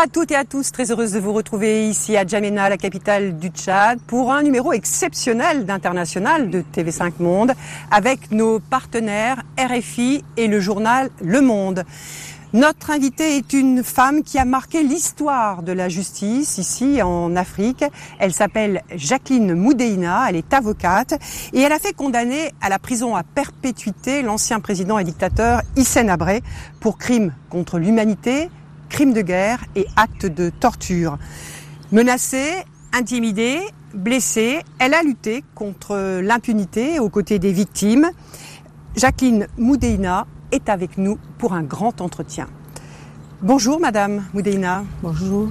À 0.00 0.06
toutes 0.06 0.30
et 0.30 0.36
à 0.36 0.44
tous, 0.44 0.70
très 0.70 0.92
heureuse 0.92 1.10
de 1.10 1.18
vous 1.18 1.32
retrouver 1.32 1.88
ici 1.88 2.16
à 2.16 2.24
Djamena, 2.24 2.68
la 2.68 2.76
capitale 2.76 3.36
du 3.36 3.48
Tchad, 3.48 3.98
pour 4.06 4.32
un 4.32 4.44
numéro 4.44 4.72
exceptionnel 4.72 5.66
d'International 5.66 6.50
de 6.50 6.62
TV5 6.72 7.14
Monde 7.18 7.52
avec 7.90 8.30
nos 8.30 8.60
partenaires 8.60 9.42
RFI 9.58 10.22
et 10.36 10.46
le 10.46 10.60
journal 10.60 11.10
Le 11.20 11.40
Monde. 11.40 11.82
Notre 12.52 12.92
invitée 12.92 13.38
est 13.38 13.52
une 13.52 13.82
femme 13.82 14.22
qui 14.22 14.38
a 14.38 14.44
marqué 14.44 14.84
l'histoire 14.84 15.64
de 15.64 15.72
la 15.72 15.88
justice 15.88 16.58
ici 16.58 17.02
en 17.02 17.34
Afrique. 17.34 17.84
Elle 18.20 18.32
s'appelle 18.32 18.84
Jacqueline 18.94 19.52
Moudeina, 19.54 20.26
elle 20.28 20.36
est 20.36 20.54
avocate 20.54 21.20
et 21.52 21.60
elle 21.60 21.72
a 21.72 21.78
fait 21.80 21.92
condamner 21.92 22.52
à 22.60 22.68
la 22.68 22.78
prison 22.78 23.16
à 23.16 23.24
perpétuité 23.24 24.22
l'ancien 24.22 24.60
président 24.60 24.98
et 24.98 25.04
dictateur 25.04 25.60
Hissène 25.76 26.08
Abré 26.08 26.40
pour 26.78 26.98
crimes 26.98 27.34
contre 27.50 27.78
l'humanité, 27.78 28.48
crimes 28.88 29.12
de 29.12 29.22
guerre 29.22 29.64
et 29.76 29.86
actes 29.96 30.26
de 30.26 30.50
torture. 30.50 31.18
Menacée, 31.92 32.64
intimidée, 32.92 33.60
blessée, 33.94 34.60
elle 34.78 34.94
a 34.94 35.02
lutté 35.02 35.44
contre 35.54 36.20
l'impunité 36.20 36.98
aux 36.98 37.08
côtés 37.08 37.38
des 37.38 37.52
victimes. 37.52 38.10
Jacqueline 38.96 39.46
Moudeina 39.56 40.26
est 40.52 40.68
avec 40.68 40.98
nous 40.98 41.18
pour 41.38 41.52
un 41.52 41.62
grand 41.62 42.00
entretien. 42.00 42.48
Bonjour 43.42 43.78
Madame 43.78 44.24
Moudeina. 44.34 44.84
Bonjour. 45.02 45.48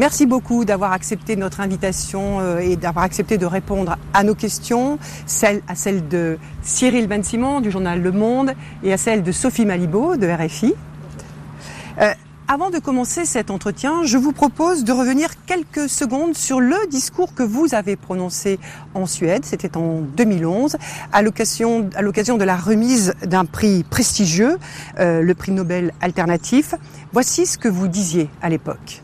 Merci 0.00 0.24
beaucoup 0.24 0.64
d'avoir 0.64 0.92
accepté 0.92 1.36
notre 1.36 1.60
invitation 1.60 2.40
euh, 2.40 2.58
et 2.58 2.76
d'avoir 2.76 3.04
accepté 3.04 3.36
de 3.36 3.44
répondre 3.44 3.98
à 4.14 4.24
nos 4.24 4.34
questions, 4.34 4.98
celle, 5.26 5.60
à 5.68 5.74
celle 5.74 6.08
de 6.08 6.38
Cyril 6.62 7.06
Ben 7.06 7.22
Simon 7.22 7.60
du 7.60 7.70
journal 7.70 8.00
Le 8.00 8.10
Monde 8.10 8.52
et 8.82 8.92
à 8.94 8.96
celle 8.96 9.22
de 9.22 9.30
Sophie 9.30 9.66
Malibaud 9.66 10.16
de 10.16 10.26
RFI. 10.26 10.74
Euh, 12.00 12.12
avant 12.52 12.70
de 12.70 12.80
commencer 12.80 13.26
cet 13.26 13.48
entretien, 13.48 14.02
je 14.02 14.18
vous 14.18 14.32
propose 14.32 14.82
de 14.82 14.90
revenir 14.90 15.28
quelques 15.46 15.88
secondes 15.88 16.36
sur 16.36 16.58
le 16.58 16.74
discours 16.90 17.32
que 17.32 17.44
vous 17.44 17.76
avez 17.76 17.94
prononcé 17.94 18.58
en 18.92 19.06
Suède, 19.06 19.44
c'était 19.44 19.76
en 19.76 20.00
2011, 20.00 20.76
à 21.12 21.22
l'occasion, 21.22 21.78
de 21.88 22.44
la 22.44 22.56
remise 22.56 23.14
d'un 23.22 23.44
prix 23.44 23.84
prestigieux, 23.84 24.58
euh, 24.98 25.22
le 25.22 25.34
prix 25.36 25.52
Nobel 25.52 25.92
alternatif. 26.00 26.74
Voici 27.12 27.46
ce 27.46 27.56
que 27.56 27.68
vous 27.68 27.86
disiez 27.86 28.28
à 28.42 28.48
l'époque. 28.48 29.00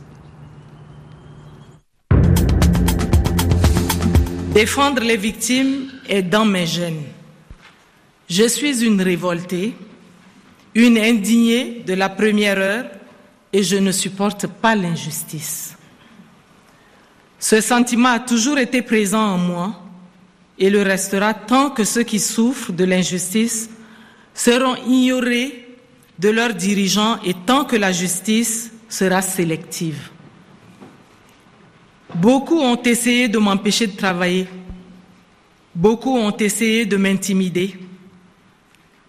Défendre 4.55 5.03
les 5.03 5.17
victimes 5.17 5.87
est 6.09 6.23
dans 6.23 6.47
mes 6.47 6.67
gènes. 6.67 7.05
Je 8.29 8.49
suis 8.49 8.85
une 8.85 9.01
révoltée, 9.01 9.77
une 10.75 10.99
indignée 10.99 11.85
de 11.87 11.95
la 11.95 12.09
première 12.09 12.59
heure 12.59 12.87
et 13.53 13.63
je 13.63 13.77
ne 13.77 13.93
supporte 13.93 14.47
pas 14.47 14.75
l'injustice. 14.75 15.77
Ce 17.39 17.61
sentiment 17.61 18.11
a 18.11 18.21
toujours 18.21 18.59
été 18.59 18.83
présent 18.83 19.35
en 19.35 19.39
moi 19.39 19.83
et 20.59 20.71
le 20.71 20.83
restera 20.83 21.35
tant 21.35 21.71
que 21.71 21.85
ceux 21.85 22.03
qui 22.03 22.19
souffrent 22.19 22.73
de 22.73 22.85
l'injustice 22.85 23.71
seront 24.35 24.77
ignorés 24.87 25.67
de 26.19 26.31
leurs 26.31 26.55
dirigeants 26.55 27.19
et 27.25 27.35
tant 27.35 27.65
que 27.65 27.77
la 27.77 27.93
justice 27.93 28.73
sera 28.89 29.23
sélective. 29.23 30.11
Beaucoup 32.15 32.59
ont 32.59 32.81
essayé 32.83 33.29
de 33.29 33.39
m'empêcher 33.39 33.87
de 33.87 33.97
travailler. 33.97 34.49
Beaucoup 35.75 36.17
ont 36.17 36.35
essayé 36.37 36.87
de 36.87 36.97
m'intimider, 36.97 37.79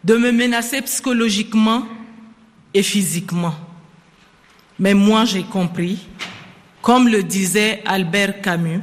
de 0.03 0.17
me 0.17 0.31
menacer 0.31 0.81
psychologiquement 0.81 1.87
et 2.73 2.83
physiquement. 2.83 3.55
Mais 4.79 4.93
moi, 4.93 5.25
j'ai 5.25 5.43
compris, 5.43 6.07
comme 6.81 7.07
le 7.07 7.23
disait 7.23 7.81
Albert 7.85 8.41
Camus, 8.41 8.81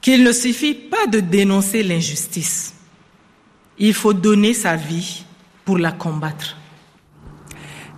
qu'il 0.00 0.22
ne 0.22 0.32
suffit 0.32 0.74
pas 0.74 1.06
de 1.10 1.20
dénoncer 1.20 1.82
l'injustice. 1.82 2.74
Il 3.78 3.94
faut 3.94 4.12
donner 4.12 4.54
sa 4.54 4.76
vie 4.76 5.24
pour 5.64 5.78
la 5.78 5.92
combattre. 5.92 6.56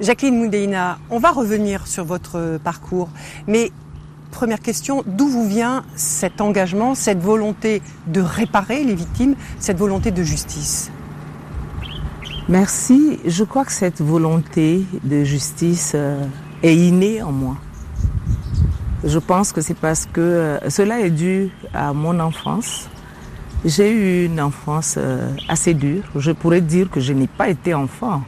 Jacqueline 0.01 0.39
Moudeina, 0.39 0.99
on 1.11 1.19
va 1.19 1.31
revenir 1.31 1.87
sur 1.87 2.05
votre 2.05 2.59
parcours, 2.63 3.09
mais 3.47 3.73
première 4.31 4.61
question, 4.61 5.03
d'où 5.07 5.27
vous 5.27 5.49
vient 5.49 5.85
cet 5.97 6.41
engagement, 6.41 6.95
cette 6.95 7.21
volonté 7.21 7.83
de 8.07 8.21
réparer 8.21 8.85
les 8.85 8.95
victimes, 8.95 9.35
cette 9.59 9.79
volonté 9.79 10.11
de 10.11 10.23
justice? 10.23 10.91
Merci. 12.49 13.19
Je 13.25 13.43
crois 13.43 13.65
que 13.65 13.73
cette 13.73 14.01
volonté 14.01 14.85
de 15.03 15.25
justice 15.25 15.93
euh, 15.97 16.25
est 16.63 16.75
inné 16.75 17.23
en 17.23 17.33
moi. 17.33 17.57
Je 19.05 19.19
pense 19.19 19.53
que 19.53 19.61
c'est 19.61 19.77
parce 19.77 20.07
que 20.07 20.21
euh, 20.21 20.71
cela 20.71 21.01
est 21.01 21.11
dû 21.11 21.51
à 21.73 21.93
mon 21.93 22.19
enfance. 22.19 22.89
J'ai 23.65 23.91
eu 23.93 24.27
une 24.27 24.41
enfance 24.41 24.97
euh, 24.99 25.31
assez 25.49 25.75
dure. 25.75 26.03
Je 26.17 26.33
pourrais 26.33 26.61
dire 26.61 26.91
que 26.91 27.01
je 27.01 27.13
n'ai 27.13 27.27
pas 27.27 27.49
été 27.49 27.75
enfant. 27.75 28.23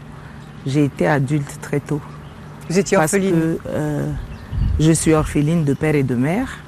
J'ai 0.66 0.84
été 0.84 1.06
adulte 1.06 1.58
très 1.60 1.80
tôt. 1.80 2.00
Vous 2.68 2.78
étiez 2.78 2.96
orpheline 2.96 3.30
Parce 3.30 3.42
que 3.42 3.68
euh, 3.68 4.12
je 4.78 4.92
suis 4.92 5.14
orpheline 5.14 5.64
de 5.64 5.74
père 5.74 5.94
et 5.94 6.02
de 6.02 6.14
mère. 6.14 6.58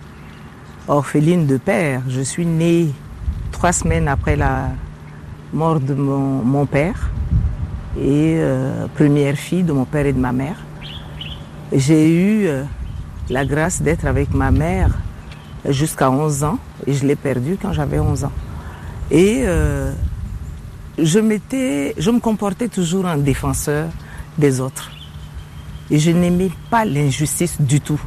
Orpheline 0.89 1.47
de 1.47 1.57
père. 1.57 2.03
Je 2.09 2.21
suis 2.21 2.47
née 2.47 2.93
trois 3.53 3.73
semaines 3.73 4.09
après 4.09 4.37
la 4.37 4.71
mort 5.53 5.81
de 5.81 5.95
mon, 5.95 6.43
mon 6.45 6.67
père 6.67 7.11
et 7.99 8.37
euh, 8.39 8.87
première 8.95 9.37
fille 9.37 9.63
de 9.63 9.73
mon 9.73 9.85
père 9.85 10.07
et 10.07 10.13
de 10.13 10.19
ma 10.19 10.33
mère. 10.33 10.57
J'ai 11.73 12.11
eu 12.11 12.47
euh, 12.47 12.65
la 13.29 13.45
grâce 13.45 13.81
d'être 13.81 14.05
avec 14.07 14.35
ma 14.35 14.51
mère 14.51 14.99
jusqu'à 15.69 16.11
11 16.11 16.45
ans 16.45 16.59
et 16.87 16.93
je 16.93 17.07
l'ai 17.07 17.17
perdue 17.17 17.57
quand 17.61 17.73
j'avais 17.73 18.01
11 18.01 18.25
ans. 18.25 18.33
Et 19.11 19.43
euh, 19.45 19.93
je 20.99 21.19
m'étais, 21.19 21.95
je 21.97 22.11
me 22.11 22.19
comportais 22.19 22.69
toujours 22.69 23.05
en 23.05 23.17
défenseur 23.17 23.89
des 24.37 24.61
autres. 24.61 24.91
Et 25.91 25.99
je 25.99 26.11
n'aimais 26.11 26.51
pas 26.71 26.85
l'injustice 26.85 27.61
du 27.61 27.81
tout. 27.81 28.01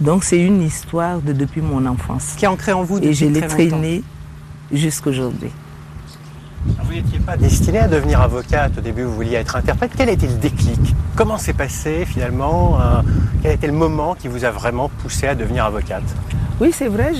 Donc 0.00 0.24
c'est 0.24 0.40
une 0.40 0.62
histoire 0.62 1.20
de 1.20 1.32
depuis 1.32 1.62
mon 1.62 1.86
enfance. 1.86 2.34
Qui 2.36 2.44
est 2.44 2.48
ancrée 2.48 2.72
en 2.72 2.82
vous 2.82 2.96
depuis 2.96 3.10
Et 3.10 3.14
je 3.14 3.26
l'ai 3.26 3.46
traînée 3.46 4.02
jusqu'aujourd'hui. 4.72 5.50
N'étiez 6.96 7.18
pas 7.18 7.36
destinée 7.36 7.80
à 7.80 7.88
devenir 7.88 8.22
avocate 8.22 8.78
au 8.78 8.80
début, 8.80 9.02
vous 9.02 9.14
vouliez 9.14 9.34
être 9.34 9.54
interprète. 9.54 9.90
Quel 9.94 10.08
a 10.08 10.12
été 10.12 10.26
le 10.26 10.32
déclic 10.32 10.94
Comment 11.14 11.36
s'est 11.36 11.52
passé 11.52 12.06
finalement 12.06 12.80
euh, 12.80 13.02
Quel 13.42 13.50
a 13.50 13.54
été 13.54 13.66
le 13.66 13.74
moment 13.74 14.14
qui 14.14 14.28
vous 14.28 14.46
a 14.46 14.50
vraiment 14.50 14.88
poussé 14.88 15.26
à 15.26 15.34
devenir 15.34 15.66
avocate 15.66 16.04
Oui, 16.58 16.70
c'est 16.72 16.88
vrai, 16.88 17.12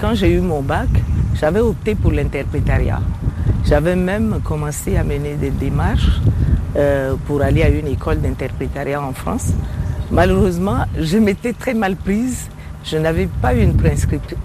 quand 0.00 0.14
j'ai 0.14 0.32
eu 0.32 0.40
mon 0.40 0.62
bac, 0.62 0.88
j'avais 1.34 1.60
opté 1.60 1.94
pour 1.94 2.12
l'interprétariat. 2.12 3.02
J'avais 3.66 3.94
même 3.94 4.40
commencé 4.42 4.96
à 4.96 5.04
mener 5.04 5.34
des 5.34 5.50
démarches 5.50 6.22
euh, 6.76 7.14
pour 7.26 7.42
aller 7.42 7.62
à 7.62 7.68
une 7.68 7.88
école 7.88 8.22
d'interprétariat 8.22 9.02
en 9.02 9.12
France. 9.12 9.52
Malheureusement, 10.10 10.86
je 10.98 11.18
m'étais 11.18 11.52
très 11.52 11.74
mal 11.74 11.94
prise. 11.94 12.48
Je 12.84 12.96
n'avais 12.96 13.26
pas 13.26 13.52
une, 13.52 13.76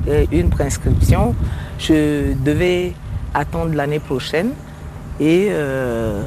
euh, 0.10 0.50
prescription. 0.52 1.34
Je 1.80 2.34
devais 2.44 2.94
attendre 3.34 3.74
l'année 3.74 4.00
prochaine. 4.00 4.50
Et 5.20 5.48
euh, 5.50 6.24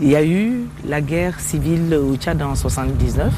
il 0.00 0.08
y 0.08 0.16
a 0.16 0.24
eu 0.24 0.64
la 0.86 1.00
guerre 1.00 1.38
civile 1.40 1.94
au 1.94 2.16
Tchad 2.16 2.42
en 2.42 2.54
79, 2.54 3.32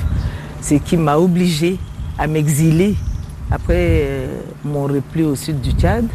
ce 0.61 0.75
qui 0.75 0.97
m'a 0.97 1.19
obligé 1.19 1.79
à 2.19 2.27
m'exiler. 2.27 2.97
Après 3.51 4.03
euh, 4.03 4.41
mon 4.65 4.85
repli 4.85 5.23
au 5.23 5.35
sud 5.35 5.61
du 5.61 5.73
Tchad, 5.73 6.07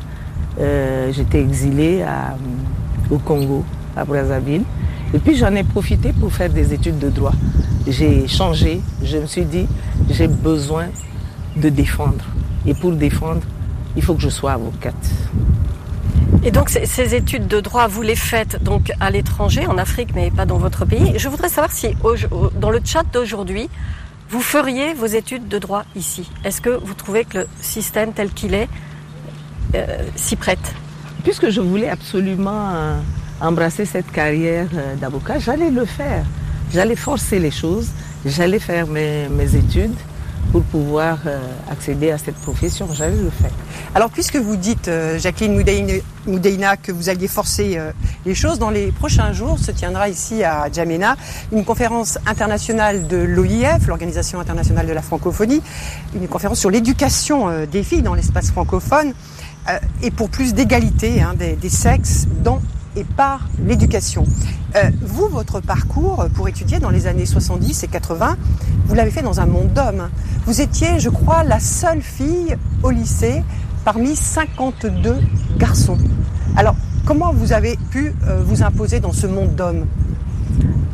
euh, 0.59 1.11
j'étais 1.11 1.41
exilée 1.41 2.03
au 3.09 3.17
Congo, 3.17 3.63
à 3.95 4.05
Brazzaville. 4.05 4.63
Et 5.13 5.19
puis 5.19 5.35
j'en 5.35 5.53
ai 5.55 5.63
profité 5.63 6.11
pour 6.13 6.33
faire 6.33 6.49
des 6.49 6.73
études 6.73 6.99
de 6.99 7.09
droit. 7.09 7.33
J'ai 7.87 8.27
changé, 8.27 8.81
je 9.03 9.17
me 9.17 9.25
suis 9.25 9.45
dit, 9.45 9.67
j'ai 10.09 10.27
besoin 10.27 10.85
de 11.55 11.69
défendre. 11.69 12.25
Et 12.65 12.73
pour 12.73 12.91
défendre, 12.91 13.41
il 13.95 14.01
faut 14.01 14.15
que 14.15 14.21
je 14.21 14.29
sois 14.29 14.53
avocate. 14.53 14.95
Et 16.45 16.51
donc 16.51 16.69
ces, 16.69 17.15
études 17.15 17.47
de 17.47 17.61
droit, 17.61 17.87
vous 17.87 18.01
les 18.01 18.17
faites 18.17 18.61
donc 18.61 18.91
à 18.99 19.09
l'étranger, 19.09 19.65
en 19.65 19.77
Afrique, 19.77 20.09
mais 20.13 20.29
pas 20.29 20.45
dans 20.45 20.57
votre 20.57 20.83
pays. 20.83 21.13
Je 21.17 21.29
voudrais 21.29 21.47
savoir 21.47 21.71
si 21.71 21.95
dans 22.59 22.69
le 22.69 22.81
chat 22.83 23.03
d'aujourd'hui, 23.13 23.69
vous 24.29 24.41
feriez 24.41 24.93
vos 24.93 25.05
études 25.05 25.47
de 25.47 25.57
droit 25.57 25.85
ici. 25.95 26.29
Est-ce 26.43 26.59
que 26.59 26.69
vous 26.69 26.93
trouvez 26.95 27.23
que 27.23 27.39
le 27.39 27.47
système 27.61 28.11
tel 28.11 28.29
qu'il 28.31 28.55
est 28.55 28.67
euh, 29.75 29.85
s'y 30.17 30.35
prête? 30.35 30.73
Puisque 31.23 31.49
je 31.49 31.61
voulais 31.61 31.89
absolument 31.89 32.71
euh, 32.73 32.99
embrasser 33.39 33.85
cette 33.85 34.11
carrière 34.11 34.67
euh, 34.73 34.95
d'avocat, 34.95 35.39
j'allais 35.39 35.71
le 35.71 35.85
faire. 35.85 36.25
J'allais 36.73 36.97
forcer 36.97 37.39
les 37.39 37.51
choses, 37.51 37.91
j'allais 38.25 38.59
faire 38.59 38.87
mes 38.87 39.55
études 39.55 39.95
pour 40.51 40.63
pouvoir 40.63 41.19
euh, 41.25 41.39
accéder 41.71 42.11
à 42.11 42.17
cette 42.17 42.35
profession. 42.35 42.87
J'allais 42.93 43.17
le 43.17 43.29
faire. 43.29 43.51
Alors, 43.95 44.09
puisque 44.09 44.35
vous 44.35 44.55
dites, 44.55 44.87
euh, 44.87 45.17
Jacqueline 45.17 45.63
Moudeina, 46.25 46.77
que 46.77 46.91
vous 46.91 47.09
alliez 47.09 47.27
forcer 47.27 47.77
euh, 47.77 47.91
les 48.25 48.35
choses, 48.35 48.59
dans 48.59 48.69
les 48.69 48.91
prochains 48.91 49.33
jours 49.33 49.59
se 49.59 49.71
tiendra 49.71 50.09
ici 50.09 50.43
à 50.43 50.71
Djamena 50.71 51.15
une 51.51 51.65
conférence 51.65 52.17
internationale 52.25 53.07
de 53.07 53.17
l'OIF, 53.17 53.87
l'Organisation 53.87 54.39
internationale 54.39 54.87
de 54.87 54.93
la 54.93 55.01
francophonie, 55.01 55.61
une 56.15 56.27
conférence 56.27 56.59
sur 56.59 56.69
l'éducation 56.69 57.65
des 57.65 57.83
filles 57.83 58.01
dans 58.01 58.13
l'espace 58.13 58.51
francophone 58.51 59.13
et 60.01 60.11
pour 60.11 60.29
plus 60.29 60.53
d'égalité 60.53 61.21
hein, 61.21 61.33
des, 61.37 61.53
des 61.53 61.69
sexes 61.69 62.27
dans 62.43 62.61
et 62.95 63.03
par 63.03 63.47
l'éducation. 63.65 64.25
Euh, 64.75 64.89
vous, 65.01 65.27
votre 65.27 65.59
parcours 65.59 66.25
pour 66.33 66.47
étudier 66.47 66.79
dans 66.79 66.89
les 66.89 67.07
années 67.07 67.25
70 67.25 67.83
et 67.83 67.87
80, 67.87 68.37
vous 68.85 68.95
l'avez 68.95 69.11
fait 69.11 69.21
dans 69.21 69.39
un 69.39 69.45
monde 69.45 69.71
d'hommes. 69.73 70.09
Vous 70.45 70.61
étiez, 70.61 70.99
je 70.99 71.09
crois, 71.09 71.43
la 71.43 71.59
seule 71.59 72.01
fille 72.01 72.55
au 72.81 72.89
lycée 72.89 73.43
parmi 73.85 74.15
52 74.15 75.15
garçons. 75.57 75.97
Alors, 76.55 76.75
comment 77.05 77.33
vous 77.33 77.53
avez 77.53 77.77
pu 77.91 78.13
euh, 78.27 78.41
vous 78.43 78.63
imposer 78.63 78.99
dans 78.99 79.13
ce 79.13 79.27
monde 79.27 79.55
d'hommes? 79.55 79.85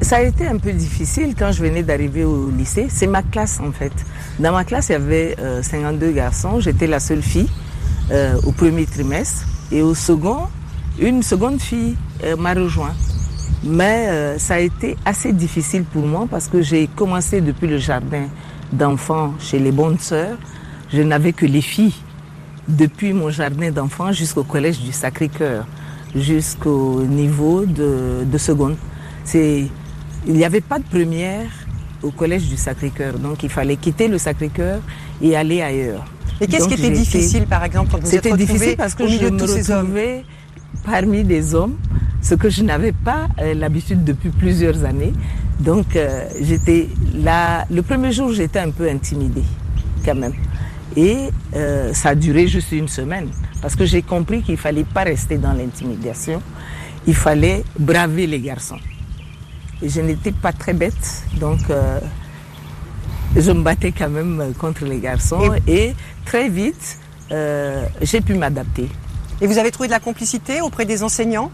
Ça 0.01 0.17
a 0.17 0.21
été 0.21 0.47
un 0.47 0.57
peu 0.57 0.71
difficile 0.71 1.35
quand 1.37 1.51
je 1.51 1.61
venais 1.61 1.83
d'arriver 1.83 2.23
au 2.23 2.49
lycée. 2.49 2.87
C'est 2.89 3.07
ma 3.07 3.21
classe 3.21 3.59
en 3.59 3.71
fait. 3.71 3.91
Dans 4.39 4.53
ma 4.53 4.63
classe, 4.63 4.89
il 4.89 4.93
y 4.93 4.95
avait 4.95 5.35
52 5.61 6.05
euh, 6.05 6.11
garçons. 6.13 6.59
J'étais 6.59 6.87
la 6.87 6.99
seule 6.99 7.21
fille 7.21 7.49
au 8.43 8.51
premier 8.51 8.87
trimestre. 8.87 9.45
Et 9.71 9.83
au 9.83 9.93
second, 9.93 10.47
une 11.01 11.23
seconde 11.23 11.59
fille 11.59 11.95
euh, 12.23 12.35
m'a 12.35 12.53
rejoint. 12.53 12.93
Mais 13.63 14.07
euh, 14.07 14.37
ça 14.37 14.55
a 14.55 14.59
été 14.59 14.95
assez 15.05 15.33
difficile 15.33 15.83
pour 15.83 16.05
moi 16.05 16.27
parce 16.29 16.47
que 16.47 16.61
j'ai 16.61 16.87
commencé 16.87 17.41
depuis 17.41 17.67
le 17.67 17.77
jardin 17.77 18.27
d'enfants 18.71 19.33
chez 19.39 19.59
les 19.59 19.71
bonnes 19.71 19.99
sœurs. 19.99 20.37
Je 20.93 21.01
n'avais 21.01 21.33
que 21.33 21.45
les 21.45 21.61
filles 21.61 21.95
depuis 22.67 23.13
mon 23.13 23.29
jardin 23.29 23.71
d'enfants 23.71 24.11
jusqu'au 24.11 24.43
collège 24.43 24.79
du 24.79 24.91
Sacré-Cœur, 24.91 25.65
jusqu'au 26.15 27.01
niveau 27.03 27.65
de, 27.65 28.23
de 28.25 28.37
seconde. 28.37 28.75
il 29.33 29.69
n'y 30.27 30.45
avait 30.45 30.61
pas 30.61 30.79
de 30.79 30.85
première 30.85 31.49
au 32.01 32.11
collège 32.11 32.47
du 32.47 32.55
Sacré-Cœur, 32.55 33.19
donc 33.19 33.43
il 33.43 33.49
fallait 33.49 33.75
quitter 33.75 34.07
le 34.07 34.17
Sacré-Cœur 34.17 34.79
et 35.21 35.35
aller 35.35 35.61
ailleurs. 35.61 36.05
Et 36.39 36.47
qu'est-ce 36.47 36.67
qui 36.67 36.75
était 36.75 36.91
difficile, 36.91 37.45
par 37.45 37.63
exemple, 37.65 37.91
quand 37.91 37.99
vous 37.99 38.09
C'était 38.09 38.35
difficile 38.37 38.77
parce 38.77 38.95
que 38.95 39.05
je 39.07 39.25
me 39.25 39.41
retrouvais 39.41 40.23
parmi 40.83 41.23
des 41.23 41.53
hommes, 41.55 41.75
ce 42.21 42.35
que 42.35 42.49
je 42.49 42.63
n'avais 42.63 42.91
pas 42.91 43.27
euh, 43.41 43.53
l'habitude 43.53 44.03
depuis 44.03 44.29
plusieurs 44.29 44.83
années. 44.83 45.13
Donc 45.59 45.95
euh, 45.95 46.25
j'étais 46.41 46.89
là, 47.15 47.65
le 47.69 47.81
premier 47.81 48.11
jour 48.11 48.31
j'étais 48.31 48.59
un 48.59 48.71
peu 48.71 48.89
intimidée 48.89 49.43
quand 50.05 50.15
même. 50.15 50.33
Et 50.95 51.29
euh, 51.55 51.93
ça 51.93 52.09
a 52.09 52.15
duré 52.15 52.47
juste 52.47 52.71
une 52.71 52.87
semaine 52.87 53.29
parce 53.61 53.75
que 53.75 53.85
j'ai 53.85 54.01
compris 54.01 54.41
qu'il 54.41 54.57
fallait 54.57 54.85
pas 54.85 55.03
rester 55.03 55.37
dans 55.37 55.53
l'intimidation, 55.53 56.41
il 57.05 57.15
fallait 57.15 57.63
braver 57.77 58.25
les 58.27 58.39
garçons. 58.39 58.79
Et 59.81 59.89
je 59.89 60.01
n'étais 60.01 60.31
pas 60.31 60.51
très 60.51 60.73
bête, 60.73 61.23
donc 61.39 61.59
je 63.35 63.51
me 63.51 63.61
battais 63.61 63.93
quand 63.93 64.09
même 64.09 64.53
contre 64.57 64.83
les 64.85 64.99
garçons 64.99 65.53
et, 65.67 65.93
très 66.25 66.49
vite 66.49 66.97
j'ai 68.01 68.21
pu 68.21 68.33
m'adapter. 68.33 68.89
Et 69.41 69.47
vous 69.47 69.57
avez 69.57 69.71
trouvé 69.71 69.87
de 69.87 69.93
la 69.93 69.99
complicité 69.99 70.61
auprès 70.61 70.85
des 70.85 71.03
enseignants? 71.03 71.51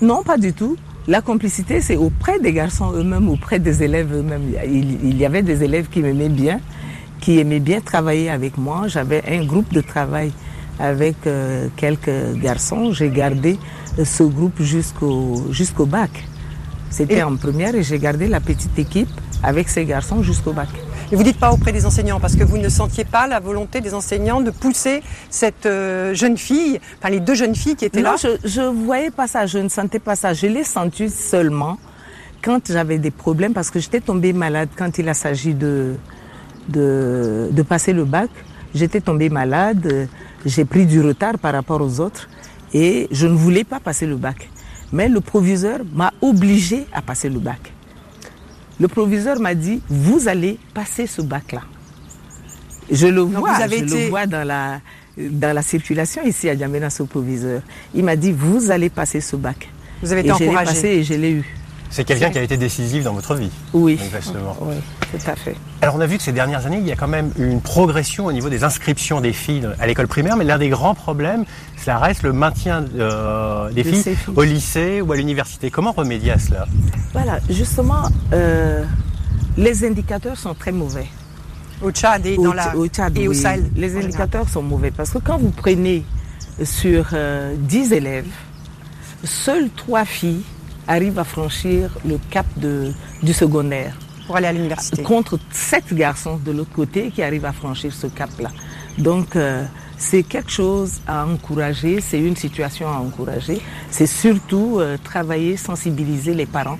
Non, 0.00 0.22
pas 0.22 0.36
du 0.36 0.52
tout. 0.52 0.76
La 1.08 1.20
complicité, 1.20 1.80
c'est 1.80 1.96
auprès 1.96 2.38
des 2.38 2.52
garçons 2.52 2.92
eux-mêmes, 2.92 3.28
auprès 3.28 3.58
des 3.58 3.82
élèves 3.82 4.12
eux-mêmes. 4.14 4.52
Il, 4.64 5.16
y 5.16 5.24
avait 5.24 5.42
des 5.42 5.64
élèves 5.64 5.88
qui 5.88 6.00
m'aimaient 6.00 6.28
bien, 6.28 6.60
qui 7.20 7.38
aimaient 7.38 7.60
bien 7.60 7.80
travailler 7.80 8.30
avec 8.30 8.56
moi. 8.58 8.86
J'avais 8.86 9.22
un 9.28 9.44
groupe 9.44 9.72
de 9.72 9.80
travail 9.80 10.32
avec 10.78 11.16
euh, 11.26 11.68
quelques 11.76 12.34
garçons. 12.40 12.92
J'ai 12.92 13.10
gardé 13.10 13.58
euh, 13.98 14.04
ce 14.04 14.22
groupe 14.22 14.62
jusqu'au 14.62 15.50
jusqu'au 15.50 15.86
bac. 15.86 16.10
C'était 16.90 17.22
en 17.22 17.36
première 17.36 17.74
et 17.74 17.82
j'ai 17.82 17.98
gardé 17.98 18.28
la 18.28 18.40
petite 18.40 18.78
équipe 18.78 19.08
avec 19.42 19.68
ces 19.68 19.84
garçons 19.84 20.22
jusqu'au 20.22 20.52
bac. 20.52 20.68
Et 21.12 21.14
vous 21.14 21.24
dites 21.24 21.38
pas 21.38 21.52
auprès 21.52 21.72
des 21.72 21.84
enseignants 21.84 22.20
parce 22.20 22.36
que 22.36 22.42
vous 22.42 22.56
ne 22.56 22.70
sentiez 22.70 23.04
pas 23.04 23.26
la 23.26 23.38
volonté 23.38 23.82
des 23.82 23.92
enseignants 23.92 24.40
de 24.40 24.50
pousser 24.50 25.02
cette 25.28 25.66
euh, 25.66 26.14
jeune 26.14 26.38
fille, 26.38 26.80
enfin 26.98 27.10
les 27.10 27.20
deux 27.20 27.34
jeunes 27.34 27.54
filles 27.54 27.76
qui 27.76 27.84
étaient 27.84 28.00
là. 28.00 28.12
Non, 28.12 28.16
je, 28.16 28.48
je 28.48 28.62
voyais 28.62 29.10
pas 29.10 29.26
ça, 29.26 29.44
je 29.44 29.58
ne 29.58 29.68
sentais 29.68 29.98
pas 29.98 30.16
ça. 30.16 30.32
Je 30.32 30.46
l'ai 30.46 30.64
senti 30.64 31.10
seulement 31.10 31.76
quand 32.42 32.72
j'avais 32.72 32.96
des 32.96 33.10
problèmes 33.10 33.52
parce 33.52 33.70
que 33.70 33.78
j'étais 33.78 34.00
tombée 34.00 34.32
malade 34.32 34.70
quand 34.74 34.96
il 34.96 35.06
a 35.06 35.12
s'agit 35.12 35.52
de, 35.52 35.96
de, 36.70 37.50
de 37.52 37.62
passer 37.62 37.92
le 37.92 38.06
bac. 38.06 38.30
J'étais 38.74 39.02
tombée 39.02 39.28
malade, 39.28 40.08
j'ai 40.46 40.64
pris 40.64 40.86
du 40.86 41.02
retard 41.02 41.38
par 41.38 41.52
rapport 41.52 41.82
aux 41.82 42.00
autres 42.00 42.30
et 42.72 43.06
je 43.10 43.26
ne 43.26 43.34
voulais 43.34 43.64
pas 43.64 43.80
passer 43.80 44.06
le 44.06 44.16
bac. 44.16 44.48
Mais 44.92 45.10
le 45.10 45.20
proviseur 45.20 45.80
m'a 45.94 46.10
obligé 46.22 46.86
à 46.90 47.02
passer 47.02 47.28
le 47.28 47.38
bac. 47.38 47.71
Le 48.80 48.88
proviseur 48.88 49.38
m'a 49.40 49.54
dit, 49.54 49.80
vous 49.88 50.28
allez 50.28 50.58
passer 50.74 51.06
ce 51.06 51.22
bac-là. 51.22 51.62
Je 52.90 53.06
le 53.06 53.20
vois, 53.20 53.66
je 53.66 53.84
le 53.84 54.08
vois 54.08 54.26
dans 54.26 54.46
la, 54.46 54.80
dans 55.16 55.54
la 55.54 55.62
circulation 55.62 56.22
ici 56.24 56.48
à 56.48 56.56
Djamena, 56.56 56.90
ce 56.90 57.02
proviseur. 57.04 57.62
Il 57.94 58.04
m'a 58.04 58.16
dit, 58.16 58.32
vous 58.32 58.70
allez 58.70 58.90
passer 58.90 59.20
ce 59.20 59.36
bac. 59.36 59.68
Vous 60.02 60.10
avez 60.12 60.20
été 60.22 60.30
et 60.30 60.32
encouragé. 60.32 60.72
passé 60.72 60.88
et 60.88 61.04
je 61.04 61.14
l'ai 61.14 61.30
eu. 61.30 61.56
C'est 61.90 62.04
quelqu'un 62.04 62.30
qui 62.30 62.38
a 62.38 62.42
été 62.42 62.56
décisif 62.56 63.04
dans 63.04 63.12
votre 63.12 63.34
vie. 63.34 63.50
Oui. 63.72 63.98
Exactement. 64.02 64.56
Oui, 64.62 64.74
tout 65.12 65.30
à 65.30 65.36
fait. 65.36 65.54
Alors 65.82 65.96
on 65.96 66.00
a 66.00 66.06
vu 66.06 66.16
que 66.16 66.22
ces 66.22 66.32
dernières 66.32 66.66
années, 66.66 66.78
il 66.78 66.86
y 66.86 66.92
a 66.92 66.96
quand 66.96 67.08
même 67.08 67.32
une 67.38 67.60
progression 67.60 68.26
au 68.26 68.32
niveau 68.32 68.48
des 68.48 68.64
inscriptions 68.64 69.20
des 69.20 69.32
filles 69.32 69.68
à 69.78 69.86
l'école 69.86 70.08
primaire, 70.08 70.36
mais 70.36 70.44
l'un 70.44 70.58
des 70.58 70.70
grands 70.70 70.94
problèmes, 70.94 71.44
ça 71.76 71.98
reste 71.98 72.22
le 72.22 72.32
maintien 72.32 72.84
euh, 72.96 73.70
des 73.70 73.84
filles, 73.84 74.16
au 74.34 74.42
lycée 74.42 75.00
ou 75.00 75.12
à 75.12 75.16
l'université. 75.16 75.70
Comment 75.70 75.92
remédier 75.92 76.32
à 76.32 76.38
cela? 76.38 76.66
Voilà, 77.12 77.40
justement, 77.50 78.04
euh, 78.32 78.84
les 79.56 79.84
indicateurs 79.84 80.38
sont 80.38 80.54
très 80.54 80.72
mauvais. 80.72 81.06
Au 81.82 81.90
Tchad 81.90 82.24
et, 82.24 82.36
dans 82.36 82.54
la... 82.54 82.76
au, 82.76 82.86
Tchad, 82.86 83.16
et 83.18 83.28
au 83.28 83.34
Sahel. 83.34 83.70
Les 83.76 83.96
indicateurs 83.96 84.48
sont 84.48 84.62
mauvais 84.62 84.92
parce 84.92 85.10
que 85.10 85.18
quand 85.18 85.36
vous 85.38 85.50
prenez 85.50 86.04
sur 86.64 87.06
10 87.06 87.12
euh, 87.12 87.56
élèves, 87.96 88.30
seules 89.24 89.68
3 89.76 90.04
filles 90.04 90.42
arrive 90.86 91.18
à 91.18 91.24
franchir 91.24 91.90
le 92.06 92.18
cap 92.30 92.46
de, 92.56 92.92
du 93.22 93.32
secondaire. 93.32 93.96
Pour 94.26 94.36
aller 94.36 94.46
à 94.46 94.52
l'université. 94.52 95.02
Contre 95.02 95.38
sept 95.50 95.92
garçons 95.92 96.38
de 96.44 96.52
l'autre 96.52 96.72
côté 96.72 97.10
qui 97.10 97.22
arrivent 97.22 97.44
à 97.44 97.52
franchir 97.52 97.92
ce 97.92 98.06
cap-là. 98.06 98.50
Donc, 98.98 99.36
euh, 99.36 99.64
c'est 99.96 100.22
quelque 100.22 100.50
chose 100.50 101.00
à 101.06 101.26
encourager, 101.26 102.00
c'est 102.00 102.20
une 102.20 102.36
situation 102.36 102.88
à 102.88 102.98
encourager. 102.98 103.60
C'est 103.90 104.06
surtout 104.06 104.78
euh, 104.78 104.96
travailler, 105.02 105.56
sensibiliser 105.56 106.34
les 106.34 106.46
parents 106.46 106.78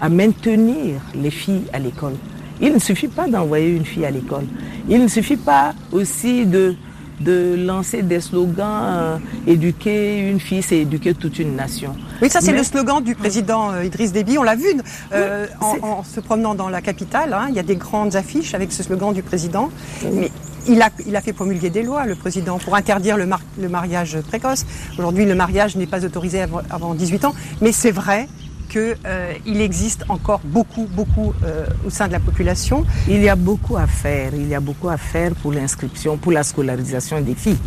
à 0.00 0.08
maintenir 0.08 1.00
les 1.14 1.30
filles 1.30 1.64
à 1.72 1.78
l'école. 1.78 2.14
Il 2.60 2.72
ne 2.72 2.78
suffit 2.78 3.08
pas 3.08 3.28
d'envoyer 3.28 3.68
une 3.68 3.84
fille 3.84 4.04
à 4.04 4.10
l'école. 4.10 4.46
Il 4.88 5.02
ne 5.02 5.08
suffit 5.08 5.36
pas 5.36 5.74
aussi 5.92 6.46
de 6.46 6.74
de 7.20 7.54
lancer 7.56 8.02
des 8.02 8.20
slogans 8.20 8.82
euh, 8.84 9.16
éduquer 9.46 10.18
une 10.18 10.40
fille, 10.40 10.62
c'est 10.62 10.78
éduquer 10.78 11.14
toute 11.14 11.38
une 11.38 11.56
nation. 11.56 11.94
Oui, 12.22 12.30
ça 12.30 12.40
c'est 12.40 12.52
le 12.52 12.62
slogan 12.62 13.02
du 13.02 13.14
président 13.14 13.72
euh, 13.72 13.84
Idriss 13.84 14.12
Déby. 14.12 14.38
On 14.38 14.42
l'a 14.42 14.56
vu 14.56 14.66
euh, 15.12 15.46
en, 15.60 16.02
se 16.02 16.20
promenant 16.20 16.54
dans 16.54 16.68
la 16.68 16.82
capitale. 16.82 17.32
Hein. 17.32 17.46
il 17.48 17.54
y 17.54 17.58
a 17.58 17.62
des 17.62 17.76
grandes 17.76 18.16
affiches 18.16 18.54
avec 18.54 18.72
ce 18.72 18.82
slogan 18.82 19.12
du 19.12 19.22
président. 19.22 19.70
Mais 20.12 20.30
il 20.66 20.80
a, 20.80 20.90
il 21.06 21.14
a 21.14 21.20
fait 21.20 21.32
promulguer 21.32 21.70
des 21.70 21.82
lois, 21.82 22.06
le 22.06 22.14
président, 22.14 22.58
pour 22.58 22.74
interdire 22.74 23.16
le, 23.16 23.28
le 23.60 23.68
mariage 23.68 24.18
précoce. 24.22 24.64
Aujourd'hui, 24.98 25.26
le 25.26 25.34
mariage 25.34 25.76
n'est 25.76 25.86
pas 25.86 26.04
autorisé 26.04 26.40
avant, 26.40 26.62
avant 26.70 26.94
18 26.94 27.26
ans. 27.26 27.34
Mais 27.60 27.72
c'est 27.72 27.90
vrai 27.90 28.28
qu'il 28.68 28.96
euh, 29.06 29.32
existe 29.46 30.04
encore 30.08 30.40
beaucoup, 30.44 30.86
beaucoup 30.86 31.32
euh, 31.44 31.66
au 31.86 31.90
sein 31.90 32.06
de 32.06 32.12
la 32.12 32.20
population. 32.20 32.84
Il 33.08 33.22
y 33.22 33.28
a 33.28 33.36
beaucoup 33.36 33.76
à 33.76 33.86
faire. 33.86 34.34
Il 34.34 34.48
y 34.48 34.54
a 34.54 34.60
beaucoup 34.60 34.88
à 34.88 34.96
faire 34.96 35.34
pour 35.34 35.52
l'inscription, 35.52 36.16
pour 36.16 36.32
la 36.32 36.42
scolarisation 36.42 37.20
des 37.20 37.34
filles. 37.34 37.58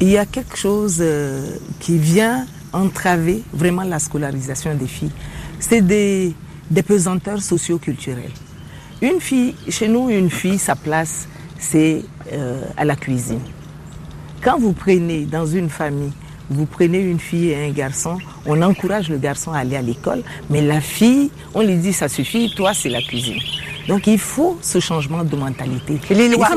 Il 0.00 0.10
y 0.10 0.18
a 0.18 0.26
quelque 0.26 0.56
chose 0.56 0.98
euh, 1.00 1.56
qui 1.80 1.98
vient 1.98 2.46
entraver 2.72 3.42
vraiment 3.52 3.82
la 3.82 3.98
scolarisation 3.98 4.74
des 4.74 4.86
filles. 4.86 5.12
C'est 5.58 5.80
des, 5.80 6.34
des 6.70 6.82
pesanteurs 6.82 7.42
socio-culturels. 7.42 8.32
Une 9.00 9.20
fille, 9.20 9.54
chez 9.68 9.88
nous, 9.88 10.10
une 10.10 10.30
fille, 10.30 10.58
sa 10.58 10.74
place, 10.76 11.28
c'est 11.58 12.02
à 12.76 12.84
la 12.84 12.94
cuisine. 12.94 13.40
Quand 14.42 14.58
vous 14.58 14.72
prenez 14.72 15.24
dans 15.24 15.46
une 15.46 15.70
famille 15.70 16.12
vous 16.50 16.66
prenez 16.66 17.00
une 17.00 17.18
fille 17.18 17.50
et 17.50 17.66
un 17.66 17.70
garçon, 17.70 18.18
on 18.46 18.60
encourage 18.62 19.08
le 19.08 19.18
garçon 19.18 19.52
à 19.52 19.58
aller 19.58 19.76
à 19.76 19.82
l'école, 19.82 20.22
mais 20.50 20.62
la 20.62 20.80
fille, 20.80 21.30
on 21.54 21.62
lui 21.62 21.76
dit 21.76 21.92
ça 21.92 22.08
suffit, 22.08 22.52
toi 22.54 22.72
c'est 22.74 22.88
la 22.88 23.02
cuisine. 23.02 23.38
Donc 23.86 24.06
il 24.06 24.18
faut 24.18 24.58
ce 24.60 24.80
changement 24.80 25.24
de 25.24 25.36
mentalité. 25.36 25.98
Et 26.10 26.14
les 26.14 26.28
lois, 26.28 26.48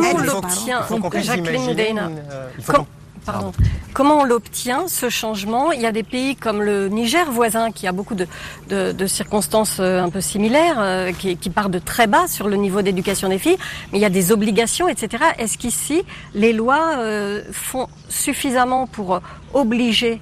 Pardon. 3.32 3.52
Comment 3.94 4.20
on 4.20 4.24
l'obtient, 4.24 4.88
ce 4.88 5.10
changement? 5.10 5.74
Il 5.74 5.82
y 5.82 5.86
a 5.86 5.92
des 5.92 6.04
pays 6.04 6.38
comme 6.38 6.62
le 6.62 6.88
Niger 6.88 7.30
voisin 7.30 7.72
qui 7.72 7.88
a 7.88 7.92
beaucoup 7.92 8.16
de, 8.16 8.26
de, 8.70 9.08
circonstances 9.08 9.78
euh, 9.80 10.02
un 10.02 10.10
peu 10.10 10.22
similaires, 10.22 10.78
euh, 10.80 11.12
qui, 11.12 11.36
qui 11.36 11.50
part 11.50 11.70
de 11.70 11.78
très 11.78 12.08
bas 12.08 12.28
sur 12.28 12.48
le 12.48 12.56
niveau 12.56 12.82
d'éducation 12.82 13.28
des 13.28 13.38
filles, 13.38 13.58
mais 13.92 13.98
il 13.98 14.02
y 14.02 14.06
a 14.06 14.10
des 14.10 14.32
obligations, 14.32 14.88
etc. 14.88 15.24
Est-ce 15.38 15.58
qu'ici, 15.58 16.04
les 16.34 16.54
lois 16.54 16.96
euh, 17.00 17.44
font 17.52 17.88
suffisamment 18.08 18.88
pour 18.88 19.20
obliger 19.54 20.22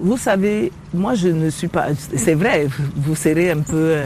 Vous 0.00 0.16
savez, 0.16 0.70
moi 0.94 1.14
je 1.14 1.28
ne 1.28 1.50
suis 1.50 1.68
pas... 1.68 1.88
C'est 2.16 2.34
vrai, 2.34 2.68
vous 2.96 3.16
serez 3.16 3.50
un 3.50 3.60
peu 3.60 3.96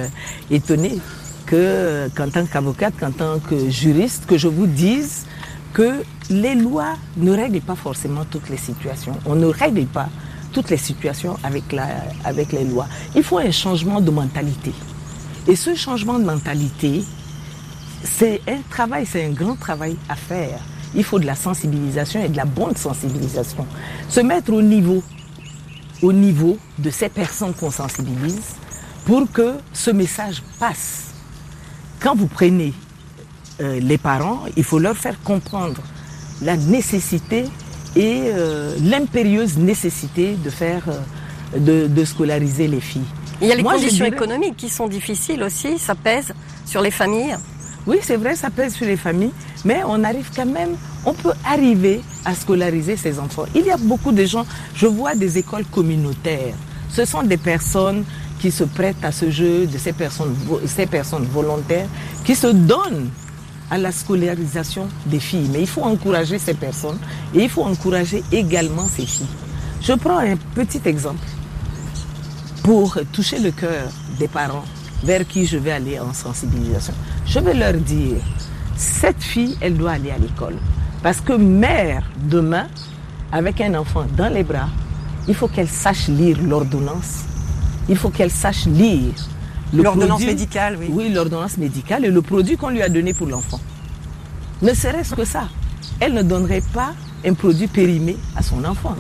étonné 0.51 0.99
que 1.47 2.09
qu'en 2.17 2.31
tant 2.31 2.47
qu'avocate, 2.47 2.95
qu'en 2.99 3.11
tant 3.11 3.39
que 3.39 3.69
juriste, 3.69 4.25
que 4.27 4.39
je 4.39 4.49
vous 4.49 4.67
dise 4.67 5.27
que 5.75 6.03
les 6.31 6.55
lois 6.55 6.95
ne 7.17 7.33
règlent 7.33 7.61
pas 7.61 7.75
forcément 7.75 8.25
toutes 8.25 8.49
les 8.49 8.57
situations. 8.57 9.17
On 9.27 9.35
ne 9.35 9.47
règle 9.47 9.85
pas 9.87 10.09
toutes 10.53 10.71
les 10.71 10.77
situations 10.77 11.37
avec, 11.43 11.73
la, 11.73 11.89
avec 12.25 12.53
les 12.53 12.65
lois. 12.65 12.87
Il 13.17 13.23
faut 13.25 13.39
un 13.39 13.51
changement 13.51 14.01
de 14.01 14.11
mentalité. 14.11 14.73
Et 15.49 15.57
ce 15.57 15.75
changement 15.75 16.19
de 16.19 16.25
mentalité, 16.25 17.03
c'est 18.05 18.41
un 18.49 18.59
travail, 18.71 19.07
c'est 19.07 19.25
un 19.25 19.31
grand 19.31 19.57
travail 19.57 19.97
à 20.09 20.15
faire. 20.15 20.61
Il 20.95 21.05
faut 21.05 21.19
de 21.19 21.27
la 21.27 21.35
sensibilisation 21.35 22.23
et 22.23 22.29
de 22.29 22.37
la 22.37 22.45
bonne 22.45 22.77
sensibilisation. 22.77 23.67
Se 24.09 24.21
mettre 24.21 24.53
au 24.53 24.63
niveau, 24.63 25.03
au 26.03 26.13
niveau 26.13 26.59
de 26.79 26.91
ces 26.91 27.09
personnes 27.09 27.55
qu'on 27.55 27.71
sensibilise 27.71 28.55
pour 29.05 29.31
que 29.33 29.55
ce 29.73 29.91
message 29.91 30.43
passe. 30.59 31.11
Quand 32.01 32.15
vous 32.15 32.27
prenez 32.27 32.73
euh, 33.61 33.81
les 33.81 33.99
parents, 33.99 34.45
il 34.57 34.65
faut 34.65 34.79
leur 34.79 34.97
faire 34.97 35.21
comprendre 35.23 35.83
la 36.43 36.57
nécessité 36.57 37.45
et 37.97 38.23
euh, 38.27 38.75
l'impérieuse 38.83 39.59
nécessité 39.59 40.37
de 40.43 40.51
faire, 40.51 40.85
euh, 41.57 41.89
de, 41.89 42.05
scolariser 42.05 42.69
les 42.69 42.81
filles. 42.81 43.05
Il 43.43 43.49
y 43.49 43.53
a 43.53 43.55
les 43.55 43.63
conditions 43.63 44.05
économiques 44.05 44.57
qui 44.57 44.69
sont 44.69 44.87
difficiles 44.87 45.43
aussi, 45.43 45.79
ça 45.79 45.95
pèse 45.95 46.33
sur 46.67 46.83
les 46.83 46.91
familles. 46.91 47.37
Oui, 47.87 47.99
c'est 48.03 48.17
vrai, 48.17 48.37
ça 48.37 48.51
pèse 48.51 48.75
sur 48.75 48.87
les 48.87 48.97
familles, 48.99 49.33
mais 49.65 49.81
on 49.87 50.05
arrive 50.05 50.31
quand 50.35 50.47
même, 50.47 50.77
on 51.07 51.15
peut 51.15 51.33
arriver 51.45 52.03
à 52.25 52.35
scolariser 52.35 52.97
ces 52.97 53.19
enfants. 53.19 53.47
Il 53.55 53.65
y 53.65 53.71
a 53.71 53.79
beaucoup 53.79 54.13
de 54.13 54.25
gens, 54.25 54.45
je 54.75 54.87
vois 54.87 55.15
des 55.15 55.39
écoles 55.39 55.65
communautaires. 55.65 56.55
Ce 56.91 57.05
sont 57.05 57.23
des 57.23 57.39
personnes 57.39 58.05
qui 58.41 58.51
se 58.51 58.65
prêtent 58.65 59.03
à 59.03 59.13
ce 59.13 59.31
jeu, 59.31 59.67
de 59.67 59.79
ces 59.79 59.93
personnes, 59.93 60.35
ces 60.67 60.87
personnes 60.87 61.25
volontaires, 61.25 61.89
qui 62.25 62.35
se 62.35 62.49
donnent 62.49 63.11
à 63.71 63.79
la 63.79 63.93
scolarisation 63.93 64.89
des 65.07 65.21
filles. 65.21 65.49
Mais 65.53 65.61
il 65.61 65.67
faut 65.67 65.83
encourager 65.83 66.39
ces 66.39 66.55
personnes 66.55 66.99
et 67.35 67.45
il 67.45 67.49
faut 67.49 67.65
encourager 67.65 68.23
également 68.33 68.87
ces 68.87 69.07
filles. 69.07 69.27
Je 69.81 69.93
prends 69.93 70.19
un 70.19 70.37
petit 70.55 70.81
exemple 70.85 71.27
pour 72.63 72.99
toucher 73.13 73.39
le 73.39 73.51
cœur 73.51 73.89
des 74.19 74.29
parents 74.29 74.65
vers 75.03 75.27
qui 75.27 75.47
je 75.47 75.57
vais 75.57 75.73
aller 75.73 75.99
en 75.99 76.13
sensibilisation. 76.13 76.93
Je 77.27 77.39
vais 77.39 77.55
leur 77.55 77.75
dire, 77.75 78.19
cette 78.77 79.23
fille, 79.23 79.57
elle 79.61 79.77
doit 79.77 79.93
aller 79.93 80.11
à 80.11 80.19
l'école. 80.19 80.57
Parce 81.03 81.21
que 81.21 81.33
mère, 81.33 82.03
demain, 82.29 82.67
avec 83.33 83.61
un 83.61 83.75
enfant 83.75 84.05
dans 84.17 84.33
les 84.33 84.43
bras, 84.43 84.69
il 85.29 85.35
faut 85.35 85.49
qu'elle 85.49 85.69
sache 85.69 86.09
lire 86.09 86.39
l'ordonnance. 86.43 87.25
Il 87.89 87.97
faut 87.97 88.11
qu'elle 88.11 88.31
sache 88.31 88.67
lire 88.67 89.15
L'ordonnance 89.73 90.25
médicale, 90.25 90.77
oui. 90.79 90.87
Oui, 90.91 91.09
l'ordonnance 91.13 91.57
médicale 91.57 92.05
et 92.05 92.11
le 92.11 92.23
produit 92.23 92.57
qu'on 92.57 92.71
lui 92.71 92.83
a 92.83 92.89
donné 92.89 93.15
pour 93.15 93.27
l'enfant. 93.27 93.61
Ne 94.63 94.75
serait-ce 94.75 95.15
que 95.15 95.25
ça. 95.25 95.49
Elle 96.01 96.15
ne 96.15 96.23
donnerait 96.23 96.63
pas 96.75 96.93
un 97.25 97.35
produit 97.35 97.67
périmé 97.67 98.17
à 98.37 98.43
son 98.43 98.65
enfant. 98.65 98.97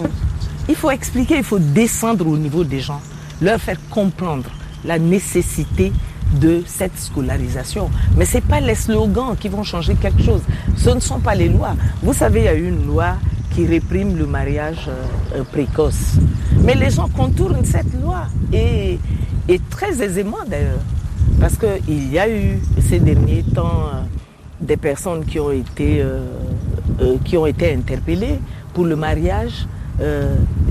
Il 0.68 0.74
faut 0.74 0.90
expliquer, 0.90 1.38
il 1.38 1.44
faut 1.44 1.58
descendre 1.58 2.26
au 2.26 2.36
niveau 2.36 2.64
des 2.64 2.80
gens, 2.80 3.00
leur 3.40 3.60
faire 3.60 3.78
comprendre 3.90 4.48
la 4.84 4.98
nécessité 4.98 5.92
de 6.40 6.62
cette 6.66 6.96
scolarisation. 6.96 7.90
Mais 8.16 8.24
ce 8.24 8.36
n'est 8.36 8.42
pas 8.42 8.60
les 8.60 8.74
slogans 8.74 9.36
qui 9.38 9.48
vont 9.48 9.64
changer 9.64 9.94
quelque 9.94 10.22
chose. 10.22 10.42
Ce 10.76 10.90
ne 10.90 11.00
sont 11.00 11.18
pas 11.18 11.34
les 11.34 11.48
lois. 11.48 11.74
Vous 12.02 12.12
savez, 12.12 12.40
il 12.40 12.44
y 12.44 12.48
a 12.48 12.54
une 12.54 12.86
loi 12.86 13.16
qui 13.54 13.66
réprime 13.66 14.16
le 14.16 14.26
mariage 14.26 14.88
euh, 15.34 15.42
précoce. 15.42 16.14
Mais 16.62 16.74
les 16.74 16.90
gens 16.90 17.08
contournent 17.08 17.64
cette 17.64 17.92
loi. 18.00 18.26
Et 18.52 18.98
et 19.48 19.58
très 19.70 20.02
aisément 20.02 20.38
d'ailleurs. 20.46 20.80
Parce 21.40 21.56
qu'il 21.56 22.12
y 22.12 22.18
a 22.18 22.28
eu 22.28 22.58
ces 22.80 22.98
derniers 22.98 23.42
temps 23.42 23.86
euh, 23.94 24.00
des 24.60 24.76
personnes 24.76 25.24
qui 25.24 25.40
ont 25.40 25.50
été, 25.50 26.02
euh, 26.02 26.20
euh, 27.00 27.16
qui 27.24 27.36
ont 27.36 27.46
été 27.46 27.72
interpellées 27.72 28.38
pour 28.74 28.84
le 28.84 28.96
mariage 28.96 29.66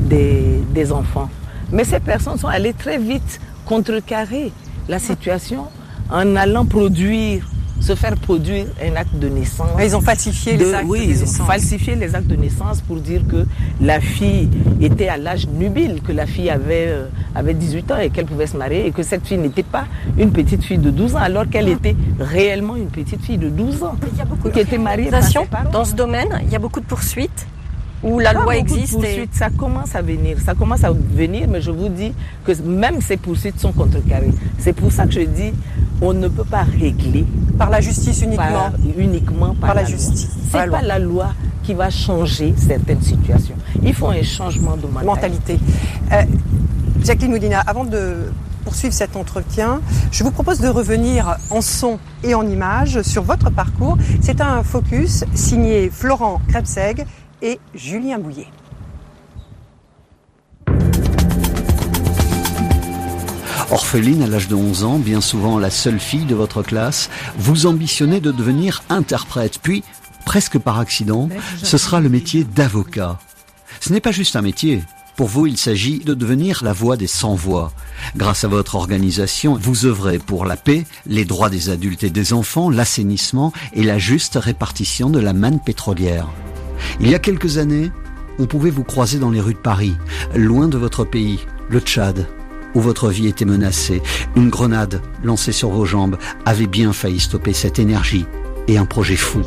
des, 0.09 0.59
des, 0.73 0.91
enfants. 0.91 1.29
Mais 1.71 1.83
ces 1.83 1.99
personnes 1.99 2.39
sont 2.39 2.47
allées 2.47 2.73
très 2.73 2.97
vite 2.97 3.39
contrecarrer 3.63 4.51
la 4.87 4.97
situation 4.97 5.67
en 6.09 6.35
allant 6.35 6.65
produire 6.65 7.45
se 7.79 7.95
faire 7.95 8.15
produire 8.15 8.65
un 8.81 8.95
acte 8.95 9.15
de 9.15 9.29
naissance. 9.29 9.69
ils 9.81 9.95
ont 9.95 10.01
falsifié 10.01 10.57
les 10.57 10.73
actes 10.73 10.85
oui, 10.87 11.01
de 11.01 11.11
naissance. 11.11 11.35
ils 11.37 11.41
ont 11.41 11.45
falsifié 11.45 11.95
les 11.95 12.15
actes 12.15 12.27
de 12.27 12.35
naissance 12.35 12.81
pour 12.81 12.97
dire 12.97 13.21
que 13.27 13.45
la 13.81 13.99
fille 13.99 14.49
était 14.81 15.07
à 15.07 15.17
l'âge 15.17 15.47
nubile, 15.47 16.01
que 16.01 16.11
la 16.11 16.25
fille 16.25 16.49
avait, 16.49 16.87
euh, 16.87 17.07
avait 17.35 17.53
18 17.53 17.91
ans 17.91 17.97
et 17.97 18.09
qu'elle 18.09 18.25
pouvait 18.25 18.47
se 18.47 18.57
marier 18.57 18.85
et 18.87 18.91
que 18.91 19.03
cette 19.03 19.25
fille 19.25 19.37
n'était 19.37 19.63
pas 19.63 19.85
une 20.17 20.31
petite 20.31 20.63
fille 20.63 20.77
de 20.77 20.89
12 20.91 21.15
ans 21.15 21.19
alors 21.19 21.49
qu'elle 21.49 21.69
était 21.69 21.95
réellement 22.19 22.75
une 22.75 22.89
petite 22.89 23.21
fille 23.23 23.37
de 23.37 23.49
12 23.49 23.83
ans 23.83 23.95
il 24.11 24.17
y 24.17 24.21
a 24.21 24.25
beaucoup 24.25 24.49
qui 24.49 24.59
était 24.59 24.77
mariée 24.77 25.09
Dans 25.71 25.85
ce 25.85 25.95
domaine, 25.95 26.39
il 26.43 26.51
y 26.51 26.55
a 26.55 26.59
beaucoup 26.59 26.79
de 26.79 26.85
poursuites 26.85 27.47
où 28.03 28.19
la 28.19 28.33
loi 28.33 28.57
existe. 28.57 28.99
Ça 29.31 29.49
commence 29.49 29.95
à 29.95 30.01
venir, 30.01 30.37
ça 30.43 30.55
commence 30.55 30.83
à 30.83 30.91
venir, 30.91 31.47
mais 31.49 31.61
je 31.61 31.71
vous 31.71 31.89
dis 31.89 32.13
que 32.45 32.51
même 32.61 33.01
ces 33.01 33.17
poursuites 33.17 33.59
sont 33.59 33.71
contrecarrées. 33.71 34.33
C'est 34.57 34.73
pour 34.73 34.91
ça 34.91 35.05
que 35.05 35.11
je 35.13 35.21
dis, 35.21 35.53
on 36.01 36.13
ne 36.13 36.27
peut 36.27 36.43
pas 36.43 36.63
régler 36.63 37.25
par 37.57 37.69
la 37.69 37.81
justice 37.81 38.21
uniquement, 38.21 38.71
uniquement 38.97 39.55
par, 39.55 39.73
la, 39.73 39.83
justice. 39.83 40.29
C'est 40.51 40.69
pas 40.69 40.81
la 40.81 40.99
loi 40.99 41.33
qui 41.63 41.73
va 41.73 41.89
changer 41.89 42.53
certaines 42.57 43.01
situations. 43.01 43.55
Il 43.83 43.93
faut 43.93 44.07
un 44.07 44.23
changement 44.23 44.77
de 44.77 44.87
mentalité. 44.87 45.59
Euh, 46.11 46.23
Jacqueline 47.03 47.31
Moudina, 47.31 47.59
avant 47.59 47.85
de 47.85 48.31
poursuivre 48.63 48.93
cet 48.93 49.15
entretien, 49.15 49.81
je 50.11 50.23
vous 50.23 50.31
propose 50.31 50.59
de 50.59 50.67
revenir 50.67 51.37
en 51.49 51.61
son 51.61 51.99
et 52.23 52.35
en 52.35 52.45
images 52.47 53.01
sur 53.01 53.23
votre 53.23 53.49
parcours. 53.49 53.97
C'est 54.21 54.41
un 54.41 54.63
focus 54.63 55.23
signé 55.33 55.89
Florent 55.89 56.41
Krebseg 56.49 57.05
et 57.41 57.59
Julien 57.73 58.19
Bouillet. 58.19 58.47
Orpheline 63.71 64.23
à 64.23 64.27
l'âge 64.27 64.47
de 64.47 64.55
11 64.55 64.83
ans, 64.83 64.97
bien 64.97 65.21
souvent 65.21 65.59
la 65.59 65.69
seule 65.69 65.99
fille 65.99 66.25
de 66.25 66.33
votre 66.33 66.63
classe, 66.63 67.09
vous 67.37 67.67
ambitionnez 67.67 68.19
de 68.19 68.31
devenir 68.31 68.83
interprète, 68.89 69.59
puis, 69.61 69.83
presque 70.25 70.57
par 70.57 70.79
accident, 70.79 71.29
ce 71.61 71.77
sera 71.77 71.99
le 71.99 72.09
métier 72.09 72.43
d'avocat. 72.43 73.19
Ce 73.79 73.93
n'est 73.93 74.01
pas 74.01 74.11
juste 74.11 74.35
un 74.35 74.41
métier. 74.41 74.81
Pour 75.15 75.27
vous, 75.27 75.45
il 75.45 75.57
s'agit 75.57 75.99
de 75.99 76.13
devenir 76.13 76.63
la 76.63 76.73
voix 76.73 76.97
des 76.97 77.05
sans-voix. 77.05 77.71
Grâce 78.15 78.43
à 78.43 78.47
votre 78.47 78.75
organisation, 78.75 79.57
vous 79.61 79.85
œuvrez 79.85 80.17
pour 80.17 80.45
la 80.45 80.55
paix, 80.55 80.85
les 81.05 81.25
droits 81.25 81.49
des 81.49 81.69
adultes 81.69 82.03
et 82.03 82.09
des 82.09 82.33
enfants, 82.33 82.69
l'assainissement 82.69 83.53
et 83.73 83.83
la 83.83 83.99
juste 83.99 84.39
répartition 84.41 85.09
de 85.09 85.19
la 85.19 85.33
manne 85.33 85.59
pétrolière. 85.59 86.27
Il 86.99 87.09
y 87.09 87.15
a 87.15 87.19
quelques 87.19 87.57
années, 87.57 87.91
on 88.39 88.45
pouvait 88.45 88.69
vous 88.69 88.83
croiser 88.83 89.19
dans 89.19 89.31
les 89.31 89.41
rues 89.41 89.53
de 89.53 89.59
Paris, 89.59 89.95
loin 90.35 90.67
de 90.67 90.77
votre 90.77 91.03
pays, 91.03 91.45
le 91.69 91.79
Tchad, 91.79 92.27
où 92.73 92.81
votre 92.81 93.09
vie 93.09 93.27
était 93.27 93.45
menacée. 93.45 94.01
Une 94.35 94.49
grenade 94.49 95.01
lancée 95.23 95.51
sur 95.51 95.69
vos 95.69 95.85
jambes 95.85 96.17
avait 96.45 96.67
bien 96.67 96.93
failli 96.93 97.19
stopper 97.19 97.53
cette 97.53 97.79
énergie 97.79 98.25
et 98.67 98.77
un 98.77 98.85
projet 98.85 99.15
fou. 99.15 99.41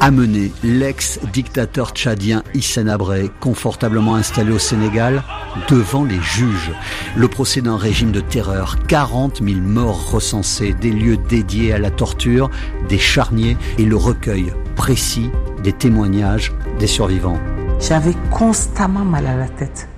Amener 0.00 0.52
l'ex-dictateur 0.62 1.90
tchadien 1.90 2.42
Hissène 2.54 2.88
Abré, 2.88 3.30
confortablement 3.40 4.14
installé 4.14 4.52
au 4.52 4.58
Sénégal, 4.58 5.24
devant 5.68 6.04
les 6.04 6.20
juges. 6.20 6.70
Le 7.16 7.28
procès 7.28 7.62
d'un 7.62 7.76
régime 7.78 8.12
de 8.12 8.20
terreur, 8.20 8.76
40 8.86 9.42
000 9.42 9.58
morts 9.60 10.10
recensés, 10.10 10.74
des 10.74 10.92
lieux 10.92 11.16
dédiés 11.16 11.72
à 11.72 11.78
la 11.78 11.90
torture, 11.90 12.50
des 12.88 12.98
charniers 12.98 13.56
et 13.78 13.84
le 13.84 13.96
recueil 13.96 14.52
précis 14.76 15.30
des 15.62 15.72
témoignages 15.72 16.52
des 16.78 16.86
survivants. 16.86 17.38
J'avais 17.80 18.14
constamment 18.30 19.04
mal 19.04 19.26
à 19.26 19.36
la 19.36 19.48
tête. 19.48 19.88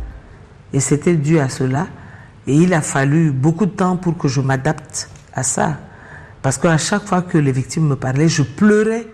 Et 0.73 0.81
c'était 0.81 1.17
dû 1.17 1.39
à 1.39 1.49
cela. 1.49 1.87
Et 2.47 2.55
il 2.55 2.73
a 2.75 2.81
fallu 2.81 3.31
beaucoup 3.31 3.67
de 3.67 3.71
temps 3.71 3.97
pour 3.97 4.17
que 4.17 4.29
je 4.29 4.41
m'adapte 4.41 5.11
à 5.35 5.43
ça. 5.43 5.79
Parce 6.43 6.59
qu'à 6.59 6.79
chaque 6.79 7.07
fois 7.07 7.23
que 7.23 7.39
les 7.39 7.53
victimes 7.53 7.87
me 7.87 7.97
parlaient, 7.97 8.29
je 8.29 8.43
pleurais. 8.43 9.07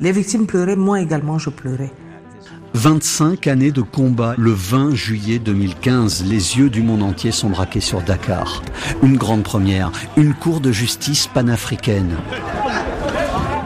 Les 0.00 0.12
victimes 0.12 0.46
pleuraient, 0.46 0.76
moi 0.76 1.00
également 1.00 1.38
je 1.38 1.50
pleurais. 1.50 1.92
25 2.74 3.46
années 3.46 3.72
de 3.72 3.82
combat. 3.82 4.34
Le 4.36 4.52
20 4.52 4.94
juillet 4.94 5.38
2015, 5.38 6.24
les 6.24 6.58
yeux 6.58 6.70
du 6.70 6.82
monde 6.82 7.02
entier 7.02 7.32
sont 7.32 7.48
braqués 7.50 7.80
sur 7.80 8.02
Dakar. 8.02 8.62
Une 9.02 9.16
grande 9.16 9.42
première, 9.42 9.90
une 10.16 10.34
cour 10.34 10.60
de 10.60 10.70
justice 10.70 11.26
panafricaine. 11.26 12.16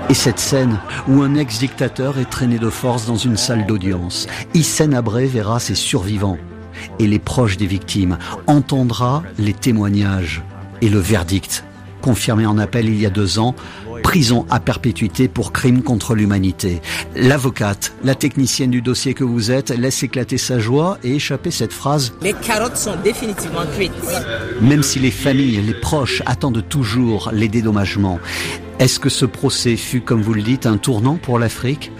Et 0.08 0.14
cette 0.14 0.38
scène 0.38 0.78
où 1.08 1.22
un 1.22 1.34
ex-dictateur 1.34 2.18
est 2.18 2.28
traîné 2.28 2.58
de 2.58 2.70
force 2.70 3.06
dans 3.06 3.16
une 3.16 3.36
salle 3.36 3.66
d'audience, 3.66 4.26
Hissène 4.54 4.94
Abré 4.94 5.26
verra 5.26 5.58
ses 5.58 5.74
survivants 5.74 6.38
et 6.98 7.06
les 7.06 7.18
proches 7.18 7.56
des 7.56 7.66
victimes, 7.66 8.18
entendra 8.46 9.22
les 9.38 9.52
témoignages 9.52 10.42
et 10.80 10.88
le 10.88 10.98
verdict, 10.98 11.64
confirmé 12.02 12.44
en 12.44 12.58
appel 12.58 12.86
il 12.86 13.00
y 13.00 13.06
a 13.06 13.10
deux 13.10 13.38
ans, 13.38 13.54
prison 14.02 14.44
à 14.50 14.60
perpétuité 14.60 15.28
pour 15.28 15.52
crime 15.52 15.82
contre 15.82 16.14
l'humanité. 16.14 16.82
L'avocate, 17.16 17.94
la 18.04 18.14
technicienne 18.14 18.70
du 18.70 18.82
dossier 18.82 19.14
que 19.14 19.24
vous 19.24 19.50
êtes, 19.50 19.70
laisse 19.70 20.02
éclater 20.02 20.36
sa 20.36 20.58
joie 20.58 20.98
et 21.02 21.14
échapper 21.14 21.50
cette 21.50 21.72
phrase. 21.72 22.12
Les 22.20 22.34
carottes 22.34 22.76
sont 22.76 22.96
définitivement 23.02 23.64
cuites. 23.74 23.92
Même 24.60 24.82
si 24.82 24.98
les 24.98 25.10
familles, 25.10 25.62
les 25.62 25.74
proches 25.74 26.22
attendent 26.26 26.68
toujours 26.68 27.30
les 27.32 27.48
dédommagements. 27.48 28.18
Est-ce 28.78 28.98
que 28.98 29.08
ce 29.08 29.24
procès 29.24 29.76
fut, 29.76 30.00
comme 30.00 30.20
vous 30.20 30.34
le 30.34 30.42
dites, 30.42 30.66
un 30.66 30.76
tournant 30.76 31.16
pour 31.16 31.38
l'Afrique? 31.38 31.92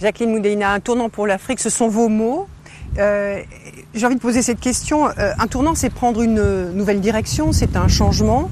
Jacqueline 0.00 0.30
Moudeina, 0.30 0.72
un 0.72 0.80
tournant 0.80 1.08
pour 1.08 1.26
l'Afrique, 1.26 1.58
ce 1.58 1.70
sont 1.70 1.88
vos 1.88 2.08
mots? 2.08 2.46
Euh, 2.98 3.40
j'ai 3.94 4.06
envie 4.06 4.16
de 4.16 4.20
poser 4.20 4.42
cette 4.42 4.60
question. 4.60 5.08
Euh, 5.08 5.32
un 5.38 5.46
tournant, 5.46 5.74
c'est 5.74 5.90
prendre 5.90 6.20
une 6.22 6.72
nouvelle 6.72 7.00
direction, 7.00 7.52
c'est 7.52 7.76
un 7.76 7.88
changement. 7.88 8.50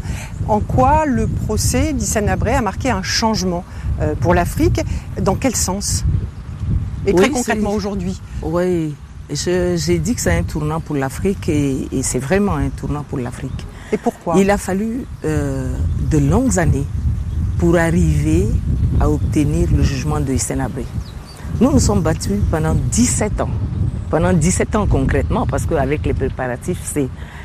En 0.49 0.61
quoi 0.61 1.05
le 1.07 1.26
procès 1.26 1.93
d'Issane 1.93 2.29
Abré 2.29 2.55
a 2.55 2.62
marqué 2.62 2.91
un 2.91 3.03
changement 3.03 3.65
euh, 4.00 4.15
pour 4.15 4.35
l'Afrique? 4.35 4.81
Dans 5.21 5.35
quel 5.35 5.57
sens? 5.57 6.05
Et 7.07 7.15
très 7.15 7.31
concrètement 7.31 7.71
aujourd'hui 7.71 8.21
Oui, 8.43 8.95
j'ai 9.31 9.99
dit 9.99 10.15
que 10.15 10.21
c'est 10.21 10.37
un 10.37 10.43
tournant 10.43 10.81
pour 10.81 10.97
l'Afrique 10.97 11.49
et, 11.49 11.87
et 11.93 12.03
c'est 12.03 12.19
vraiment 12.19 12.55
un 12.55 12.69
tournant 12.69 13.05
pour 13.05 13.19
l'Afrique. 13.19 13.67
Et 13.93 13.97
pourquoi? 13.97 14.35
Il 14.38 14.50
a 14.50 14.59
fallu 14.59 15.07
de 15.23 16.19
longues 16.19 16.59
années 16.59 16.87
pour 17.59 17.76
arriver 17.76 18.49
à 19.00 19.09
obtenir 19.09 19.69
le 19.73 19.85
jugement 19.85 20.19
de 20.19 20.33
Hissène 20.33 20.61
Abré. 20.61 20.85
Nous 21.61 21.71
nous 21.71 21.79
sommes 21.79 22.03
battus 22.03 22.41
pendant 22.50 22.75
17 22.75 23.41
ans 23.41 23.50
pendant 24.11 24.33
17 24.33 24.77
ans 24.77 24.87
concrètement, 24.87 25.47
parce 25.47 25.67
qu'avec 25.67 26.05
les 26.07 26.15
préparatifs, 26.15 26.81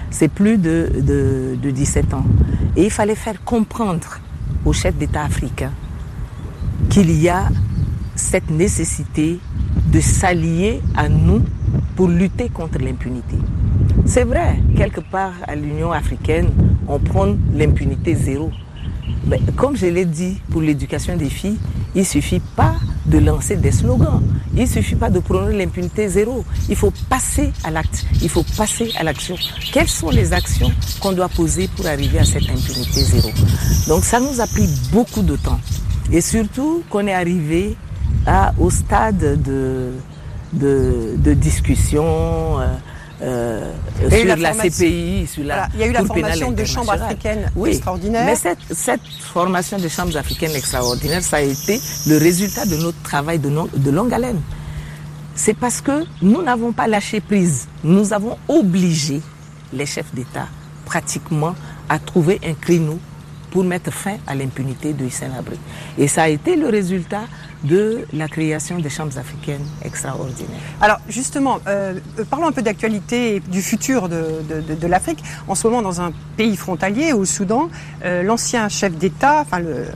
c'est, 0.09 0.27
plus 0.27 0.57
de, 0.57 0.89
de, 0.95 1.55
de 1.61 1.71
17 1.71 2.13
ans. 2.13 2.25
Et 2.75 2.85
il 2.85 2.91
fallait 2.91 3.15
faire 3.15 3.43
comprendre 3.43 4.19
aux 4.65 4.73
chefs 4.73 4.95
d'État 4.95 5.23
africains 5.23 5.71
qu'il 6.89 7.11
y 7.11 7.29
a 7.29 7.45
cette 8.15 8.49
nécessité 8.49 9.39
de 9.91 9.99
s'allier 9.99 10.81
à 10.95 11.09
nous 11.09 11.41
pour 11.95 12.07
lutter 12.07 12.49
contre 12.49 12.79
l'impunité. 12.79 13.37
C'est 14.05 14.23
vrai, 14.23 14.59
quelque 14.75 15.01
part 15.01 15.33
à 15.47 15.55
l'Union 15.55 15.91
africaine, 15.91 16.49
on 16.87 16.99
prône 16.99 17.39
l'impunité 17.53 18.15
zéro. 18.15 18.51
Comme 19.55 19.77
je 19.77 19.85
l'ai 19.85 20.05
dit 20.05 20.41
pour 20.49 20.61
l'éducation 20.61 21.15
des 21.15 21.29
filles, 21.29 21.57
il 21.95 22.05
suffit 22.05 22.41
pas 22.55 22.75
de 23.05 23.19
lancer 23.19 23.55
des 23.55 23.71
slogans. 23.71 24.21
Il 24.55 24.67
suffit 24.67 24.95
pas 24.95 25.09
de 25.09 25.19
prôner 25.19 25.57
l'impunité 25.57 26.07
zéro. 26.09 26.43
Il 26.69 26.75
faut 26.75 26.91
passer 27.09 27.51
à 27.63 27.71
l'acte. 27.71 28.05
Il 28.21 28.29
faut 28.29 28.43
passer 28.57 28.91
à 28.97 29.03
l'action. 29.03 29.35
Quelles 29.71 29.87
sont 29.87 30.09
les 30.09 30.33
actions 30.33 30.71
qu'on 30.99 31.11
doit 31.13 31.29
poser 31.29 31.67
pour 31.75 31.85
arriver 31.87 32.19
à 32.19 32.25
cette 32.25 32.49
impunité 32.49 33.01
zéro? 33.01 33.29
Donc 33.87 34.03
ça 34.03 34.19
nous 34.19 34.41
a 34.41 34.47
pris 34.47 34.67
beaucoup 34.91 35.21
de 35.21 35.35
temps. 35.35 35.59
Et 36.11 36.21
surtout 36.21 36.83
qu'on 36.89 37.07
est 37.07 37.13
arrivé 37.13 37.75
à, 38.25 38.53
au 38.59 38.69
stade 38.69 39.41
de, 39.43 39.91
de, 40.53 41.15
de 41.17 41.33
discussion. 41.33 42.59
Euh, 42.59 42.67
euh, 43.21 43.71
sur 44.09 44.35
la, 44.35 44.53
CPI, 44.53 45.27
sur 45.27 45.43
la 45.43 45.67
Il 45.73 45.79
y 45.79 45.83
a 45.83 45.87
eu 45.87 45.91
la 45.91 46.03
formation 46.03 46.51
de 46.51 46.65
chambres 46.65 46.93
africaines 46.93 47.51
oui, 47.55 47.69
extraordinaires. 47.69 48.25
Mais 48.25 48.35
cette, 48.35 48.59
cette, 48.71 49.01
formation 49.33 49.77
de 49.77 49.87
chambres 49.87 50.17
africaines 50.17 50.55
extraordinaires, 50.55 51.21
ça 51.21 51.37
a 51.37 51.41
été 51.41 51.79
le 52.07 52.17
résultat 52.17 52.65
de 52.65 52.77
notre 52.77 53.01
travail 53.03 53.39
de, 53.39 53.49
de 53.49 53.91
longue 53.91 54.13
haleine. 54.13 54.41
C'est 55.35 55.53
parce 55.53 55.81
que 55.81 56.03
nous 56.21 56.41
n'avons 56.41 56.71
pas 56.71 56.87
lâché 56.87 57.21
prise. 57.21 57.67
Nous 57.83 58.13
avons 58.13 58.37
obligé 58.47 59.21
les 59.71 59.85
chefs 59.85 60.13
d'État 60.13 60.47
pratiquement 60.85 61.55
à 61.89 61.99
trouver 61.99 62.39
un 62.45 62.53
créneau 62.53 62.99
pour 63.51 63.63
mettre 63.63 63.91
fin 63.91 64.17
à 64.25 64.33
l'impunité 64.33 64.93
de 64.93 65.05
Hissène 65.05 65.33
Abré. 65.37 65.57
Et 65.97 66.07
ça 66.07 66.23
a 66.23 66.29
été 66.29 66.55
le 66.55 66.69
résultat 66.69 67.23
de 67.63 68.05
la 68.13 68.27
création 68.27 68.79
des 68.79 68.89
chambres 68.89 69.17
africaines 69.17 69.65
extraordinaires. 69.83 70.49
Alors 70.81 70.99
justement, 71.09 71.59
euh, 71.67 71.99
parlons 72.29 72.47
un 72.47 72.51
peu 72.51 72.61
d'actualité 72.61 73.35
et 73.35 73.39
du 73.39 73.61
futur 73.61 74.09
de, 74.09 74.87
l'Afrique. 74.87 75.23
En 75.47 75.55
ce 75.55 75.67
moment, 75.67 75.81
dans 75.81 76.01
un 76.01 76.11
pays 76.37 76.57
frontalier, 76.57 77.13
au 77.13 77.25
Soudan, 77.25 77.69
euh, 78.03 78.23
l'ancien 78.23 78.67
chef 78.67 78.97
d'État, 78.97 79.45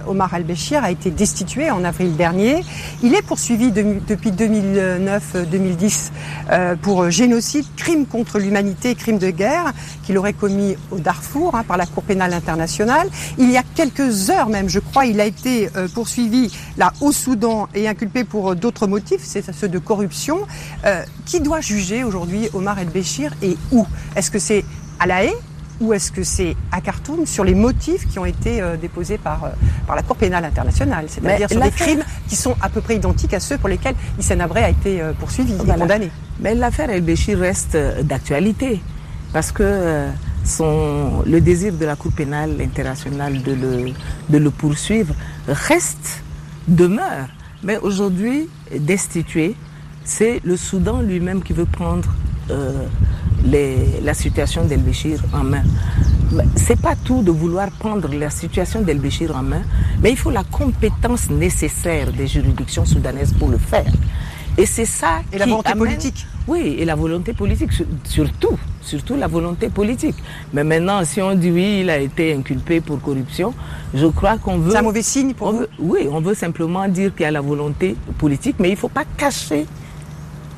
Omar 0.07 0.33
al-Béchir, 0.33 0.83
a 0.83 0.91
été 0.91 1.11
destitué 1.11 1.71
en 1.71 1.83
avril 1.83 2.15
dernier. 2.15 2.63
Il 3.03 3.13
est 3.15 3.21
poursuivi 3.21 3.71
de, 3.71 3.99
depuis 4.07 4.31
2009-2010 4.31 6.11
euh, 6.51 6.75
pour 6.75 7.09
génocide, 7.09 7.65
crime 7.75 8.05
contre 8.05 8.39
l'humanité, 8.39 8.95
crime 8.95 9.17
de 9.17 9.29
guerre 9.31 9.73
qu'il 10.03 10.17
aurait 10.17 10.33
commis 10.33 10.75
au 10.91 10.99
Darfour 10.99 11.55
hein, 11.55 11.63
par 11.67 11.77
la 11.77 11.85
Cour 11.85 12.03
pénale 12.03 12.33
internationale. 12.33 13.09
Il 13.37 13.49
y 13.51 13.57
a 13.57 13.63
quelques 13.75 14.29
heures 14.29 14.49
même, 14.49 14.69
je 14.69 14.79
crois, 14.79 15.05
il 15.05 15.19
a 15.19 15.25
été 15.25 15.69
euh, 15.75 15.87
poursuivi 15.87 16.55
là 16.77 16.93
au 17.01 17.11
Soudan 17.11 17.54
et 17.73 17.87
inculpé 17.87 18.23
pour 18.23 18.51
euh, 18.51 18.55
d'autres 18.55 18.87
motifs, 18.87 19.21
c'est 19.23 19.43
ceux 19.51 19.69
de 19.69 19.79
corruption. 19.79 20.39
Euh, 20.85 21.03
qui 21.25 21.39
doit 21.39 21.61
juger 21.61 22.03
aujourd'hui 22.03 22.49
Omar 22.53 22.79
El-Béchir 22.79 23.33
et 23.41 23.57
où? 23.71 23.85
Est-ce 24.15 24.31
que 24.31 24.39
c'est 24.39 24.63
à 24.99 25.05
La 25.07 25.23
Haye 25.23 25.33
ou 25.81 25.91
est-ce 25.93 26.09
que 26.11 26.23
c'est 26.23 26.55
à 26.71 26.79
Khartoum 26.79 27.25
sur 27.25 27.43
les 27.43 27.53
motifs 27.53 28.07
qui 28.07 28.17
ont 28.17 28.25
été 28.25 28.61
euh, 28.61 28.77
déposés 28.77 29.17
par, 29.17 29.51
par 29.85 29.95
la 29.95 30.03
Cour 30.03 30.15
pénale 30.15 30.45
internationale, 30.45 31.05
c'est-à-dire 31.09 31.49
sur 31.49 31.61
des 31.61 31.71
crimes 31.71 32.03
qui 32.29 32.37
sont 32.37 32.55
à 32.61 32.69
peu 32.69 32.79
près 32.79 32.95
identiques 32.95 33.33
à 33.33 33.41
ceux 33.41 33.57
pour 33.57 33.67
lesquels 33.67 33.95
Hissène 34.17 34.39
Abré 34.39 34.63
a 34.63 34.69
été 34.69 35.01
poursuivi 35.19 35.53
et 35.53 35.79
condamné. 35.79 36.09
Mais 36.39 36.55
l'affaire 36.55 36.89
El-Béchir 36.89 37.37
reste 37.39 37.77
d'actualité 38.03 38.81
parce 39.33 39.51
que 39.51 40.07
son, 40.45 41.23
le 41.25 41.41
désir 41.41 41.73
de 41.73 41.85
la 41.85 41.97
Cour 41.97 42.13
pénale 42.13 42.55
internationale 42.61 43.41
de 43.41 43.51
le, 43.51 43.91
de 44.29 44.37
le 44.37 44.51
poursuivre 44.51 45.13
reste, 45.47 46.23
demeure. 46.67 47.27
Mais 47.65 47.77
aujourd'hui, 47.79 48.47
destitué, 48.79 49.55
c'est 50.03 50.39
le 50.45 50.55
Soudan 50.55 51.01
lui-même 51.01 51.41
qui 51.41 51.51
veut 51.51 51.65
prendre 51.65 52.07
euh, 52.51 52.85
les, 53.43 53.99
la 54.03 54.13
situation 54.13 54.65
d'El-Béchir 54.65 55.19
en 55.33 55.43
main. 55.43 55.63
C'est 56.55 56.79
pas 56.79 56.95
tout 56.95 57.23
de 57.23 57.31
vouloir 57.31 57.71
prendre 57.71 58.07
la 58.13 58.29
situation 58.29 58.81
d'El-Béchir 58.81 59.35
en 59.35 59.41
main, 59.41 59.63
mais 60.01 60.11
il 60.11 60.17
faut 60.17 60.29
la 60.29 60.43
compétence 60.43 61.31
nécessaire 61.31 62.11
des 62.13 62.27
juridictions 62.27 62.85
soudanaises 62.85 63.33
pour 63.33 63.49
le 63.49 63.57
faire. 63.57 63.91
Et 64.59 64.67
c'est 64.67 64.85
ça 64.85 65.21
et 65.33 65.39
la 65.39 65.45
volonté 65.45 65.73
politique. 65.73 66.27
Oui, 66.47 66.75
et 66.77 66.85
la 66.85 66.95
volonté 66.95 67.33
politique 67.33 67.71
surtout, 68.03 68.59
surtout 68.85 69.15
la 69.15 69.27
volonté 69.27 69.69
politique. 69.69 70.15
Mais 70.53 70.63
maintenant, 70.63 71.03
si 71.03 71.21
on 71.21 71.33
dit 71.35 71.51
oui, 71.51 71.79
il 71.81 71.89
a 71.89 71.97
été 71.97 72.33
inculpé 72.33 72.81
pour 72.81 73.01
corruption, 73.01 73.53
je 73.93 74.05
crois 74.07 74.37
qu'on 74.37 74.57
veut. 74.57 74.71
C'est 74.71 74.77
un 74.77 74.83
mauvais 74.83 75.01
signe 75.01 75.33
pour 75.33 75.51
vous. 75.51 75.65
oui, 75.79 76.07
on 76.09 76.21
veut 76.21 76.35
simplement 76.35 76.87
dire 76.87 77.13
qu'il 77.13 77.23
y 77.23 77.27
a 77.27 77.31
la 77.31 77.41
volonté 77.41 77.95
politique, 78.17 78.55
mais 78.59 78.69
il 78.69 78.77
faut 78.77 78.89
pas 78.89 79.05
cacher, 79.17 79.65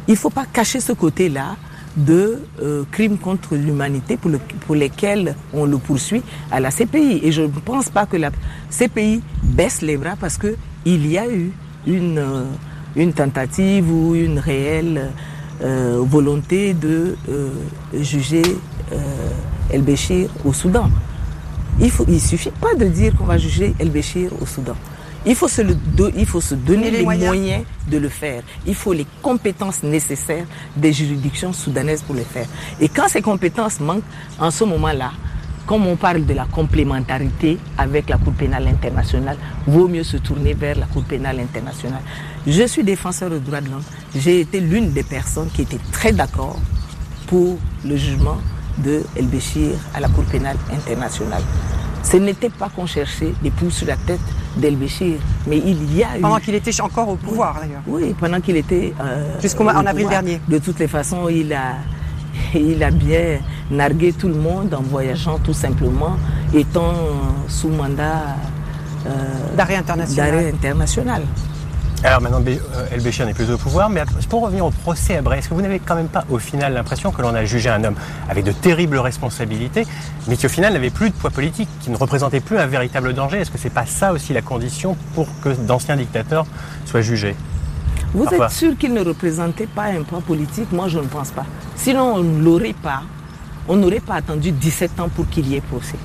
il 0.07 0.15
faut 0.15 0.29
pas 0.29 0.45
cacher 0.45 0.79
ce 0.79 0.93
côté-là 0.93 1.55
de 1.95 2.43
euh, 2.61 2.83
crimes 2.91 3.17
contre 3.17 3.55
l'humanité 3.55 4.17
pour, 4.17 4.29
le, 4.29 4.39
pour 4.67 4.75
lesquels 4.75 5.35
on 5.51 5.65
le 5.65 5.77
poursuit 5.79 6.21
à 6.51 6.59
la 6.59 6.69
CPI. 6.69 7.21
Et 7.23 7.31
je 7.31 7.41
ne 7.41 7.47
pense 7.47 7.89
pas 7.89 8.05
que 8.05 8.17
la 8.17 8.29
CPI 8.69 9.21
baisse 9.41 9.81
les 9.81 9.97
bras 9.97 10.15
parce 10.19 10.37
que 10.37 10.55
il 10.85 11.07
y 11.07 11.17
a 11.17 11.27
eu 11.27 11.51
une 11.87 12.19
euh, 12.19 12.43
une 12.97 13.13
tentative 13.13 13.91
ou 13.91 14.15
une 14.15 14.39
réelle 14.39 15.11
euh, 15.61 16.03
volonté 16.05 16.73
de 16.73 17.15
euh, 17.29 17.49
juger 17.93 18.43
euh, 18.91 18.97
El 19.71 19.81
Béchir 19.81 20.29
au 20.45 20.53
Soudan. 20.53 20.89
Il 21.79 21.87
ne 21.87 21.91
il 22.13 22.21
suffit 22.21 22.51
pas 22.51 22.75
de 22.75 22.85
dire 22.85 23.15
qu'on 23.15 23.25
va 23.25 23.37
juger 23.37 23.73
El 23.79 23.89
Béchir 23.89 24.31
au 24.41 24.45
Soudan. 24.45 24.75
Il 25.25 25.35
faut 25.35 25.47
se, 25.47 25.61
le 25.61 25.75
il 26.15 26.25
faut 26.25 26.41
se 26.41 26.55
donner 26.55 26.91
les, 26.91 27.03
moyens. 27.03 27.65
de 27.89 27.97
le 27.97 28.07
faire. 28.07 28.43
Il 28.65 28.75
faut 28.75 28.93
les 28.93 29.05
compétences 29.21 29.83
nécessaires 29.83 30.45
des 30.75 30.93
juridictions 30.93 31.51
soudanaises 31.53 32.01
pour 32.03 32.15
le 32.15 32.21
faire. 32.21 32.45
Et 32.79 32.87
quand 32.87 33.07
ces 33.09 33.21
compétences 33.21 33.79
manquent, 33.79 34.03
en 34.39 34.51
ce 34.51 34.63
moment-là, 34.63 35.11
comme 35.67 35.85
on 35.85 35.97
parle 35.97 36.25
de 36.25 36.33
la 36.33 36.45
complémentarité 36.45 37.57
avec 37.77 38.09
la 38.09 38.17
Cour 38.17 38.33
pénale 38.33 38.67
internationale, 38.67 39.37
vaut 39.67 39.89
mieux 39.89 40.03
se 40.03 40.15
tourner 40.17 40.53
vers 40.53 40.79
la 40.79 40.85
Cour 40.85 41.03
pénale 41.03 41.39
internationale. 41.41 42.01
Je 42.47 42.65
suis 42.65 42.83
défenseur 42.83 43.29
des 43.29 43.39
droits 43.39 43.59
de 43.59 43.69
l'homme. 43.69 43.83
J'ai 44.15 44.39
été 44.39 44.61
l'une 44.61 44.91
des 44.91 45.03
personnes 45.03 45.49
qui 45.53 45.63
était 45.63 45.79
très 45.91 46.13
d'accord 46.13 46.57
pour 47.27 47.57
le 47.85 47.97
jugement 47.97 48.37
de 48.77 49.03
El 49.17 49.25
Béchir 49.27 49.71
à 49.93 49.99
la 49.99 50.07
Cour 50.07 50.23
pénale 50.23 50.55
internationale. 50.71 51.43
Ce 52.01 52.15
n'était 52.15 52.49
pas 52.49 52.69
qu'on 52.69 52.85
cherchait 52.85 53.33
des 53.43 53.51
poules 53.51 53.71
sur 53.71 53.87
la 53.87 53.97
tête 53.97 54.21
d'El 54.55 54.77
Béchir, 54.77 55.15
mais 55.47 55.57
il 55.57 55.93
y 55.93 56.03
a 56.03 56.17
eu... 56.17 56.21
Pendant 56.21 56.39
qu'il 56.39 56.55
était 56.55 56.79
encore 56.79 57.09
au 57.09 57.15
pouvoir, 57.17 57.59
d'ailleurs. 57.59 57.81
Oui, 57.85 58.15
pendant 58.17 58.39
qu'il 58.39 58.55
était... 58.55 58.93
Euh, 59.01 59.41
Jusqu'en 59.41 59.67
avril 59.67 60.07
dernier. 60.07 60.39
De 60.47 60.59
toutes 60.59 60.79
les 60.79 60.87
façons, 60.87 61.27
il 61.27 61.51
a, 61.51 61.73
il 62.55 62.81
a 62.81 62.91
bien 62.91 63.39
nargué 63.71 64.13
tout 64.13 64.27
le 64.27 64.35
monde 64.35 64.73
en 64.73 64.81
voyageant 64.81 65.39
tout 65.39 65.53
simplement, 65.53 66.17
étant 66.53 66.93
sous 67.47 67.69
mandat 67.69 68.35
d'arrêt 69.55 69.75
international. 69.75 70.53
international. 70.53 71.21
Alors 72.03 72.21
maintenant, 72.21 72.43
El 72.91 73.01
Béchir 73.01 73.25
n'est 73.25 73.33
plus 73.33 73.49
au 73.49 73.57
pouvoir, 73.57 73.89
mais 73.89 74.03
pour 74.29 74.43
revenir 74.43 74.63
au 74.65 74.69
procès 74.69 75.17
à 75.17 75.21
Bray, 75.23 75.39
est-ce 75.39 75.49
que 75.49 75.55
vous 75.55 75.63
n'avez 75.63 75.79
quand 75.79 75.95
même 75.95 76.09
pas 76.09 76.25
au 76.29 76.37
final 76.37 76.73
l'impression 76.73 77.11
que 77.11 77.23
l'on 77.23 77.33
a 77.33 77.43
jugé 77.43 77.69
un 77.69 77.83
homme 77.83 77.95
avec 78.29 78.43
de 78.43 78.51
terribles 78.51 78.99
responsabilités, 78.99 79.87
mais 80.27 80.37
qui 80.37 80.45
au 80.45 80.49
final 80.49 80.73
n'avait 80.73 80.91
plus 80.91 81.09
de 81.09 81.15
poids 81.15 81.31
politique, 81.31 81.67
qui 81.81 81.89
ne 81.89 81.97
représentait 81.97 82.39
plus 82.39 82.59
un 82.59 82.67
véritable 82.67 83.13
danger? 83.13 83.39
Est-ce 83.39 83.49
que 83.49 83.57
c'est 83.57 83.71
pas 83.71 83.87
ça 83.87 84.13
aussi 84.13 84.31
la 84.31 84.43
condition 84.43 84.95
pour 85.15 85.27
que 85.43 85.49
d'anciens 85.49 85.95
dictateurs 85.95 86.45
soient 86.85 87.01
jugés? 87.01 87.35
Vous 88.13 88.25
êtes 88.25 88.51
sûr 88.51 88.77
qu'il 88.77 88.93
ne 88.93 89.03
représentait 89.03 89.67
pas 89.67 89.85
un 89.85 90.03
poids 90.03 90.21
politique? 90.21 90.71
Moi, 90.71 90.87
je 90.89 90.99
ne 90.99 91.07
pense 91.07 91.31
pas. 91.31 91.45
Sinon, 91.75 92.13
on 92.17 92.23
ne 92.23 92.43
l'aurait 92.43 92.75
pas. 92.81 93.01
On 93.67 93.75
n'aurait 93.75 93.99
pas 93.99 94.15
attendu 94.15 94.51
17 94.51 94.99
ans 94.99 95.09
pour 95.09 95.27
qu'il 95.29 95.47
y 95.47 95.55
ait 95.55 95.61
procès. 95.61 95.97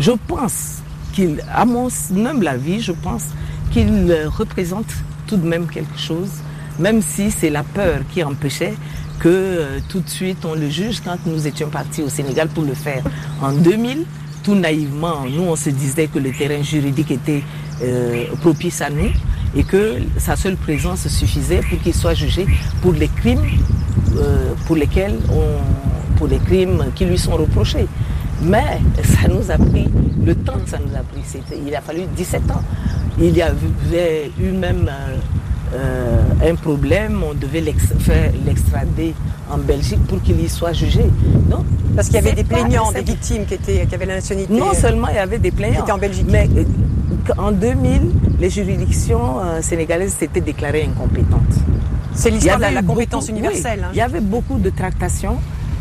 Je 0.00 0.12
pense 0.26 0.78
qu'il, 1.12 1.42
à 1.52 1.64
mon 1.64 1.88
humble 2.16 2.48
avis, 2.48 2.80
je 2.80 2.92
pense 2.92 3.26
qu'il 3.72 4.12
représente 4.36 4.86
tout 5.26 5.36
de 5.36 5.46
même 5.46 5.66
quelque 5.66 5.98
chose, 5.98 6.30
même 6.78 7.02
si 7.02 7.30
c'est 7.30 7.50
la 7.50 7.62
peur 7.62 8.00
qui 8.12 8.22
empêchait 8.24 8.74
que 9.18 9.28
euh, 9.28 9.78
tout 9.88 10.00
de 10.00 10.08
suite 10.08 10.44
on 10.44 10.54
le 10.54 10.68
juge 10.70 11.00
quand 11.04 11.18
nous 11.26 11.46
étions 11.46 11.68
partis 11.68 12.02
au 12.02 12.08
Sénégal 12.08 12.48
pour 12.48 12.64
le 12.64 12.74
faire. 12.74 13.02
En 13.42 13.52
2000, 13.52 14.04
tout 14.44 14.54
naïvement, 14.54 15.24
nous 15.28 15.42
on 15.42 15.56
se 15.56 15.70
disait 15.70 16.06
que 16.06 16.18
le 16.18 16.30
terrain 16.30 16.62
juridique 16.62 17.10
était 17.10 17.42
euh, 17.82 18.24
propice 18.40 18.80
à 18.80 18.90
nous 18.90 19.10
et 19.56 19.64
que 19.64 19.96
sa 20.18 20.36
seule 20.36 20.56
présence 20.56 21.08
suffisait 21.08 21.60
pour 21.68 21.80
qu'il 21.80 21.94
soit 21.94 22.14
jugé 22.14 22.46
pour 22.80 22.92
les 22.92 23.08
crimes 23.08 23.44
euh, 24.16 24.52
pour 24.66 24.76
lesquels 24.76 25.18
on, 25.32 25.97
pour 26.18 26.26
les 26.26 26.38
crimes 26.38 26.84
qui 26.94 27.04
lui 27.04 27.16
sont 27.18 27.36
reprochés. 27.36 27.86
Mais 28.42 28.78
ça 29.02 29.28
nous 29.28 29.50
a 29.50 29.56
pris 29.56 29.88
le 30.24 30.34
temps 30.34 30.58
que 30.62 30.68
ça 30.70 30.78
nous 30.78 30.94
a 30.94 31.00
pris. 31.02 31.22
Il 31.66 31.74
a 31.74 31.80
fallu 31.80 32.02
17 32.16 32.50
ans. 32.50 32.62
Il 33.20 33.36
y 33.36 33.42
avait 33.42 34.30
eu 34.40 34.50
même 34.52 34.88
euh, 34.88 35.16
euh, 35.74 36.50
un 36.50 36.54
problème, 36.54 37.22
on 37.28 37.34
devait 37.34 37.64
faire 37.98 38.32
l'extrader 38.46 39.14
en 39.50 39.58
Belgique 39.58 40.04
pour 40.06 40.22
qu'il 40.22 40.40
y 40.40 40.48
soit 40.48 40.72
jugé. 40.72 41.04
Non 41.50 41.64
Parce 41.96 42.08
qu'il 42.08 42.16
y 42.16 42.18
avait 42.18 42.32
des 42.32 42.44
plaignants, 42.44 42.92
des 42.92 43.02
victimes 43.02 43.44
qui, 43.44 43.54
étaient, 43.54 43.86
qui 43.86 43.94
avaient 43.94 44.06
la 44.06 44.16
nationalité. 44.16 44.52
Non 44.52 44.72
seulement 44.72 45.08
il 45.08 45.16
y 45.16 45.18
avait 45.18 45.38
des 45.38 45.50
plaignants. 45.50 45.84
Qui 45.84 45.92
en 45.92 45.98
Belgique. 45.98 46.26
Mais 46.30 46.48
euh, 46.56 46.64
en 47.38 47.50
2000, 47.50 48.02
les 48.38 48.50
juridictions 48.50 49.40
sénégalaises 49.60 50.14
s'étaient 50.14 50.40
déclarées 50.40 50.84
incompétentes. 50.84 51.58
C'est 52.14 52.30
l'histoire 52.30 52.58
de 52.58 52.62
la, 52.74 52.82
compétence 52.82 53.28
universelle. 53.28 53.84
Hein. 53.84 53.90
il 53.92 53.98
y 53.98 54.00
avait 54.00 54.20
beaucoup 54.20 54.58
de 54.58 54.70
tractations 54.70 55.38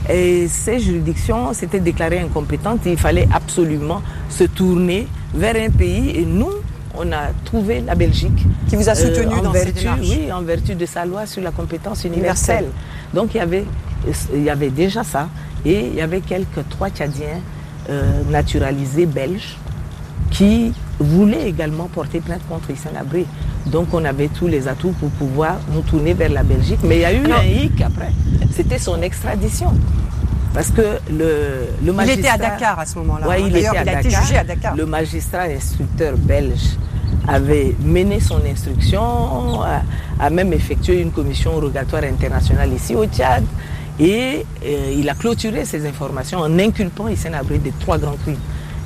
et 0.09 0.47
ces 0.47 0.79
juridictions 0.79 1.53
s'étaient 1.53 1.79
déclarées 1.79 2.19
incompétentes. 2.19 2.81
Il 2.85 2.97
fallait 2.97 3.27
absolument 3.33 4.01
se 4.29 4.45
tourner 4.45 5.07
vers 5.33 5.55
un 5.55 5.69
pays 5.69 6.11
et 6.17 6.25
nous, 6.25 6.51
on 6.95 7.11
a 7.11 7.27
trouvé 7.43 7.81
la 7.81 7.95
Belgique. 7.95 8.45
Qui 8.69 8.75
vous 8.75 8.89
a 8.89 8.95
soutenu 8.95 9.33
euh, 9.37 9.41
dans 9.41 9.51
vertu, 9.51 9.87
Oui, 9.99 10.31
en 10.31 10.41
vertu 10.41 10.75
de 10.75 10.85
sa 10.85 11.05
loi 11.05 11.25
sur 11.25 11.41
la 11.41 11.51
compétence 11.51 12.03
universelle. 12.05 12.65
Donc 13.13 13.35
il 13.35 13.37
y, 13.37 13.41
avait, 13.41 13.65
il 14.33 14.43
y 14.43 14.49
avait 14.49 14.69
déjà 14.69 15.03
ça. 15.03 15.29
Et 15.65 15.87
il 15.87 15.95
y 15.95 16.01
avait 16.01 16.21
quelques 16.21 16.67
trois 16.69 16.89
Tchadiens 16.89 17.41
euh, 17.89 18.21
naturalisés 18.29 19.05
belges 19.05 19.57
qui 20.31 20.73
voulaient 20.99 21.47
également 21.47 21.85
porter 21.85 22.19
plainte 22.19 22.41
contre 22.49 22.71
Hissène 22.71 22.97
Abré. 22.97 23.25
Donc 23.67 23.93
on 23.93 24.03
avait 24.05 24.29
tous 24.29 24.47
les 24.47 24.67
atouts 24.67 24.93
pour 24.99 25.09
pouvoir 25.09 25.57
nous 25.73 25.81
tourner 25.81 26.13
vers 26.13 26.29
la 26.31 26.43
Belgique. 26.43 26.79
Mais 26.83 26.97
il 26.97 27.01
y 27.01 27.05
a 27.05 27.13
eu 27.13 27.31
un 27.31 27.43
hic 27.43 27.81
après. 27.81 28.11
C'était 28.51 28.79
son 28.79 29.01
extradition. 29.01 29.73
Parce 30.53 30.71
que 30.71 30.81
le, 31.11 31.67
le 31.85 31.93
magistrat... 31.93 32.15
Il 32.15 32.19
était 32.19 32.29
à 32.29 32.37
Dakar 32.37 32.79
à 32.79 32.85
ce 32.85 32.97
moment-là. 32.99 33.27
Ouais, 33.27 33.41
il, 33.41 33.55
était 33.55 33.67
à 33.67 33.83
il 33.83 33.89
a 33.89 33.99
été 33.99 34.09
jugé 34.09 34.37
à 34.37 34.43
Dakar. 34.43 34.75
Le 34.75 34.85
magistrat 34.85 35.43
instructeur 35.43 36.17
belge 36.17 36.77
avait 37.27 37.75
mené 37.83 38.19
son 38.19 38.39
instruction, 38.45 39.61
a, 40.19 40.29
même 40.29 40.53
effectué 40.53 41.01
une 41.01 41.11
commission 41.11 41.51
rogatoire 41.59 42.03
internationale 42.03 42.71
ici 42.73 42.95
au 42.95 43.05
Tchad. 43.05 43.43
Et 43.99 44.45
euh, 44.65 44.93
il 44.95 45.09
a 45.09 45.15
clôturé 45.15 45.65
ces 45.65 45.85
informations 45.87 46.39
en 46.39 46.57
inculpant 46.59 47.07
Hissène 47.07 47.33
Abré 47.35 47.57
de 47.57 47.71
trois 47.79 47.97
grands 47.97 48.15
crimes 48.23 48.37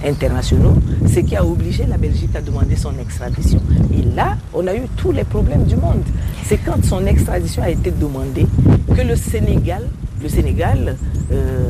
internationaux, 0.05 0.75
ce 1.07 1.19
qui 1.19 1.35
a 1.35 1.45
obligé 1.45 1.85
la 1.85 1.97
Belgique 1.97 2.35
à 2.35 2.41
demander 2.41 2.75
son 2.75 2.93
extradition. 2.99 3.61
Et 3.97 4.01
là, 4.15 4.37
on 4.53 4.65
a 4.67 4.75
eu 4.75 4.81
tous 4.97 5.11
les 5.11 5.23
problèmes 5.23 5.63
du 5.65 5.75
monde. 5.75 6.03
C'est 6.45 6.57
quand 6.57 6.83
son 6.83 7.05
extradition 7.05 7.63
a 7.63 7.69
été 7.69 7.91
demandée 7.91 8.47
que 8.95 9.01
le 9.01 9.15
Sénégal, 9.15 9.87
le 10.21 10.29
Sénégal, 10.29 10.97
euh, 11.31 11.63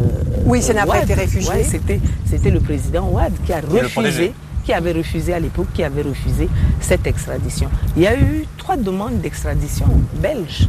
oui, 0.46 0.62
ça 0.62 0.74
n'a 0.74 0.86
pas 0.86 1.04
été 1.04 1.14
réfugié. 1.14 1.64
c'était, 1.64 2.00
c'était 2.26 2.52
le 2.52 2.60
président 2.60 3.10
Ouad 3.10 3.32
qui 3.46 3.54
a 3.54 3.62
refusé, 3.62 4.34
qui 4.64 4.74
avait 4.74 4.92
refusé 4.94 5.34
à 5.34 5.40
l'époque, 5.40 5.68
qui 5.74 5.84
avait 5.84 6.02
refusé 6.02 6.50
cette 6.80 7.08
extradition. 7.08 7.70
Il 7.96 8.04
y 8.04 8.08
a 8.08 8.18
eu 8.18 8.46
trois 8.58 8.78
demandes 8.78 9.20
d'extradition 9.22 9.88
belges 10.22 10.68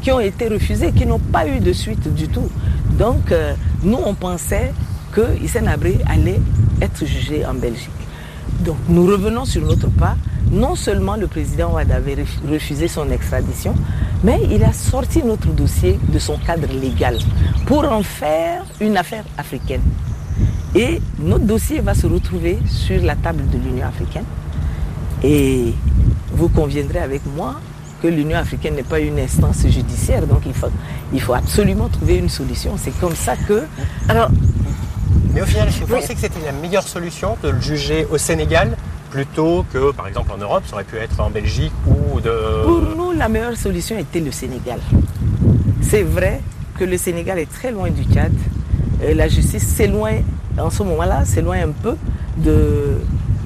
qui 0.00 0.10
ont 0.10 0.20
été 0.20 0.48
refusées, 0.48 0.92
qui 0.92 1.06
n'ont 1.06 1.18
pas 1.18 1.46
eu 1.46 1.60
de 1.60 1.72
suite 1.72 2.12
du 2.12 2.28
tout. 2.28 2.48
Donc, 2.98 3.30
euh, 3.32 3.54
nous, 3.82 3.98
on 4.04 4.14
pensait 4.14 4.72
que 5.12 5.36
Hissène 5.42 5.68
Abré 5.68 5.98
allait 6.06 6.40
être 6.80 7.04
jugé 7.04 7.44
en 7.46 7.54
Belgique. 7.54 7.90
Donc 8.60 8.76
nous 8.88 9.06
revenons 9.06 9.44
sur 9.44 9.62
notre 9.62 9.88
pas. 9.88 10.16
Non 10.50 10.74
seulement 10.74 11.16
le 11.16 11.28
président 11.28 11.72
Ouad 11.72 11.90
avait 11.90 12.16
refusé 12.50 12.86
son 12.88 13.10
extradition, 13.10 13.74
mais 14.22 14.40
il 14.50 14.62
a 14.64 14.72
sorti 14.72 15.22
notre 15.22 15.48
dossier 15.48 15.98
de 16.08 16.18
son 16.18 16.36
cadre 16.36 16.68
légal 16.72 17.18
pour 17.66 17.90
en 17.90 18.02
faire 18.02 18.64
une 18.80 18.96
affaire 18.96 19.24
africaine. 19.38 19.80
Et 20.74 21.00
notre 21.18 21.44
dossier 21.44 21.80
va 21.80 21.94
se 21.94 22.06
retrouver 22.06 22.58
sur 22.66 23.02
la 23.02 23.16
table 23.16 23.48
de 23.48 23.58
l'Union 23.58 23.86
africaine. 23.86 24.24
Et 25.22 25.74
vous 26.32 26.48
conviendrez 26.48 26.98
avec 26.98 27.22
moi 27.36 27.60
que 28.02 28.08
l'Union 28.08 28.38
africaine 28.38 28.74
n'est 28.74 28.82
pas 28.82 29.00
une 29.00 29.18
instance 29.18 29.66
judiciaire, 29.68 30.26
donc 30.26 30.40
il 30.44 30.52
faut, 30.52 30.66
il 31.12 31.20
faut 31.20 31.34
absolument 31.34 31.88
trouver 31.88 32.16
une 32.16 32.28
solution. 32.28 32.72
C'est 32.76 32.98
comme 32.98 33.14
ça 33.14 33.36
que... 33.36 33.62
Alors, 34.08 34.28
mais 35.34 35.42
au 35.42 35.46
final, 35.46 35.68
vous 35.68 35.86
pensez 35.86 36.14
que 36.14 36.20
c'était 36.20 36.44
la 36.44 36.52
meilleure 36.52 36.86
solution 36.86 37.36
de 37.42 37.50
le 37.50 37.60
juger 37.60 38.06
au 38.10 38.18
Sénégal 38.18 38.76
plutôt 39.10 39.64
que, 39.72 39.92
par 39.92 40.06
exemple, 40.08 40.32
en 40.32 40.38
Europe, 40.38 40.64
ça 40.66 40.74
aurait 40.74 40.84
pu 40.84 40.96
être 40.96 41.20
en 41.20 41.30
Belgique 41.30 41.72
ou 41.86 42.20
de... 42.20 42.64
Pour 42.64 42.80
nous, 42.96 43.12
la 43.12 43.28
meilleure 43.28 43.56
solution 43.56 43.98
était 43.98 44.20
le 44.20 44.30
Sénégal. 44.32 44.80
C'est 45.82 46.02
vrai 46.02 46.40
que 46.78 46.84
le 46.84 46.96
Sénégal 46.96 47.38
est 47.38 47.50
très 47.50 47.70
loin 47.70 47.90
du 47.90 48.04
Tchad. 48.04 48.32
la 49.02 49.28
justice 49.28 49.66
s'éloigne, 49.66 50.24
en 50.58 50.70
ce 50.70 50.82
moment-là, 50.82 51.24
s'éloigne 51.24 51.62
un 51.62 51.72
peu 51.72 51.96
de, 52.38 52.98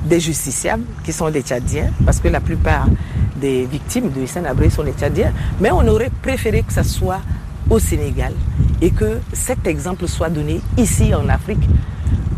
des 0.05 0.21
justiciables 0.21 0.85
qui 1.05 1.13
sont 1.13 1.29
des 1.31 1.43
Tchadiens, 1.43 1.91
parce 2.05 2.21
que 2.21 2.29
la 2.29 2.41
plupart 2.41 2.87
des 3.37 3.67
victimes 3.67 4.11
de 4.11 4.21
Hissène 4.23 4.47
Abré 4.47 4.71
sont 4.71 4.85
des 4.85 4.93
Tchadiens. 4.93 5.33
Mais 5.61 5.71
on 5.71 5.87
aurait 5.89 6.11
préféré 6.23 6.63
que 6.63 6.73
ça 6.73 6.85
soit 6.85 7.21
au 7.69 7.79
Sénégal 7.79 8.33
et 8.83 8.91
que 8.91 9.19
cet 9.33 9.67
exemple 9.67 10.07
soit 10.09 10.29
donné 10.29 10.61
ici 10.77 11.15
en 11.15 11.29
Afrique 11.29 11.63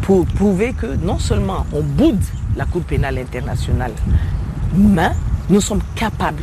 pour 0.02 0.26
prouver 0.26 0.72
que 0.72 0.86
non 0.86 1.18
seulement 1.18 1.66
on 1.72 1.82
boude 1.82 2.22
la 2.56 2.64
Cour 2.64 2.82
pénale 2.82 3.18
internationale, 3.18 3.92
mais 4.74 5.10
nous 5.48 5.60
sommes 5.60 5.82
capables 5.94 6.42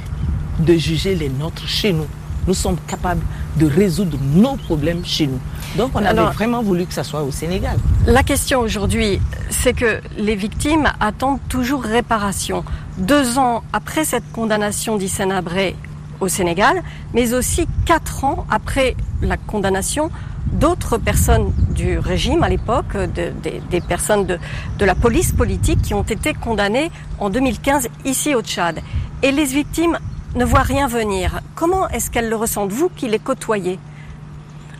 de 0.59 0.73
juger 0.75 1.15
les 1.15 1.29
nôtres 1.29 1.67
chez 1.67 1.93
nous. 1.93 2.07
Nous 2.47 2.53
sommes 2.53 2.77
capables 2.87 3.23
de 3.57 3.65
résoudre 3.65 4.17
nos 4.35 4.55
problèmes 4.55 5.03
chez 5.03 5.27
nous. 5.27 5.39
Donc 5.77 5.91
on 5.95 6.05
avait 6.05 6.21
vraiment 6.33 6.61
voulu 6.61 6.85
que 6.85 6.93
ça 6.93 7.03
soit 7.03 7.23
au 7.23 7.31
Sénégal. 7.31 7.77
La 8.05 8.21
question 8.23 8.59
aujourd'hui, 8.59 9.19
c'est 9.49 9.73
que 9.73 9.99
les 10.17 10.35
victimes 10.35 10.87
attendent 10.99 11.39
toujours 11.49 11.81
réparation. 11.81 12.63
Deux 12.97 13.37
ans 13.39 13.63
après 13.73 14.05
cette 14.05 14.31
condamnation 14.31 14.95
d'Hissène 14.97 15.31
Abré 15.31 15.75
au 16.21 16.27
Sénégal, 16.27 16.81
mais 17.13 17.33
aussi 17.33 17.67
quatre 17.85 18.23
ans 18.23 18.45
après 18.49 18.95
la 19.21 19.37
condamnation 19.37 20.09
d'autres 20.51 20.97
personnes 20.97 21.51
du 21.71 21.97
régime 21.99 22.43
à 22.43 22.49
l'époque, 22.49 22.95
des 22.95 23.81
personnes 23.81 24.25
de, 24.25 24.39
la 24.85 24.95
police 24.95 25.31
politique 25.31 25.81
qui 25.81 25.93
ont 25.93 26.03
été 26.03 26.33
condamnées 26.33 26.91
en 27.19 27.29
2015 27.29 27.87
ici 28.05 28.35
au 28.35 28.41
Tchad. 28.41 28.79
Et 29.23 29.31
les 29.31 29.45
victimes 29.45 29.97
ne 30.35 30.45
voient 30.45 30.61
rien 30.61 30.87
venir. 30.87 31.41
Comment 31.55 31.87
est-ce 31.89 32.11
qu'elles 32.11 32.29
le 32.29 32.35
ressentent, 32.35 32.71
vous 32.71 32.89
qui 32.89 33.07
les 33.07 33.19
côtoyez? 33.19 33.79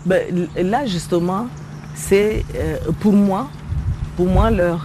Ben, 0.05 0.47
Là, 0.55 0.85
justement, 0.85 1.47
c'est 1.95 2.45
euh, 2.55 2.77
pour 2.99 3.13
moi, 3.13 3.47
pour 4.17 4.27
moi, 4.27 4.51
euh, 4.51 4.75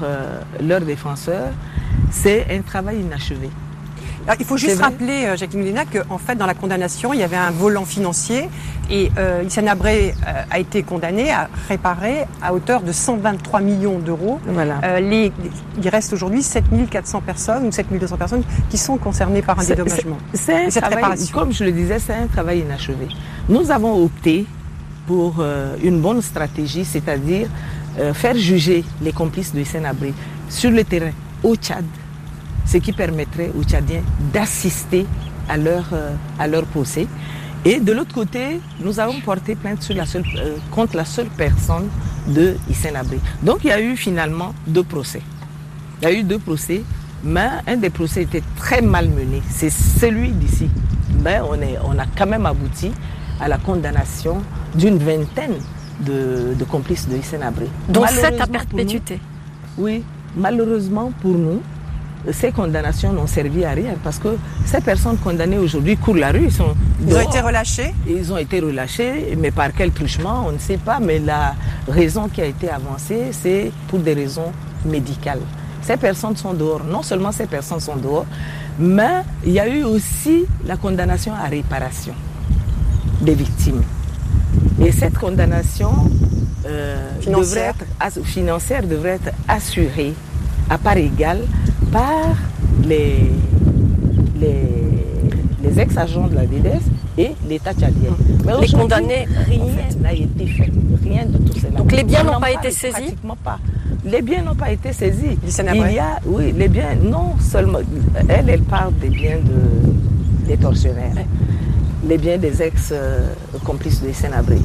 leur 0.63 0.81
défenseur, 0.81 1.51
c'est 2.11 2.47
un 2.51 2.63
travail 2.63 3.01
inachevé 3.01 3.51
il 4.39 4.45
faut 4.45 4.57
juste 4.57 4.81
rappeler, 4.81 5.25
euh, 5.25 5.37
Jacqueline 5.37 5.61
Moulina, 5.61 5.85
qu'en 5.85 6.19
fait, 6.19 6.37
dans 6.37 6.47
la 6.47 6.55
condamnation, 6.55 7.13
il 7.13 7.21
y 7.21 7.23
avait 7.23 7.37
un 7.37 7.51
volant 7.51 7.85
financier 7.85 8.49
et 8.91 9.11
euh, 9.19 9.45
Abré 9.69 10.15
euh, 10.27 10.43
a 10.51 10.59
été 10.59 10.83
condamné 10.83 11.31
à 11.31 11.49
réparer 11.69 12.25
à 12.43 12.53
hauteur 12.53 12.83
de 12.83 12.93
123 12.93 13.61
millions 13.61 13.99
d'euros. 13.99 14.41
Voilà. 14.47 14.81
Euh, 14.85 15.31
il 15.81 15.89
reste 15.89 16.13
aujourd'hui 16.13 16.43
7400 16.43 17.21
personnes 17.21 17.67
ou 17.67 17.73
7200 17.73 18.17
personnes 18.17 18.43
qui 18.69 18.79
sont 18.79 18.97
concernées 18.97 19.43
par 19.43 19.59
un 19.61 19.65
dédommagement. 19.65 20.19
C'est 20.35 20.77
un 20.77 20.91
travail, 20.91 21.29
comme 21.33 21.53
je 21.53 21.65
le 21.65 21.73
disais, 21.73 21.99
c'est 21.99 22.15
un 22.15 22.27
travail 22.27 22.61
inachevé. 22.61 23.09
Nous 23.49 23.71
avons 23.71 24.05
opté 24.05 24.47
pour 25.07 25.45
une 25.83 26.01
bonne 26.01 26.23
stratégie, 26.23 26.85
c'est-à-dire 26.85 27.49
faire 28.15 28.37
juger 28.37 28.85
les 29.03 29.13
complices 29.13 29.53
de 29.53 29.63
Abré 29.85 30.13
sur 30.49 30.71
le 30.71 30.85
terrain 30.85 31.13
au 31.43 31.57
Tchad 31.57 31.85
ce 32.71 32.79
qui 32.79 32.93
permettrait 32.93 33.51
aux 33.59 33.65
Tchadiens 33.65 34.03
d'assister 34.33 35.07
à 35.49 35.57
leur, 35.57 35.89
euh, 35.93 36.15
à 36.39 36.47
leur 36.47 36.65
procès. 36.65 37.07
Et 37.65 37.81
de 37.81 37.93
l'autre 37.93 38.15
côté, 38.15 38.61
nous 38.81 39.01
avons 39.01 39.21
porté 39.21 39.55
plainte 39.57 39.83
sur 39.83 39.95
la 39.95 40.07
seule, 40.07 40.25
euh, 40.37 40.57
contre 40.71 40.97
la 40.97 41.05
seule 41.05 41.27
personne 41.37 41.89
de 42.29 42.57
Hissène 42.71 42.97
Abré. 42.97 43.19
Donc 43.43 43.59
il 43.65 43.69
y 43.69 43.73
a 43.73 43.81
eu 43.81 43.97
finalement 43.97 44.55
deux 44.67 44.85
procès. 44.85 45.21
Il 46.01 46.05
y 46.09 46.11
a 46.11 46.13
eu 46.15 46.23
deux 46.23 46.39
procès, 46.39 46.83
mais 47.25 47.49
un 47.67 47.77
des 47.77 47.91
procès 47.91 48.23
était 48.23 48.43
très 48.57 48.81
mal 48.81 49.09
mené. 49.09 49.43
C'est 49.51 49.71
celui 49.71 50.31
d'ici. 50.31 50.71
Ben, 51.25 51.43
on, 51.51 51.55
est, 51.61 51.77
on 51.85 51.99
a 51.99 52.07
quand 52.17 52.27
même 52.27 52.47
abouti 52.47 52.93
à 53.41 53.49
la 53.49 53.59
condamnation 53.59 54.43
d'une 54.75 54.99
vingtaine 54.99 55.57
de, 56.01 56.55
complices 56.71 57.09
de 57.09 57.17
Hissène 57.17 57.43
Abré. 57.43 57.67
Donc 57.89 58.09
sept 58.09 58.41
à 58.41 58.47
perpétuité. 58.47 59.19
oui, 59.77 60.05
malheureusement 60.37 61.13
pour 61.21 61.35
nous, 61.35 61.61
ces 62.33 62.53
condamnations 62.53 63.13
n'ont 63.13 63.27
servi 63.27 63.65
à 63.65 63.71
rien 63.71 63.95
parce 64.03 64.19
que 64.19 64.37
ces 64.67 64.81
personnes 64.81 65.17
condamnées 65.19 65.59
aujourd'hui 65.59 65.97
courent 65.97 66.17
la 66.17 66.33
rue. 66.33 66.45
Ils, 66.45 66.53
sont 66.53 66.75
ils 67.07 67.15
ont 67.17 67.21
été 67.21 67.41
relâchés 67.41 67.95
Ils 68.07 68.33
ont 68.33 68.37
été 68.39 68.61
relâchés, 68.61 69.37
mais 69.39 69.51
par 69.51 69.73
quel 69.73 69.91
truchement, 69.93 70.45
on 70.47 70.53
ne 70.53 70.59
sait 70.59 70.77
pas. 70.77 71.01
Mais 71.01 71.19
la 71.19 71.55
raison 71.89 72.29
qui 72.29 72.43
a 72.43 72.47
été 72.47 72.69
avancée, 72.71 73.29
c'est 73.33 73.73
pour 73.89 74.01
des 74.01 74.15
raisons 74.15 74.53
médicales. 74.85 75.41
Ces 75.83 75.97
personnes 75.97 76.37
sont 76.37 76.53
dehors. 76.53 76.85
Non 76.85 77.03
seulement 77.03 77.33
ces 77.33 77.47
personnes 77.47 77.81
sont 77.81 77.97
dehors, 77.97 78.27
mais 78.79 79.23
il 79.45 79.53
y 79.53 79.61
a 79.61 79.67
eu 79.69 79.83
aussi 79.85 80.45
la 80.67 80.77
condamnation 80.77 81.33
à 81.33 81.49
réparation 81.49 82.15
des 83.23 83.35
victimes. 83.35 83.83
Et 84.85 84.93
cette 84.93 85.17
condamnation 85.19 85.91
euh, 86.67 87.09
financière. 87.21 87.75
financière 88.25 88.83
devrait 88.87 89.19
être 89.25 89.33
assurée 89.49 90.15
à 90.69 90.79
part 90.79 90.97
égale 90.97 91.41
par 91.93 92.37
les, 92.85 93.31
les, 94.41 95.79
ex-agents 95.79 96.27
de 96.27 96.35
la 96.35 96.47
DDS 96.47 96.83
et 97.19 97.31
l'État 97.49 97.73
tchadien. 97.73 98.11
Mais 98.45 98.53
les 98.61 98.69
condamnés, 98.69 99.27
rien 99.47 99.65
n'a 100.01 100.13
été 100.13 100.47
fait. 100.47 100.71
Rien 101.03 101.27
de 101.27 101.39
tout 101.39 101.59
cela. 101.59 101.79
Donc 101.79 101.93
les 101.93 102.03
biens 102.05 102.25
n'ont 102.25 102.41
pas 102.41 102.51
été 102.51 102.71
saisis 102.71 102.93
Pratiquement 102.93 103.37
pas. 103.43 103.59
Les 104.05 104.23
biens 104.23 104.43
n'ont 104.43 104.55
pas 104.55 104.71
été 104.71 104.93
saisis. 104.93 105.39
Il 105.43 105.93
y 105.93 105.99
a, 105.99 106.19
oui, 106.27 106.53
les 106.57 106.69
biens, 106.69 106.95
non 107.03 107.35
seulement. 107.41 107.79
Elle, 108.29 108.49
elle 108.49 108.63
parle 108.63 108.95
des 108.95 109.09
biens 109.09 109.39
de, 109.39 110.49
des 110.49 110.57
tortionnaires. 110.57 111.15
Les 112.07 112.19
biens 112.19 112.39
des 112.39 112.63
ex-complices 112.63 114.03
de 114.03 114.13
Sénabré. 114.13 114.59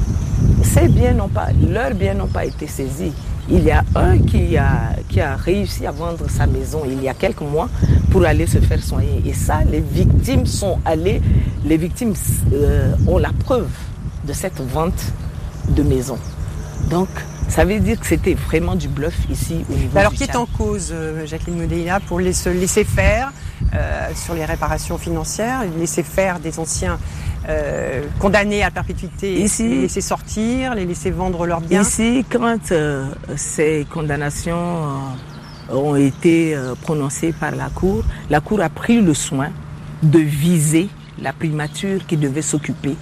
Ces 0.62 0.88
biens 0.88 1.12
n'ont 1.12 1.28
pas, 1.28 1.48
leurs 1.68 1.94
biens 1.94 2.14
n'ont 2.14 2.26
pas 2.26 2.44
été 2.46 2.66
saisis. 2.66 3.12
Il 3.48 3.62
y 3.62 3.70
a 3.70 3.84
un 3.94 4.18
qui 4.18 4.56
a, 4.56 4.90
qui 5.08 5.20
a 5.20 5.36
réussi 5.36 5.86
à 5.86 5.92
vendre 5.92 6.28
sa 6.28 6.46
maison 6.46 6.82
il 6.84 7.02
y 7.02 7.08
a 7.08 7.14
quelques 7.14 7.42
mois 7.42 7.68
pour 8.10 8.24
aller 8.24 8.46
se 8.46 8.58
faire 8.58 8.82
soigner. 8.82 9.22
Et 9.24 9.32
ça, 9.34 9.60
les 9.70 9.80
victimes 9.80 10.46
sont 10.46 10.78
allées, 10.84 11.22
les 11.64 11.76
victimes 11.76 12.14
euh, 12.52 12.94
ont 13.06 13.18
la 13.18 13.30
preuve 13.32 13.68
de 14.24 14.32
cette 14.32 14.60
vente 14.60 15.12
de 15.68 15.82
maison. 15.82 16.18
Donc, 16.90 17.08
ça 17.48 17.64
veut 17.64 17.78
dire 17.78 17.98
que 18.00 18.06
c'était 18.06 18.34
vraiment 18.34 18.74
du 18.74 18.88
bluff 18.88 19.16
ici 19.30 19.64
au 19.70 19.74
niveau 19.74 19.98
Alors, 19.98 20.12
qui 20.12 20.24
est 20.24 20.36
en 20.36 20.46
cause, 20.46 20.90
euh, 20.92 21.24
Jacqueline 21.26 21.58
Medina, 21.58 22.00
pour 22.00 22.20
se 22.20 22.48
laisser 22.48 22.84
faire 22.84 23.32
euh, 23.74 24.08
sur 24.14 24.34
les 24.34 24.44
réparations 24.44 24.98
financières, 24.98 25.60
laisser 25.78 26.02
faire 26.02 26.40
des 26.40 26.58
anciens 26.58 26.98
euh, 27.48 28.02
condamnés 28.18 28.64
à 28.64 28.72
perpétuité, 28.72 29.34
ici, 29.40 29.68
les 29.68 29.80
laisser 29.82 30.00
sortir, 30.00 30.74
les 30.74 30.84
laisser 30.84 31.10
vendre 31.10 31.46
leurs 31.46 31.60
biens 31.60 31.82
Ici, 31.82 32.24
quand 32.28 32.72
euh, 32.72 33.06
ces 33.36 33.86
condamnations 33.88 34.56
euh, 35.70 35.74
ont 35.74 35.94
été 35.94 36.56
prononcées 36.82 37.32
par 37.32 37.54
la 37.54 37.68
Cour, 37.68 38.02
la 38.30 38.40
Cour 38.40 38.60
a 38.62 38.68
pris 38.68 39.00
le 39.00 39.14
soin 39.14 39.50
de 40.02 40.18
viser 40.18 40.88
la 41.20 41.32
primature 41.32 42.04
qui 42.06 42.16
devait 42.16 42.42
s'occuper 42.42 42.96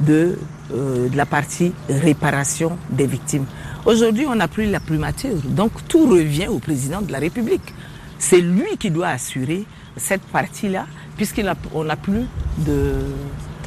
de, 0.00 0.38
de, 0.70 1.16
la 1.16 1.24
partie 1.24 1.72
réparation 1.88 2.76
des 2.90 3.06
victimes. 3.06 3.46
Aujourd'hui, 3.86 4.26
on 4.26 4.34
n'a 4.34 4.48
plus 4.48 4.70
la 4.70 4.80
primature, 4.80 5.36
donc 5.44 5.72
tout 5.88 6.06
revient 6.06 6.48
au 6.48 6.58
président 6.58 7.00
de 7.00 7.12
la 7.12 7.18
République. 7.18 7.74
C'est 8.18 8.40
lui 8.40 8.76
qui 8.78 8.90
doit 8.90 9.08
assurer 9.08 9.64
cette 9.96 10.22
partie-là, 10.22 10.86
puisqu'on 11.16 11.84
n'a 11.84 11.96
plus 11.96 12.24
de, 12.58 12.92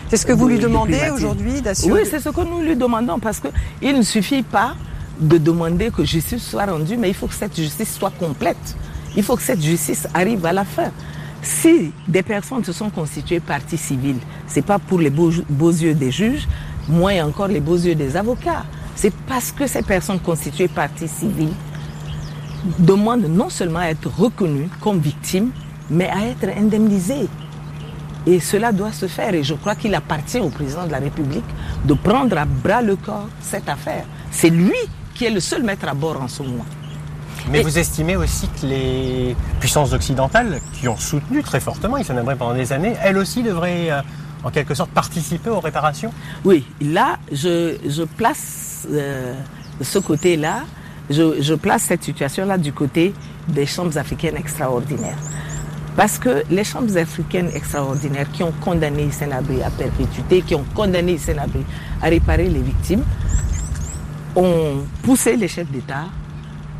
c'est 0.09 0.17
ce 0.17 0.25
que 0.25 0.33
vous 0.33 0.47
lui 0.47 0.57
demandez 0.57 1.09
aujourd'hui 1.13 1.61
d'assurer 1.61 2.01
Oui, 2.01 2.07
c'est 2.09 2.19
ce 2.19 2.29
que 2.29 2.41
nous 2.41 2.61
lui 2.61 2.75
demandons 2.75 3.19
parce 3.19 3.39
qu'il 3.39 3.95
ne 3.95 4.01
suffit 4.01 4.41
pas 4.41 4.75
de 5.19 5.37
demander 5.37 5.91
que 5.91 6.03
justice 6.03 6.43
soit 6.43 6.65
rendue, 6.65 6.97
mais 6.97 7.09
il 7.09 7.13
faut 7.13 7.27
que 7.27 7.35
cette 7.35 7.55
justice 7.55 7.93
soit 7.93 8.11
complète. 8.17 8.75
Il 9.15 9.23
faut 9.23 9.35
que 9.35 9.43
cette 9.43 9.61
justice 9.61 10.07
arrive 10.13 10.45
à 10.45 10.53
la 10.53 10.63
fin. 10.65 10.91
Si 11.41 11.91
des 12.07 12.23
personnes 12.23 12.63
se 12.63 12.73
sont 12.73 12.89
constituées 12.89 13.39
partie 13.39 13.77
civile, 13.77 14.17
c'est 14.47 14.61
pas 14.65 14.79
pour 14.79 14.99
les 14.99 15.09
beaux, 15.09 15.29
yeux 15.29 15.93
des 15.93 16.11
juges, 16.11 16.47
moins 16.87 17.23
encore 17.23 17.47
les 17.47 17.59
beaux 17.59 17.77
yeux 17.77 17.95
des 17.95 18.17
avocats. 18.17 18.65
C'est 18.95 19.13
parce 19.27 19.51
que 19.51 19.67
ces 19.67 19.83
personnes 19.83 20.19
constituées 20.19 20.67
partie 20.67 21.07
civile 21.07 21.51
demandent 22.79 23.27
non 23.29 23.49
seulement 23.49 23.79
à 23.79 23.85
être 23.87 24.09
reconnues 24.09 24.69
comme 24.81 24.99
victimes, 24.99 25.51
mais 25.89 26.09
à 26.09 26.25
être 26.27 26.49
indemnisées. 26.57 27.27
Et 28.27 28.39
cela 28.39 28.71
doit 28.71 28.91
se 28.91 29.07
faire. 29.07 29.33
Et 29.33 29.43
je 29.43 29.53
crois 29.53 29.75
qu'il 29.75 29.95
appartient 29.95 30.39
au 30.39 30.49
président 30.49 30.85
de 30.85 30.91
la 30.91 30.99
République 30.99 31.45
de 31.85 31.93
prendre 31.93 32.37
à 32.37 32.45
bras 32.45 32.81
le 32.81 32.95
corps 32.95 33.29
cette 33.41 33.69
affaire. 33.69 34.05
C'est 34.31 34.49
lui 34.49 34.75
qui 35.13 35.25
est 35.25 35.31
le 35.31 35.39
seul 35.39 35.63
maître 35.63 35.87
à 35.87 35.93
bord 35.93 36.21
en 36.21 36.27
ce 36.27 36.43
moment. 36.43 36.65
Mais 37.51 37.61
vous 37.61 37.77
estimez 37.79 38.15
aussi 38.15 38.47
que 38.47 38.65
les 38.65 39.35
puissances 39.59 39.93
occidentales, 39.93 40.61
qui 40.73 40.87
ont 40.87 40.97
soutenu 40.97 41.41
très 41.41 41.59
fortement 41.59 42.01
s'en 42.03 42.17
aimeraient 42.17 42.35
pendant 42.35 42.53
des 42.53 42.71
années, 42.73 42.93
elles 43.01 43.17
aussi 43.17 43.41
devraient 43.41 43.91
euh, 43.91 44.01
en 44.43 44.51
quelque 44.51 44.73
sorte 44.73 44.91
participer 44.91 45.49
aux 45.49 45.59
réparations? 45.59 46.13
Oui, 46.45 46.65
là, 46.79 47.17
je, 47.31 48.03
place 48.03 48.87
euh, 48.91 49.33
ce 49.81 49.99
côté-là, 49.99 50.63
je, 51.09 51.41
je 51.41 51.53
place 51.53 51.83
cette 51.83 52.03
situation-là 52.03 52.57
du 52.57 52.71
côté 52.71 53.13
des 53.47 53.65
chambres 53.65 53.97
africaines 53.97 54.37
extraordinaires. 54.37 55.17
Parce 55.99 56.17
que 56.17 56.43
les 56.49 56.63
chambres 56.63 56.95
africaines 56.97 57.49
extraordinaires 57.53 58.31
qui 58.31 58.41
ont 58.41 58.53
condamné 58.61 59.11
Sénabé 59.11 59.61
à 59.61 59.69
perpétuité, 59.69 60.41
qui 60.43 60.55
ont 60.55 60.63
condamné 60.73 61.17
Sénabé 61.17 61.59
à 62.01 62.05
réparer 62.05 62.47
les 62.47 62.61
victimes, 62.61 63.03
ont 64.33 64.77
poussé 65.03 65.35
les 65.35 65.49
chefs 65.49 65.69
d'État 65.69 66.05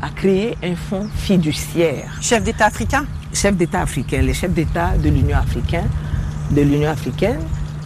à 0.00 0.08
créer 0.08 0.56
un 0.62 0.74
fonds 0.74 1.06
fiduciaire. 1.14 2.16
Chefs 2.22 2.42
d'État 2.42 2.64
africains 2.64 3.04
Chefs 3.30 3.54
d'État 3.54 3.82
africains, 3.82 4.22
les 4.22 4.32
chefs 4.32 4.54
d'État 4.54 4.96
de 4.96 5.10
l'Union 5.10 5.36
africaine, 5.36 5.90
de 6.52 6.62
l'Union 6.62 6.88
africaine, 6.88 7.40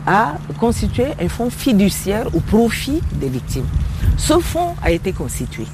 a 0.07 0.35
constitué 0.61 1.07
un 1.21 1.29
fonds 1.29 1.51
fiduciaire 1.51 2.33
au 2.33 2.39
profit 2.39 3.03
des 3.15 3.29
victimes. 3.29 3.67
Ce 4.17 4.39
fonds 4.39 4.77
a 4.81 4.93
été 4.93 5.13
constitué. 5.13 5.67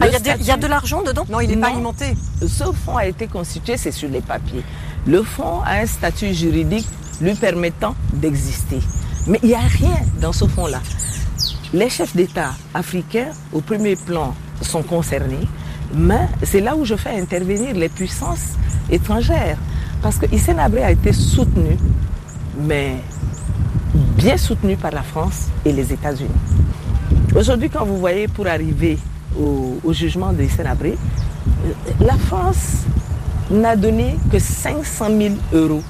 Ah, 0.00 0.06
il 0.08 0.46
y, 0.46 0.50
a 0.50 0.56
de 0.56 0.66
l'argent 0.66 1.02
dedans 1.02 1.24
Non, 1.28 1.40
il 1.40 1.48
n'est 1.48 1.56
pas 1.56 1.68
alimenté. 1.68 2.14
Ce 2.46 2.64
fonds 2.64 2.96
a 2.96 3.06
été 3.06 3.26
constitué, 3.26 3.76
c'est 3.76 3.92
sur 3.92 4.08
les 4.08 4.20
papiers. 4.20 4.62
Le 5.06 5.22
fonds 5.22 5.62
a 5.64 5.76
un 5.80 5.86
statut 5.86 6.34
juridique 6.34 6.86
lui 7.20 7.34
permettant 7.34 7.94
d'exister. 8.12 8.80
Mais 9.26 9.38
il 9.42 9.48
n'y 9.48 9.54
a 9.54 9.60
rien 9.60 9.96
dans 10.20 10.32
ce 10.32 10.44
fonds-là. 10.46 10.80
Les 11.72 11.88
chefs 11.88 12.14
d'État 12.14 12.52
africains, 12.74 13.30
au 13.52 13.60
premier 13.60 13.96
plan, 13.96 14.34
sont 14.60 14.82
concernés, 14.82 15.48
mais 15.94 16.28
c'est 16.42 16.60
là 16.60 16.76
où 16.76 16.84
je 16.84 16.94
fais 16.94 17.18
intervenir 17.18 17.74
les 17.74 17.88
puissances 17.88 18.54
étrangères. 18.90 19.58
Parce 20.02 20.18
que 20.18 20.26
Hissène 20.32 20.58
Abré 20.58 20.84
a 20.84 20.90
été 20.90 21.12
soutenu, 21.12 21.76
mais 22.60 22.96
bien 24.16 24.36
soutenu 24.36 24.76
par 24.76 24.90
la 24.90 25.02
France 25.02 25.48
et 25.64 25.72
les 25.72 25.92
États-Unis. 25.92 26.30
Aujourd'hui, 27.34 27.70
quand 27.70 27.84
vous 27.84 27.98
voyez 27.98 28.28
pour 28.28 28.46
arriver 28.46 28.98
au, 29.40 29.92
jugement 29.92 30.32
de 30.32 30.44
Abré, 30.66 30.96
la 32.00 32.14
France 32.14 32.84
n'a 33.50 33.76
donné 33.76 34.16
que 34.30 34.38
500 34.38 35.06
000 35.18 35.34
euros 35.52 35.82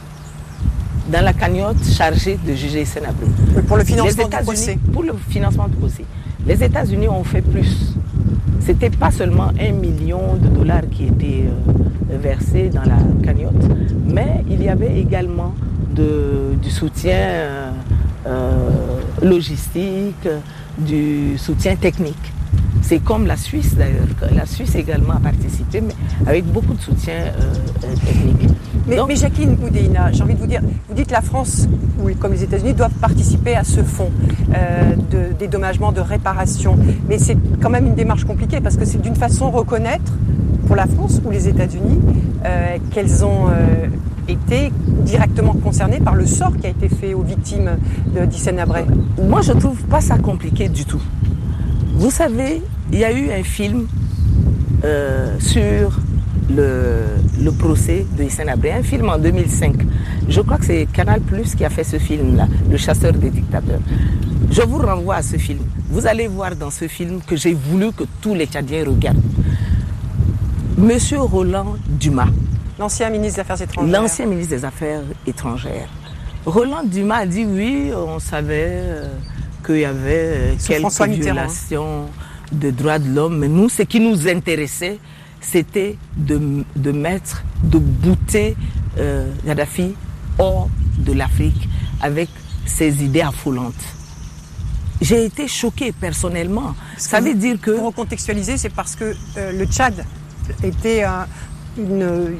dans 1.10 1.24
la 1.24 1.32
cagnotte 1.32 1.84
chargée 1.96 2.38
de 2.46 2.54
juger 2.54 2.84
Abré. 2.96 3.62
Pour 3.66 3.76
le 3.76 3.84
financement 3.84 4.28
du 4.28 4.36
procès. 4.44 4.78
Pour 4.92 5.02
le 5.02 5.12
financement 5.28 5.68
du 5.68 5.76
procès. 5.76 6.04
Les 6.46 6.62
États-Unis 6.62 7.08
ont 7.08 7.24
fait 7.24 7.42
plus. 7.42 7.94
C'était 8.60 8.90
pas 8.90 9.10
seulement 9.10 9.50
un 9.60 9.72
million 9.72 10.34
de 10.34 10.48
dollars 10.48 10.82
qui 10.90 11.06
étaient 11.06 11.44
euh, 11.46 12.18
versés 12.18 12.68
dans 12.68 12.82
la 12.82 12.98
cagnotte, 13.24 13.54
mais 14.06 14.44
il 14.50 14.62
y 14.62 14.68
avait 14.68 14.98
également 14.98 15.54
du 15.94 16.70
soutien 16.70 17.16
euh, 17.16 17.70
euh, 18.26 18.68
logistique, 19.22 20.28
du 20.78 21.38
soutien 21.38 21.76
technique. 21.76 22.32
C'est 22.88 23.00
comme 23.00 23.26
la 23.26 23.36
Suisse 23.36 23.74
d'ailleurs. 23.74 24.06
La 24.32 24.46
Suisse 24.46 24.76
également 24.76 25.14
a 25.14 25.18
participé, 25.18 25.80
mais 25.80 25.94
avec 26.24 26.44
beaucoup 26.44 26.72
de 26.72 26.80
soutien 26.80 27.14
euh, 27.14 27.94
technique. 28.06 28.48
Mais, 28.86 28.96
mais, 29.08 29.16
Jacqueline 29.16 29.56
Oudéina, 29.60 30.12
j'ai 30.12 30.22
envie 30.22 30.34
de 30.34 30.38
vous 30.38 30.46
dire, 30.46 30.60
vous 30.88 30.94
dites 30.94 31.08
que 31.08 31.12
la 31.12 31.20
France, 31.20 31.66
ou 32.00 32.08
comme 32.14 32.30
les 32.30 32.44
États-Unis, 32.44 32.74
doivent 32.74 32.94
participer 33.00 33.56
à 33.56 33.64
ce 33.64 33.82
fonds 33.82 34.12
euh, 34.54 34.94
de 35.10 35.34
dédommagement, 35.36 35.90
de 35.90 36.00
réparation. 36.00 36.78
Mais 37.08 37.18
c'est 37.18 37.36
quand 37.60 37.70
même 37.70 37.86
une 37.86 37.96
démarche 37.96 38.24
compliquée 38.24 38.60
parce 38.60 38.76
que 38.76 38.84
c'est 38.84 39.02
d'une 39.02 39.16
façon 39.16 39.50
reconnaître 39.50 40.12
pour 40.68 40.76
la 40.76 40.86
France 40.86 41.20
ou 41.24 41.30
les 41.32 41.48
États-Unis, 41.48 42.00
qu'elles 42.92 43.24
ont 43.24 43.46
été 44.28 44.72
directement 45.04 45.52
concernées 45.54 46.00
par 46.00 46.14
le 46.16 46.26
sort 46.26 46.56
qui 46.56 46.66
a 46.66 46.70
été 46.70 46.88
fait 46.88 47.14
aux 47.14 47.22
victimes 47.22 47.78
d'Hissène 48.28 48.58
Abré 48.58 48.84
Moi, 49.28 49.42
je 49.42 49.52
trouve 49.52 49.80
pas 49.84 50.00
ça 50.00 50.18
compliqué 50.18 50.68
du 50.68 50.84
tout. 50.84 51.02
Vous 51.94 52.10
savez, 52.10 52.62
il 52.92 52.98
y 52.98 53.04
a 53.04 53.12
eu 53.12 53.30
un 53.30 53.42
film 53.42 53.86
sur 55.40 56.00
le, 56.50 57.50
procès 57.58 58.06
de 58.16 58.24
Hissène 58.24 58.48
Abré, 58.48 58.72
un 58.72 58.82
film 58.82 59.08
en 59.08 59.18
2005. 59.18 59.74
Je 60.28 60.40
crois 60.40 60.58
que 60.58 60.64
c'est 60.66 60.86
Canal 60.92 61.20
Plus 61.20 61.54
qui 61.54 61.64
a 61.64 61.70
fait 61.70 61.84
ce 61.84 61.98
film-là, 61.98 62.46
Le 62.70 62.76
chasseur 62.76 63.12
des 63.12 63.30
dictateurs. 63.30 63.80
Je 64.50 64.62
vous 64.62 64.78
renvoie 64.78 65.16
à 65.16 65.22
ce 65.22 65.36
film. 65.36 65.60
Vous 65.90 66.06
allez 66.06 66.28
voir 66.28 66.54
dans 66.56 66.70
ce 66.70 66.88
film 66.88 67.20
que 67.26 67.36
j'ai 67.36 67.54
voulu 67.54 67.92
que 67.92 68.04
tous 68.20 68.34
les 68.34 68.46
Tchadiens 68.46 68.84
regardent. 68.84 69.22
Monsieur 70.78 71.20
Roland 71.20 71.76
Dumas. 71.88 72.28
L'ancien 72.78 73.08
ministre 73.10 73.36
des 73.36 73.40
Affaires 73.40 73.62
étrangères. 73.62 74.00
L'ancien 74.02 74.26
ministre 74.26 74.56
des 74.56 74.64
Affaires 74.64 75.02
étrangères. 75.26 75.88
Roland 76.44 76.84
Dumas 76.84 77.18
a 77.18 77.26
dit 77.26 77.44
oui, 77.44 77.90
on 77.94 78.18
savait 78.18 78.68
euh, 78.70 79.08
qu'il 79.64 79.78
y 79.78 79.84
avait 79.84 80.32
euh, 80.34 80.54
quelques 80.64 81.02
violations 81.08 82.06
de 82.52 82.70
droits 82.70 82.98
de 82.98 83.08
l'homme, 83.08 83.38
mais 83.38 83.48
nous, 83.48 83.68
ce 83.68 83.82
qui 83.82 84.00
nous 84.00 84.28
intéressait, 84.28 84.98
c'était 85.40 85.96
de, 86.16 86.92
mettre, 86.92 87.44
de 87.62 87.78
bouter 87.78 88.56
euh, 88.98 89.30
Gaddafi 89.44 89.94
hors 90.38 90.68
de 90.98 91.12
l'Afrique 91.12 91.68
avec 92.00 92.28
ses 92.64 93.04
idées 93.04 93.20
affolantes. 93.22 93.74
J'ai 95.00 95.26
été 95.26 95.46
choquée 95.46 95.92
personnellement. 95.92 96.74
Ça 96.96 97.20
veut 97.20 97.34
dire 97.34 97.60
que... 97.60 97.70
Pour 97.72 97.86
recontextualiser, 97.86 98.56
c'est 98.56 98.70
parce 98.70 98.96
que 98.96 99.14
euh, 99.36 99.52
le 99.52 99.66
Tchad 99.66 100.04
était 100.62 101.04
une, 101.76 102.32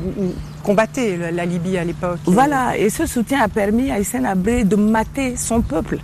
combattait 0.63 1.31
la 1.31 1.45
Libye 1.45 1.77
à 1.77 1.85
l'époque. 1.85 2.19
Voilà, 2.25 2.77
et 2.77 2.89
ce 2.91 3.07
soutien 3.07 3.41
a 3.43 3.49
permis 3.49 3.91
à 3.91 4.01
Hissène 4.01 4.25
Abré 4.25 4.65
de 4.65 4.77
mater 4.77 5.37
son 5.37 5.61
peuple. 5.61 5.99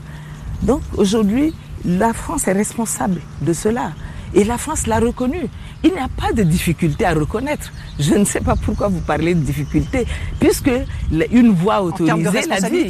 Donc 0.62 0.83
aujourd'hui, 0.97 1.55
la 1.85 2.12
France 2.12 2.49
est 2.49 2.53
responsable 2.53 3.21
de 3.40 3.53
cela. 3.53 3.92
Et 4.35 4.45
la 4.45 4.57
France 4.57 4.87
l'a 4.87 4.99
reconnu. 4.99 5.40
Il 5.85 5.92
n'y 5.92 5.99
a 5.99 6.09
pas 6.09 6.33
de 6.33 6.42
difficulté 6.42 7.05
à 7.05 7.12
reconnaître. 7.12 7.71
Je 7.99 8.14
ne 8.14 8.25
sais 8.25 8.40
pas 8.40 8.57
pourquoi 8.57 8.88
vous 8.88 9.01
parlez 9.01 9.35
de 9.35 9.40
difficulté, 9.40 10.07
puisque 10.40 10.71
une 11.31 11.51
voix 11.51 11.83
autorisée 11.83 12.47
l'a 12.49 12.61
dit. 12.61 12.88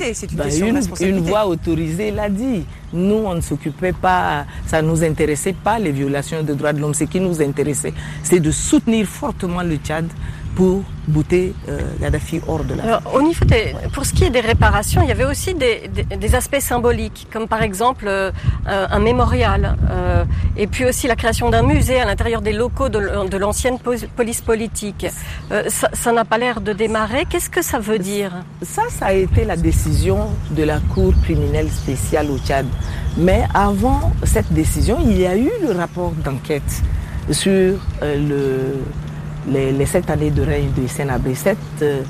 Une, 0.60 0.80
une, 1.00 1.18
voix 1.20 1.46
autorisée 1.46 2.12
l'a 2.12 2.28
dit. 2.28 2.64
Nous, 2.92 3.22
on 3.26 3.34
ne 3.34 3.40
s'occupait 3.40 3.92
pas, 3.92 4.44
ça 4.66 4.82
ne 4.82 4.88
nous 4.88 5.02
intéressait 5.02 5.54
pas 5.54 5.78
les 5.80 5.90
violations 5.90 6.42
des 6.44 6.54
droits 6.54 6.72
de 6.72 6.80
l'homme. 6.80 6.94
Ce 6.94 7.04
qui 7.04 7.18
nous 7.18 7.42
intéressait, 7.42 7.94
c'est 8.22 8.40
de 8.40 8.50
soutenir 8.52 9.06
fortement 9.06 9.62
le 9.62 9.76
Tchad 9.76 10.06
pour 10.54 10.82
bouter 11.08 11.54
euh, 11.68 11.80
Gaddafi 12.00 12.40
hors 12.46 12.64
de 12.64 12.74
la. 12.74 13.00
au 13.12 13.22
niveau 13.22 13.44
pour 13.92 14.04
ce 14.04 14.12
qui 14.12 14.24
est 14.24 14.30
des 14.30 14.40
réparations, 14.40 15.02
il 15.02 15.08
y 15.08 15.12
avait 15.12 15.24
aussi 15.24 15.54
des, 15.54 15.88
des, 15.88 16.34
aspects 16.34 16.60
symboliques, 16.60 17.26
comme 17.32 17.48
par 17.48 17.62
exemple 17.62 18.04
euh, 18.06 18.30
un 18.66 18.98
mémorial, 18.98 19.76
euh, 19.90 20.24
et 20.56 20.66
puis 20.66 20.84
aussi 20.84 21.06
la 21.08 21.16
création 21.16 21.50
d'un 21.50 21.62
musée 21.62 22.00
à 22.00 22.04
l'intérieur 22.04 22.40
des 22.40 22.52
locaux 22.52 22.88
de, 22.88 23.28
de 23.28 23.36
l'ancienne 23.36 23.78
police 23.78 24.40
politique. 24.40 25.06
Ça 25.68 26.12
n'a 26.12 26.24
pas 26.24 26.38
l'air 26.38 26.60
de 26.60 26.72
démarrer. 26.72 27.24
Qu'est-ce 27.28 27.50
que 27.50 27.62
ça 27.62 27.78
veut 27.78 27.98
dire? 27.98 28.32
Ça, 28.62 28.82
ça 28.88 29.06
a 29.06 29.12
été 29.12 29.44
la 29.44 29.56
décision 29.56 30.30
de 30.50 30.62
la 30.62 30.78
Cour 30.94 31.12
criminelle 31.22 31.70
spéciale 31.70 32.30
au 32.30 32.38
Tchad. 32.38 32.66
Mais 33.16 33.44
avant 33.54 34.12
cette 34.24 34.52
décision, 34.52 34.98
il 35.04 35.18
y 35.18 35.26
a 35.26 35.36
eu 35.36 35.50
le 35.62 35.72
rapport 35.72 36.12
d'enquête 36.24 36.82
sur 37.30 37.78
le 38.02 38.82
les, 39.48 39.86
sept 39.86 40.10
années 40.10 40.30
de 40.30 40.42
règne 40.42 40.70
de 40.72 40.86
Sénabé. 40.86 41.34
Cette, 41.34 41.58
euh, 41.82 42.02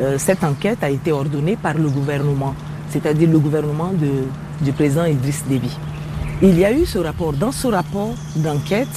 euh, 0.00 0.18
cette 0.18 0.42
enquête 0.44 0.82
a 0.82 0.90
été 0.90 1.12
ordonnée 1.12 1.56
par 1.56 1.74
le 1.74 1.88
gouvernement, 1.88 2.54
c'est-à-dire 2.90 3.28
le 3.30 3.38
gouvernement 3.38 3.92
de, 3.92 4.64
du 4.64 4.72
président 4.72 5.04
Idriss 5.04 5.44
Déby. 5.48 5.70
Il 6.42 6.58
y 6.58 6.64
a 6.64 6.72
eu 6.72 6.84
ce 6.86 6.98
rapport. 6.98 7.32
Dans 7.32 7.52
ce 7.52 7.68
rapport 7.68 8.14
d'enquête, 8.36 8.88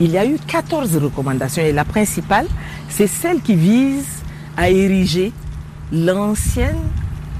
il 0.00 0.10
y 0.10 0.18
a 0.18 0.24
eu 0.26 0.36
14 0.46 0.96
recommandations 0.96 1.62
et 1.62 1.72
la 1.72 1.84
principale, 1.84 2.46
c'est 2.88 3.06
celle 3.06 3.40
qui 3.40 3.54
vise 3.54 4.06
à 4.56 4.70
ériger 4.70 5.32
l'ancienne 5.92 6.78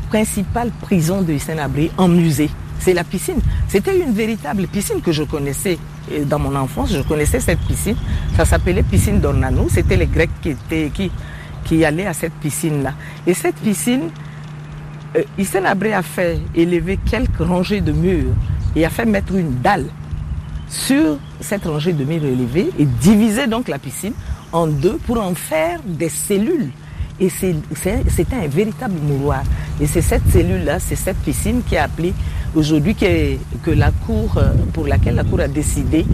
principale 0.09 0.71
prison 0.81 1.23
de 1.23 1.33
Hissène 1.33 1.61
en 1.97 2.09
musée. 2.09 2.51
C'est 2.79 2.93
la 2.93 3.05
piscine. 3.05 3.38
C'était 3.69 3.99
une 3.99 4.12
véritable 4.12 4.67
piscine 4.67 5.01
que 5.01 5.12
je 5.12 5.23
connaissais 5.23 5.79
dans 6.27 6.38
mon 6.38 6.55
enfance, 6.57 6.93
je 6.93 7.03
connaissais 7.03 7.41
cette 7.41 7.61
piscine. 7.61 7.97
Ça 8.37 8.45
s'appelait 8.45 8.83
piscine 8.83 9.21
d'Ornanou. 9.21 9.69
C'était 9.69 9.97
les 9.97 10.07
Grecs 10.07 10.31
qui, 10.43 10.51
étaient, 10.51 10.91
qui, 10.93 11.11
qui 11.65 11.85
allaient 11.85 12.07
à 12.07 12.12
cette 12.12 12.35
piscine-là. 12.35 12.95
Et 13.27 13.35
cette 13.35 13.57
piscine, 13.57 14.11
euh, 15.17 15.65
Abré 15.67 15.93
a 15.93 16.03
fait 16.03 16.41
élever 16.55 16.99
quelques 16.99 17.38
rangées 17.38 17.81
de 17.81 17.93
murs 17.93 18.33
et 18.75 18.85
a 18.85 18.91
fait 18.91 19.05
mettre 19.05 19.35
une 19.35 19.61
dalle 19.61 19.87
sur 20.69 21.19
cette 21.41 21.65
rangée 21.65 21.93
de 21.93 22.05
murs 22.05 22.25
élevés 22.25 22.71
et 22.79 22.85
diviser 22.85 23.47
donc 23.47 23.69
la 23.69 23.79
piscine 23.79 24.15
en 24.53 24.67
deux 24.67 24.99
pour 25.07 25.21
en 25.21 25.35
faire 25.35 25.81
des 25.85 26.09
cellules. 26.09 26.71
Et 27.21 27.29
c'était 27.29 28.35
un 28.35 28.49
véritable 28.49 28.99
mouroir. 29.01 29.43
Et 29.81 29.87
c'est 29.87 30.01
cette 30.01 30.27
cellule-là, 30.31 30.81
c'est 30.81 30.97
cette 30.97 31.19
piscine 31.19 31.62
qui 31.69 31.75
est 31.75 31.79
appelée 31.79 32.15
aujourd'hui 32.55 32.95
que 32.95 33.71
la 33.71 33.91
Cour, 33.91 34.37
euh, 34.37 34.53
pour 34.73 34.87
laquelle 34.87 35.15
la 35.15 35.25
Cour 35.25 35.41
a 35.41 35.49
décidé 35.49 36.05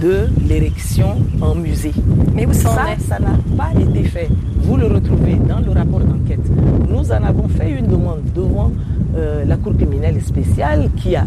de 0.00 0.28
l'érection 0.46 1.16
en 1.40 1.54
musée. 1.54 1.92
Mais 2.34 2.46
ça, 2.52 2.70
ça 3.08 3.18
n'a 3.18 3.38
pas 3.56 3.70
été 3.78 4.04
fait. 4.04 4.28
Vous 4.62 4.76
le 4.76 4.86
retrouvez 4.86 5.36
dans 5.36 5.60
le 5.60 5.70
rapport 5.70 6.00
d'enquête. 6.00 6.40
Nous 6.88 7.12
en 7.12 7.24
avons 7.24 7.48
fait 7.48 7.70
une 7.70 7.86
demande 7.86 8.22
devant 8.34 8.72
euh, 9.16 9.44
la 9.44 9.56
Cour 9.56 9.74
criminelle 9.76 10.20
spéciale 10.22 10.90
qui, 10.96 11.16
a, 11.16 11.24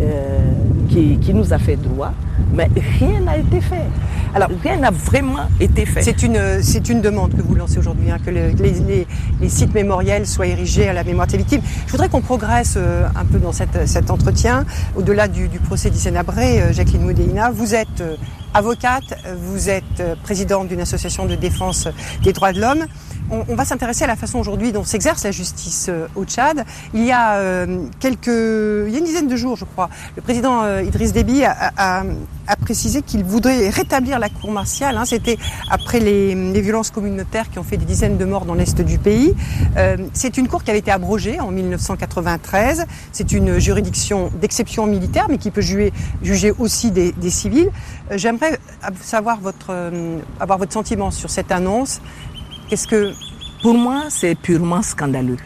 euh, 0.00 0.38
qui, 0.88 1.18
qui 1.18 1.34
nous 1.34 1.52
a 1.52 1.58
fait 1.58 1.76
droit, 1.76 2.12
mais 2.54 2.68
rien 2.98 3.20
n'a 3.20 3.38
été 3.38 3.60
fait. 3.60 3.86
Alors, 4.34 4.50
rien 4.62 4.76
n'a 4.76 4.90
vraiment 4.90 5.48
été 5.60 5.86
fait. 5.86 6.02
C'est 6.02 6.22
une, 6.22 6.38
c'est 6.62 6.88
une 6.88 7.00
demande 7.00 7.34
que 7.34 7.42
vous 7.42 7.54
lancez 7.54 7.78
aujourd'hui, 7.78 8.10
hein, 8.10 8.18
que 8.24 8.30
les, 8.30 8.52
les, 8.52 9.06
les, 9.40 9.48
sites 9.48 9.74
mémoriels 9.74 10.26
soient 10.26 10.46
érigés 10.46 10.88
à 10.88 10.92
la 10.92 11.04
mémoire 11.04 11.26
des 11.26 11.38
victimes. 11.38 11.62
Je 11.86 11.92
voudrais 11.92 12.08
qu'on 12.08 12.20
progresse 12.20 12.74
euh, 12.76 13.06
un 13.16 13.24
peu 13.24 13.38
dans 13.38 13.52
cette, 13.52 14.07
entretien. 14.10 14.64
Au-delà 14.96 15.28
du, 15.28 15.48
procès 15.58 15.90
d'Issénabré, 15.90 16.60
euh, 16.60 16.72
Jacqueline 16.72 17.02
Moudéina, 17.02 17.50
vous 17.50 17.74
êtes 17.74 18.00
euh, 18.00 18.16
avocate, 18.54 19.14
vous 19.36 19.68
êtes 19.68 20.02
présidente 20.22 20.68
d'une 20.68 20.80
association 20.80 21.26
de 21.26 21.34
défense 21.34 21.88
des 22.22 22.32
droits 22.32 22.52
de 22.52 22.60
l'homme 22.60 22.86
on, 23.30 23.54
va 23.54 23.64
s'intéresser 23.64 24.04
à 24.04 24.06
la 24.06 24.16
façon 24.16 24.38
aujourd'hui 24.38 24.72
dont 24.72 24.84
s'exerce 24.84 25.24
la 25.24 25.30
justice 25.30 25.86
euh, 25.88 26.06
au 26.14 26.24
Tchad. 26.24 26.64
Il 26.94 27.04
y 27.04 27.12
a 27.12 27.36
euh, 27.36 27.84
quelques, 28.00 28.26
il 28.26 28.90
y 28.92 28.96
a 28.96 28.98
une 28.98 29.04
dizaine 29.04 29.28
de 29.28 29.36
jours, 29.36 29.56
je 29.56 29.64
crois, 29.64 29.90
le 30.16 30.22
président 30.22 30.62
euh, 30.62 30.82
Idriss 30.82 31.12
Déby 31.12 31.44
a, 31.44 32.04
précisé 32.62 33.02
qu'il 33.02 33.24
voudrait 33.24 33.68
rétablir 33.68 34.18
la 34.18 34.28
cour 34.28 34.50
martiale. 34.50 34.96
Hein. 34.96 35.04
C'était 35.04 35.38
après 35.70 36.00
les, 36.00 36.34
violences 36.60 36.90
communautaires 36.90 37.50
qui 37.50 37.58
ont 37.58 37.62
fait 37.62 37.76
des 37.76 37.84
dizaines 37.84 38.16
de 38.16 38.24
morts 38.24 38.44
dans 38.44 38.54
l'est 38.54 38.80
du 38.80 38.98
pays. 38.98 39.34
c'est 40.12 40.36
une 40.38 40.48
cour 40.48 40.64
qui 40.64 40.70
avait 40.70 40.80
été 40.80 40.90
abrogée 40.90 41.38
en 41.40 41.50
1993. 41.50 42.86
C'est 43.12 43.32
une 43.32 43.58
juridiction 43.58 44.30
d'exception 44.40 44.86
militaire, 44.86 45.26
mais 45.28 45.38
qui 45.38 45.50
peut 45.50 45.60
juger, 45.60 45.92
juger 46.22 46.52
aussi 46.58 46.90
des, 46.90 47.12
des 47.12 47.30
civils. 47.30 47.70
J'aimerais 48.10 48.47
savoir 49.00 49.40
votre, 49.40 49.90
avoir 50.40 50.58
votre 50.58 50.72
sentiment 50.72 51.10
sur 51.10 51.30
cette 51.30 51.52
annonce. 51.52 52.00
Qu'est-ce 52.68 52.86
que... 52.86 53.12
Pour 53.62 53.74
moi, 53.74 54.04
c'est 54.08 54.36
purement 54.36 54.82
scandaleux. 54.82 55.36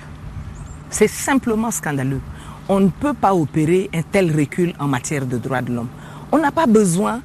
C'est 0.91 1.09
simplement 1.09 1.71
scandaleux. 1.71 2.21
On 2.69 2.81
ne 2.81 2.89
peut 2.89 3.15
pas 3.15 3.35
opérer 3.35 3.89
un 3.95 4.03
tel 4.03 4.37
recul 4.37 4.75
en 4.79 4.87
matière 4.87 5.25
de 5.25 5.39
droits 5.39 5.63
de 5.63 5.73
l'homme. 5.73 5.89
On 6.31 6.39
n'a 6.39 6.53
pas 6.53 6.67
besoin 6.67 7.23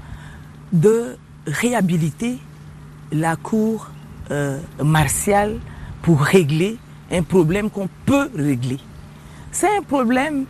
de 0.71 1.17
réhabiliter 1.45 2.37
la 3.11 3.35
cour 3.35 3.89
euh, 4.31 4.59
martiale 4.83 5.59
pour 6.01 6.21
régler 6.21 6.77
un 7.11 7.23
problème 7.23 7.69
qu'on 7.69 7.89
peut 8.05 8.29
régler. 8.35 8.79
C'est 9.51 9.77
un 9.77 9.81
problème 9.81 10.45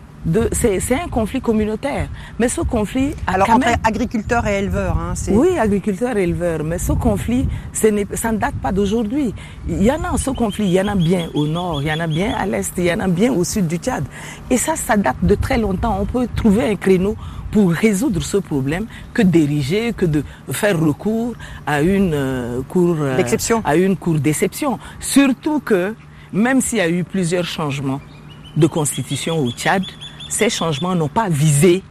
c'est 0.52 0.96
un 0.96 1.08
conflit 1.08 1.42
communautaire. 1.42 2.08
Mais 2.40 2.50
ce 2.50 2.62
conflit 2.62 3.14
Alors 3.26 3.50
entre 3.50 3.68
agriculteurs 3.84 4.46
et 4.48 4.60
éleveurs, 4.60 4.98
hein, 4.98 5.14
Oui, 5.30 5.58
agriculteurs 5.58 6.18
et 6.18 6.24
éleveurs. 6.24 6.64
Mais 6.64 6.78
ce 6.78 6.92
conflit, 6.94 7.48
ça 7.74 7.92
ne 7.92 8.38
date 8.38 8.56
pas 8.62 8.72
d'aujourd'hui. 8.72 9.34
Il 9.68 9.84
y 9.84 9.92
en 9.92 10.04
a 10.04 10.18
ce 10.18 10.32
conflit, 10.32 10.66
il 10.66 10.74
y 10.74 10.82
en 10.82 10.88
a 10.88 10.96
bien 10.96 11.30
au 11.34 11.48
nord, 11.48 11.82
il 11.82 11.88
y 11.88 11.92
en 11.92 12.00
a 12.00 12.08
bien 12.08 12.34
à 12.36 12.46
l'est, 12.46 12.74
il 12.78 12.86
y 12.86 12.94
en 12.94 13.00
a 13.00 13.08
bien 13.08 13.32
au 13.32 13.44
sud 13.44 13.68
du 13.68 13.78
Tchad. 13.78 14.04
Et 14.50 14.58
ça, 14.58 14.76
ça 14.76 14.98
date 14.98 15.18
de 15.22 15.36
très 15.36 15.58
longtemps. 15.58 15.98
On 16.02 16.06
peut 16.06 16.28
trouver 16.36 16.70
un 16.70 16.76
créneau 16.76 17.16
pour 17.52 17.72
résoudre 17.72 18.22
ce 18.22 18.38
problème 18.38 18.86
que 19.14 19.22
d'ériger, 19.22 19.94
que 19.94 20.06
de 20.06 20.24
faire 20.52 20.80
recours 20.80 21.34
à 21.66 21.82
une 21.82 22.14
euh, 22.14 22.62
cour 22.68 22.98
euh, 23.00 23.18
à 23.64 23.76
une 23.78 23.96
cour 23.96 24.20
d'exception. 24.20 24.80
Surtout 25.00 25.62
que 25.62 25.96
même 26.34 26.60
s'il 26.60 26.80
y 26.80 26.82
a 26.82 26.90
eu 26.90 27.04
plusieurs 27.06 27.46
changements 27.46 28.02
de 28.58 28.68
constitution 28.68 29.40
au 29.40 29.52
Tchad, 29.52 29.84
ces 30.30 30.50
changements 30.50 30.96
n'ont 30.96 31.08
pas 31.08 31.30
visé 31.30 31.84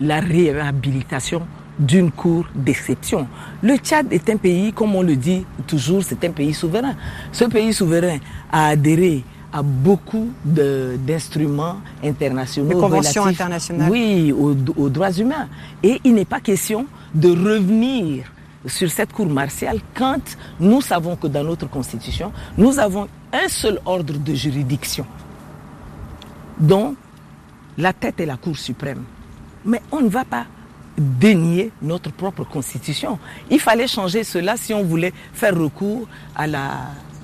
la 0.00 0.20
réhabilitation 0.20 1.46
d'une 1.78 2.10
cour 2.10 2.46
d'exception. 2.54 3.26
Le 3.62 3.76
Tchad 3.76 4.12
est 4.12 4.28
un 4.30 4.36
pays, 4.36 4.72
comme 4.72 4.94
on 4.94 5.02
le 5.02 5.16
dit 5.16 5.44
toujours, 5.66 6.02
c'est 6.02 6.24
un 6.24 6.30
pays 6.30 6.54
souverain. 6.54 6.94
Ce 7.32 7.44
pays 7.44 7.72
souverain 7.72 8.18
a 8.50 8.68
adhéré 8.68 9.24
à 9.52 9.62
beaucoup 9.62 10.30
d'instruments 10.44 11.76
internationaux. 12.02 12.68
De 12.68 12.74
conventions 12.80 13.26
internationales. 13.26 13.90
Oui, 13.90 14.32
aux, 14.32 14.54
aux 14.76 14.88
droits 14.88 15.12
humains. 15.12 15.48
Et 15.82 16.00
il 16.04 16.14
n'est 16.14 16.24
pas 16.24 16.40
question 16.40 16.86
de 17.14 17.28
revenir 17.28 18.24
sur 18.66 18.90
cette 18.90 19.12
cour 19.12 19.26
martiale 19.26 19.78
quand 19.94 20.36
nous 20.58 20.80
savons 20.80 21.16
que 21.16 21.26
dans 21.26 21.44
notre 21.44 21.68
constitution, 21.68 22.32
nous 22.58 22.78
avons 22.78 23.06
un 23.32 23.48
seul 23.48 23.78
ordre 23.84 24.14
de 24.18 24.34
juridiction 24.34 25.06
dont 26.58 26.94
la 27.78 27.92
tête 27.92 28.20
est 28.20 28.26
la 28.26 28.36
Cour 28.36 28.56
suprême. 28.56 29.04
Mais 29.64 29.80
on 29.92 30.00
ne 30.00 30.08
va 30.08 30.24
pas 30.24 30.46
dénier 30.96 31.72
notre 31.82 32.10
propre 32.10 32.44
constitution. 32.44 33.18
Il 33.50 33.60
fallait 33.60 33.86
changer 33.88 34.24
cela 34.24 34.56
si 34.56 34.72
on 34.72 34.82
voulait 34.82 35.12
faire 35.32 35.56
recours 35.56 36.08
à 36.34 36.46
la, 36.46 36.70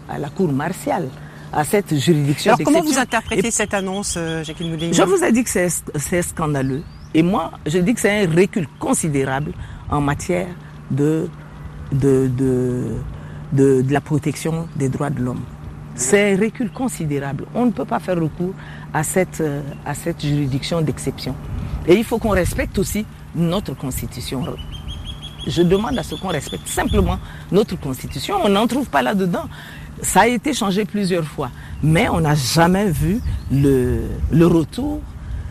à 0.08 0.18
la 0.18 0.28
Cour 0.28 0.52
martiale, 0.52 1.08
à 1.52 1.64
cette 1.64 1.94
juridiction. 1.96 2.52
Alors 2.52 2.64
comment 2.64 2.82
vous 2.82 2.98
interprétez 2.98 3.50
cette 3.50 3.74
annonce, 3.74 4.14
euh, 4.18 4.44
Jacqueline 4.44 4.72
Moulin 4.72 4.90
Je 4.92 5.02
vous 5.02 5.22
ai 5.24 5.32
dit 5.32 5.44
que 5.44 5.50
c'est 5.50 6.22
scandaleux. 6.22 6.82
Et 7.14 7.22
moi, 7.22 7.52
je 7.66 7.78
dis 7.78 7.94
que 7.94 8.00
c'est 8.00 8.24
un 8.24 8.30
recul 8.30 8.66
considérable 8.78 9.52
en 9.90 10.00
matière 10.00 10.48
de, 10.90 11.28
de, 11.92 12.28
de, 12.36 12.88
de, 13.52 13.82
de 13.82 13.92
la 13.92 14.00
protection 14.00 14.66
des 14.76 14.88
droits 14.88 15.10
de 15.10 15.20
l'homme. 15.22 15.42
C'est 15.94 16.32
un 16.32 16.40
recul 16.40 16.70
considérable. 16.70 17.44
On 17.54 17.66
ne 17.66 17.70
peut 17.70 17.84
pas 17.84 18.00
faire 18.00 18.16
recours 18.16 18.54
à 18.94 19.02
cette, 19.02 19.40
euh, 19.40 19.62
à 19.84 19.94
cette 19.94 20.20
juridiction 20.24 20.80
d'exception. 20.82 21.34
Et 21.86 21.94
il 21.94 22.04
faut 22.04 22.18
qu'on 22.18 22.30
respecte 22.30 22.78
aussi 22.78 23.04
notre 23.34 23.74
constitution. 23.74 24.44
Je 25.46 25.62
demande 25.62 25.98
à 25.98 26.02
ce 26.02 26.14
qu'on 26.14 26.28
respecte 26.28 26.68
simplement 26.68 27.18
notre 27.50 27.76
constitution. 27.78 28.36
On 28.44 28.48
n'en 28.48 28.66
trouve 28.66 28.88
pas 28.88 29.02
là-dedans. 29.02 29.48
Ça 30.00 30.22
a 30.22 30.26
été 30.26 30.52
changé 30.54 30.84
plusieurs 30.84 31.24
fois, 31.24 31.50
mais 31.82 32.08
on 32.08 32.20
n'a 32.20 32.34
jamais 32.34 32.90
vu 32.90 33.20
le, 33.50 34.02
le 34.30 34.46
retour 34.46 35.00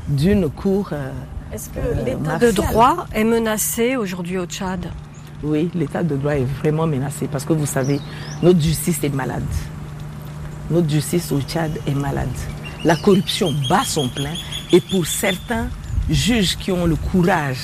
d'une 0.08 0.50
cour. 0.50 0.90
Euh, 0.94 1.12
Est-ce 1.54 1.70
que 1.70 1.80
euh, 1.80 2.04
l'état 2.06 2.38
de 2.38 2.52
droit 2.52 3.06
est 3.14 3.24
menacé 3.24 3.96
aujourd'hui 3.96 4.38
au 4.38 4.46
Tchad? 4.46 4.88
Oui, 5.44 5.70
l'état 5.74 6.04
de 6.04 6.16
droit 6.16 6.36
est 6.36 6.46
vraiment 6.62 6.86
menacé 6.86 7.28
parce 7.28 7.46
que 7.46 7.54
vous 7.54 7.66
savez, 7.66 8.00
notre 8.44 8.60
justice 8.60 9.04
est 9.04 9.14
malade. 9.14 9.44
Notre 10.70 10.90
justice 10.90 11.32
au 11.32 11.42
Tchad 11.42 11.72
est 11.88 11.96
malade. 11.96 12.30
La 12.84 12.96
corruption 12.96 13.54
bat 13.70 13.84
son 13.86 14.10
plein 14.10 14.34
et 14.72 14.82
pour 14.82 15.06
certains 15.06 15.68
juges 16.10 16.58
qui 16.58 16.72
ont 16.72 16.86
le 16.86 16.96
courage 16.96 17.60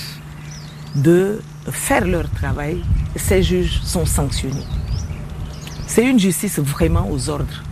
de 0.96 1.42
faire 1.72 2.06
leur 2.06 2.30
travail, 2.30 2.84
ces 3.16 3.42
juges 3.42 3.82
sont 3.84 4.06
sanctionnés. 4.06 4.66
C'est 5.88 6.06
une 6.06 6.20
justice 6.20 6.60
vraiment 6.60 7.10
aux 7.10 7.30
ordres. 7.30 7.64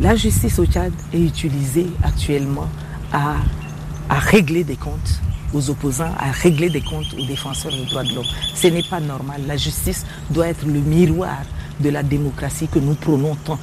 La 0.00 0.16
justice 0.16 0.58
au 0.58 0.66
Tchad 0.66 0.92
est 1.14 1.20
utilisée 1.20 1.86
actuellement 2.02 2.68
à, 3.12 3.36
régler 4.10 4.62
des 4.62 4.76
comptes 4.76 5.20
aux 5.54 5.70
opposants, 5.70 6.12
à 6.18 6.30
régler 6.30 6.68
des 6.68 6.82
comptes 6.82 7.14
aux 7.18 7.24
défenseurs 7.24 7.72
des 7.72 7.86
droits 7.86 8.04
de 8.04 8.14
l'homme. 8.14 8.26
Ce 8.54 8.66
n'est 8.66 8.82
pas 8.82 9.00
normal. 9.00 9.42
La 9.46 9.56
justice 9.56 10.04
doit 10.30 10.48
être 10.48 10.66
le 10.66 10.80
miroir 10.80 11.38
de 11.80 11.88
la 11.88 12.02
démocratie 12.02 12.68
que 12.68 12.78
nous 12.78 12.94
prônons 12.94 13.36
tant. 13.36 13.58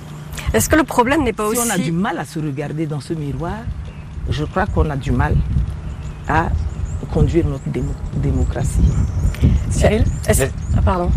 Est-ce 0.53 0.69
que 0.69 0.75
le 0.75 0.83
problème 0.83 1.23
n'est 1.23 1.33
pas 1.33 1.43
si 1.45 1.57
aussi... 1.57 1.67
Si 1.67 1.71
on 1.71 1.73
a 1.73 1.77
du 1.77 1.91
mal 1.91 2.17
à 2.17 2.25
se 2.25 2.39
regarder 2.39 2.85
dans 2.85 2.99
ce 2.99 3.13
miroir, 3.13 3.57
je 4.29 4.43
crois 4.45 4.65
qu'on 4.65 4.89
a 4.89 4.95
du 4.95 5.11
mal 5.11 5.35
à 6.27 6.49
conduire 7.11 7.45
notre 7.47 7.67
démo 7.69 7.91
démocratie. 8.17 8.81
Cyril 9.69 10.03
ah, 10.27 10.81
Pardon. 10.83 11.11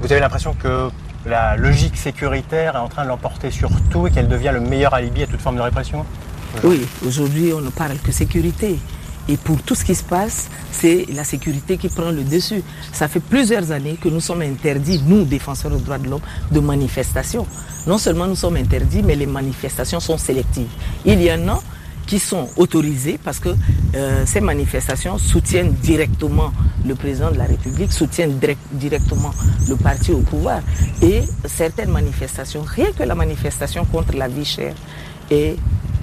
Vous 0.00 0.12
avez 0.12 0.20
l'impression 0.20 0.54
que 0.54 0.90
la 1.26 1.56
logique 1.56 1.96
sécuritaire 1.96 2.76
est 2.76 2.78
en 2.78 2.88
train 2.88 3.04
de 3.04 3.08
l'emporter 3.08 3.50
sur 3.50 3.70
tout 3.90 4.06
et 4.06 4.10
qu'elle 4.10 4.28
devient 4.28 4.52
le 4.52 4.60
meilleur 4.60 4.94
alibi 4.94 5.22
à 5.22 5.26
toute 5.26 5.40
forme 5.40 5.56
de 5.56 5.62
répression? 5.62 6.04
Oui, 6.64 6.86
aujourd'hui 7.06 7.52
on 7.52 7.60
ne 7.60 7.70
parle 7.70 7.98
que 7.98 8.12
sécurité. 8.12 8.78
Et 9.28 9.36
pour 9.36 9.60
tout 9.62 9.74
ce 9.74 9.84
qui 9.84 9.94
se 9.94 10.04
passe, 10.04 10.48
c'est 10.70 11.06
la 11.12 11.24
sécurité 11.24 11.76
qui 11.76 11.88
prend 11.88 12.10
le 12.10 12.22
dessus. 12.22 12.62
Ça 12.92 13.08
fait 13.08 13.20
plusieurs 13.20 13.72
années 13.72 13.98
que 14.00 14.08
nous 14.08 14.20
sommes 14.20 14.42
interdits, 14.42 15.02
nous, 15.06 15.24
défenseurs 15.24 15.70
des 15.72 15.80
droits 15.80 15.98
de 15.98 16.08
l'homme, 16.08 16.20
de 16.50 16.60
manifestations. 16.60 17.46
Non 17.86 17.98
seulement 17.98 18.26
nous 18.26 18.36
sommes 18.36 18.56
interdits, 18.56 19.02
mais 19.02 19.16
les 19.16 19.26
manifestations 19.26 20.00
sont 20.00 20.18
sélectives. 20.18 20.68
Il 21.04 21.20
y 21.22 21.32
en 21.32 21.48
a 21.48 21.60
qui 22.06 22.18
sont 22.20 22.48
autorisées 22.56 23.18
parce 23.22 23.40
que 23.40 23.48
euh, 23.96 24.22
ces 24.26 24.40
manifestations 24.40 25.18
soutiennent 25.18 25.72
directement 25.72 26.52
le 26.86 26.94
président 26.94 27.30
de 27.32 27.36
la 27.36 27.44
République, 27.44 27.92
soutiennent 27.92 28.38
direct, 28.38 28.60
directement 28.72 29.32
le 29.68 29.76
parti 29.76 30.12
au 30.12 30.20
pouvoir. 30.20 30.60
Et 31.02 31.22
certaines 31.46 31.90
manifestations, 31.90 32.62
rien 32.62 32.92
que 32.96 33.02
la 33.02 33.14
manifestation 33.14 33.84
contre 33.84 34.16
la 34.16 34.28
vie 34.28 34.44
chère, 34.44 34.74
est 35.30 35.56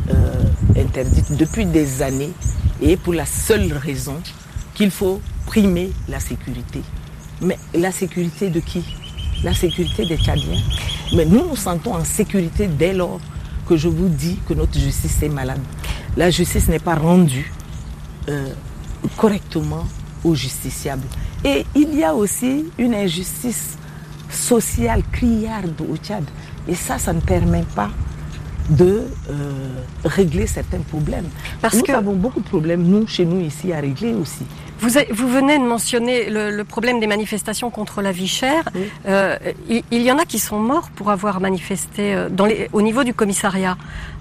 euh, 0.10 0.44
interdite 0.78 1.38
depuis 1.38 1.66
des 1.66 2.02
années 2.02 2.34
et 2.84 2.98
pour 2.98 3.14
la 3.14 3.26
seule 3.26 3.74
raison 3.74 4.22
qu'il 4.76 4.92
faut 4.92 5.22
primer 5.46 5.92
la 6.10 6.20
sécurité. 6.20 6.82
Mais 7.42 7.58
la 7.74 7.92
sécurité 7.92 8.50
de 8.50 8.60
qui? 8.60 8.84
La 9.44 9.54
sécurité 9.54 10.06
des 10.06 10.18
Tchadiens. 10.18 10.62
Mais 11.16 11.26
nous 11.26 11.48
nous 11.48 11.56
sentons 11.56 11.96
en 11.96 12.04
sécurité 12.04 12.68
dès 12.68 12.94
lors 12.94 13.20
que 13.68 13.78
je 13.78 13.88
vous 13.88 14.10
dis 14.10 14.38
que 14.48 14.54
notre 14.54 14.78
justice 14.78 15.22
est 15.24 15.30
malade. 15.30 15.62
La 16.18 16.30
justice 16.30 16.68
n'est 16.68 16.80
pas 16.80 16.96
rendue 16.96 17.52
euh, 18.30 18.54
correctement 19.18 19.86
aux 20.24 20.36
justiciables. 20.36 21.08
Et 21.44 21.66
il 21.76 21.96
y 21.96 22.04
a 22.04 22.14
aussi 22.14 22.66
une 22.78 22.94
injustice 22.94 23.78
sociale 24.30 25.04
criarde 25.12 25.80
au 25.90 25.96
Tchad. 25.98 26.24
Et 26.68 26.76
ça, 26.76 26.98
ça 26.98 27.14
ne 27.14 27.22
permet 27.22 27.66
pas 27.76 27.90
de 28.70 29.03
euh, 29.30 29.34
régler 30.05 30.47
certains 30.47 30.80
problèmes. 30.80 31.28
Parce 31.61 31.76
nous 31.76 31.84
que 31.84 31.91
avons 31.91 32.14
beaucoup 32.14 32.39
de 32.39 32.47
problèmes, 32.47 32.84
nous, 32.84 33.07
chez 33.07 33.26
nous, 33.26 33.41
ici, 33.41 33.74
à 33.74 33.80
régler 33.80 34.14
aussi. 34.14 34.45
Vous, 34.80 34.89
vous 35.11 35.28
venez 35.30 35.57
de 35.57 35.64
mentionner 35.64 36.30
le, 36.30 36.51
le, 36.51 36.64
problème 36.64 36.99
des 36.99 37.07
manifestations 37.07 37.70
contre 37.70 38.01
la 38.01 38.11
vie 38.11 38.28
chère. 38.28 38.64
Oui. 38.76 38.82
Euh, 39.07 39.38
il, 39.70 39.84
il, 39.91 40.01
y 40.01 40.11
en 40.11 40.18
a 40.18 40.26
qui 40.26 40.39
sont 40.39 40.59
morts 40.59 40.89
pour 40.95 41.09
avoir 41.09 41.39
manifesté 41.39 42.14
euh, 42.14 42.30
dans 42.30 42.45
les, 42.45 42.70
au 42.74 42.82
niveau 42.82 43.03
du 43.03 43.14
commissariat. 43.14 43.78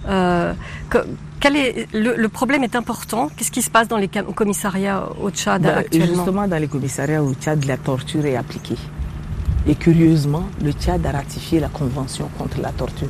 Euh, 0.08 0.52
que, 0.88 0.98
quel 1.40 1.56
est, 1.56 1.88
le, 1.92 2.14
le, 2.16 2.28
problème 2.28 2.62
est 2.62 2.76
important. 2.76 3.28
Qu'est-ce 3.36 3.50
qui 3.50 3.62
se 3.62 3.70
passe 3.70 3.88
dans 3.88 3.96
les 3.96 4.08
commissariats 4.08 5.08
au 5.20 5.30
Tchad 5.30 5.62
ben, 5.62 5.78
actuellement 5.78 6.14
Justement, 6.14 6.46
dans 6.46 6.58
les 6.58 6.68
commissariats 6.68 7.22
au 7.22 7.34
Tchad, 7.34 7.64
la 7.64 7.76
torture 7.76 8.24
est 8.24 8.36
appliquée. 8.36 8.78
Et 9.66 9.74
curieusement, 9.74 10.44
le 10.62 10.72
Tchad 10.72 11.04
a 11.06 11.12
ratifié 11.12 11.58
la 11.58 11.68
convention 11.68 12.28
contre 12.38 12.60
la 12.60 12.70
torture. 12.70 13.08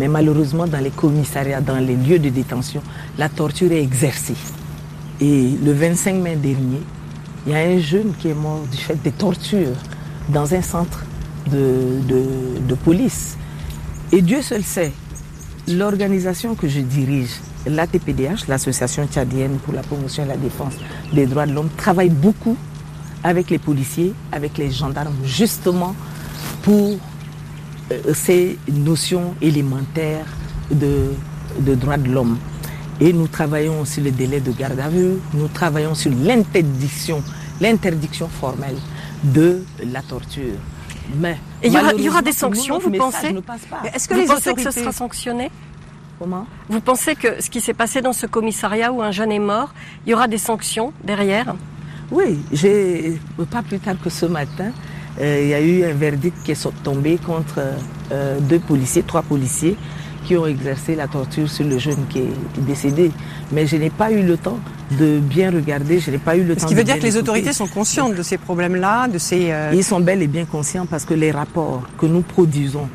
Mais 0.00 0.08
malheureusement, 0.08 0.66
dans 0.66 0.78
les 0.82 0.88
commissariats, 0.88 1.60
dans 1.60 1.76
les 1.76 1.94
lieux 1.94 2.18
de 2.18 2.30
détention, 2.30 2.80
la 3.18 3.28
torture 3.28 3.70
est 3.70 3.82
exercée. 3.82 4.34
Et 5.20 5.50
le 5.62 5.72
25 5.74 6.14
mai 6.14 6.36
dernier, 6.36 6.80
il 7.46 7.52
y 7.52 7.54
a 7.54 7.58
un 7.58 7.78
jeune 7.78 8.14
qui 8.18 8.28
est 8.28 8.34
mort 8.34 8.62
du 8.72 8.78
fait 8.78 8.94
des 9.02 9.12
tortures 9.12 9.76
dans 10.30 10.54
un 10.54 10.62
centre 10.62 11.04
de, 11.52 12.00
de, 12.08 12.24
de 12.66 12.74
police. 12.76 13.36
Et 14.10 14.22
Dieu 14.22 14.40
seul 14.40 14.62
sait, 14.62 14.90
l'organisation 15.68 16.54
que 16.54 16.66
je 16.66 16.80
dirige, 16.80 17.32
l'ATPDH, 17.66 18.48
l'Association 18.48 19.06
tchadienne 19.06 19.58
pour 19.66 19.74
la 19.74 19.82
promotion 19.82 20.24
et 20.24 20.28
la 20.28 20.38
défense 20.38 20.76
des 21.12 21.26
droits 21.26 21.44
de 21.44 21.52
l'homme, 21.52 21.68
travaille 21.76 22.08
beaucoup 22.08 22.56
avec 23.22 23.50
les 23.50 23.58
policiers, 23.58 24.14
avec 24.32 24.56
les 24.56 24.70
gendarmes, 24.70 25.12
justement 25.26 25.94
pour 26.62 26.96
ces 28.14 28.58
notions 28.68 29.34
élémentaires 29.40 30.26
de, 30.70 31.12
de 31.60 31.74
droits 31.74 31.96
de 31.98 32.10
l'homme. 32.10 32.38
Et 33.00 33.12
nous 33.12 33.28
travaillons 33.28 33.84
sur 33.84 34.02
le 34.02 34.10
délai 34.10 34.40
de 34.40 34.52
garde 34.52 34.78
à 34.78 34.88
vue, 34.88 35.14
nous 35.34 35.48
travaillons 35.48 35.94
sur 35.94 36.12
l'interdiction, 36.12 37.22
l'interdiction 37.60 38.28
formelle 38.28 38.76
de 39.24 39.62
la 39.90 40.02
torture. 40.02 40.58
Mais 41.18 41.38
il 41.64 41.72
y, 41.72 41.78
aura, 41.78 41.92
il 41.94 42.02
y 42.02 42.08
aura 42.08 42.22
des 42.22 42.32
sanctions, 42.32 42.78
vous 42.78 42.90
pensez 42.90 43.34
Est-ce 43.94 44.06
que 44.06 44.14
vous 44.14 44.20
les 44.20 44.30
autorités... 44.30 44.64
que 44.64 44.70
ce 44.70 44.80
sera 44.80 44.92
sanctionné? 44.92 45.50
Comment? 46.18 46.46
Vous 46.68 46.80
pensez 46.80 47.16
que 47.16 47.42
ce 47.42 47.48
qui 47.48 47.60
s'est 47.60 47.74
passé 47.74 48.02
dans 48.02 48.12
ce 48.12 48.26
commissariat 48.26 48.92
où 48.92 49.02
un 49.02 49.10
jeune 49.10 49.32
est 49.32 49.38
mort, 49.38 49.72
il 50.06 50.10
y 50.10 50.14
aura 50.14 50.28
des 50.28 50.38
sanctions 50.38 50.92
derrière? 51.02 51.54
Oui, 52.10 52.38
j'ai 52.52 53.18
pas 53.50 53.62
plus 53.62 53.78
tard 53.78 53.94
que 54.02 54.10
ce 54.10 54.26
matin, 54.26 54.66
euh, 54.66 54.99
il 55.20 55.48
y 55.48 55.54
a 55.54 55.60
eu 55.60 55.84
un 55.84 55.92
verdict 55.92 56.36
qui 56.44 56.52
est 56.52 56.82
tombé 56.82 57.18
contre 57.18 57.60
euh, 58.12 58.38
deux 58.40 58.58
policiers, 58.58 59.02
trois 59.02 59.22
policiers 59.22 59.76
qui 60.24 60.36
ont 60.36 60.46
exercé 60.46 60.94
la 60.94 61.08
torture 61.08 61.48
sur 61.48 61.66
le 61.66 61.78
jeune 61.78 62.06
qui 62.08 62.20
est 62.20 62.60
décédé. 62.60 63.10
Mais 63.52 63.66
je 63.66 63.76
n'ai 63.76 63.90
pas 63.90 64.10
eu 64.12 64.22
le 64.22 64.36
temps 64.36 64.58
de 64.98 65.18
bien 65.18 65.50
regarder, 65.50 66.00
je 66.00 66.10
n'ai 66.10 66.18
pas 66.18 66.36
eu 66.36 66.44
le 66.44 66.54
temps. 66.54 66.62
Ce 66.62 66.66
qui 66.66 66.74
veut 66.74 66.82
de 66.82 66.86
dire 66.86 66.98
que 66.98 67.02
les 67.02 67.16
écouter. 67.16 67.30
autorités 67.30 67.52
sont 67.52 67.66
conscientes 67.66 68.14
de 68.14 68.22
ces 68.22 68.38
problèmes-là, 68.38 69.08
de 69.08 69.18
ces. 69.18 69.50
Euh... 69.50 69.72
Ils 69.74 69.84
sont 69.84 70.00
bel 70.00 70.22
et 70.22 70.26
bien 70.26 70.44
conscients 70.44 70.86
parce 70.86 71.04
que 71.04 71.14
les 71.14 71.30
rapports 71.30 71.82
que 71.98 72.06
nous 72.06 72.22
produisons 72.22 72.88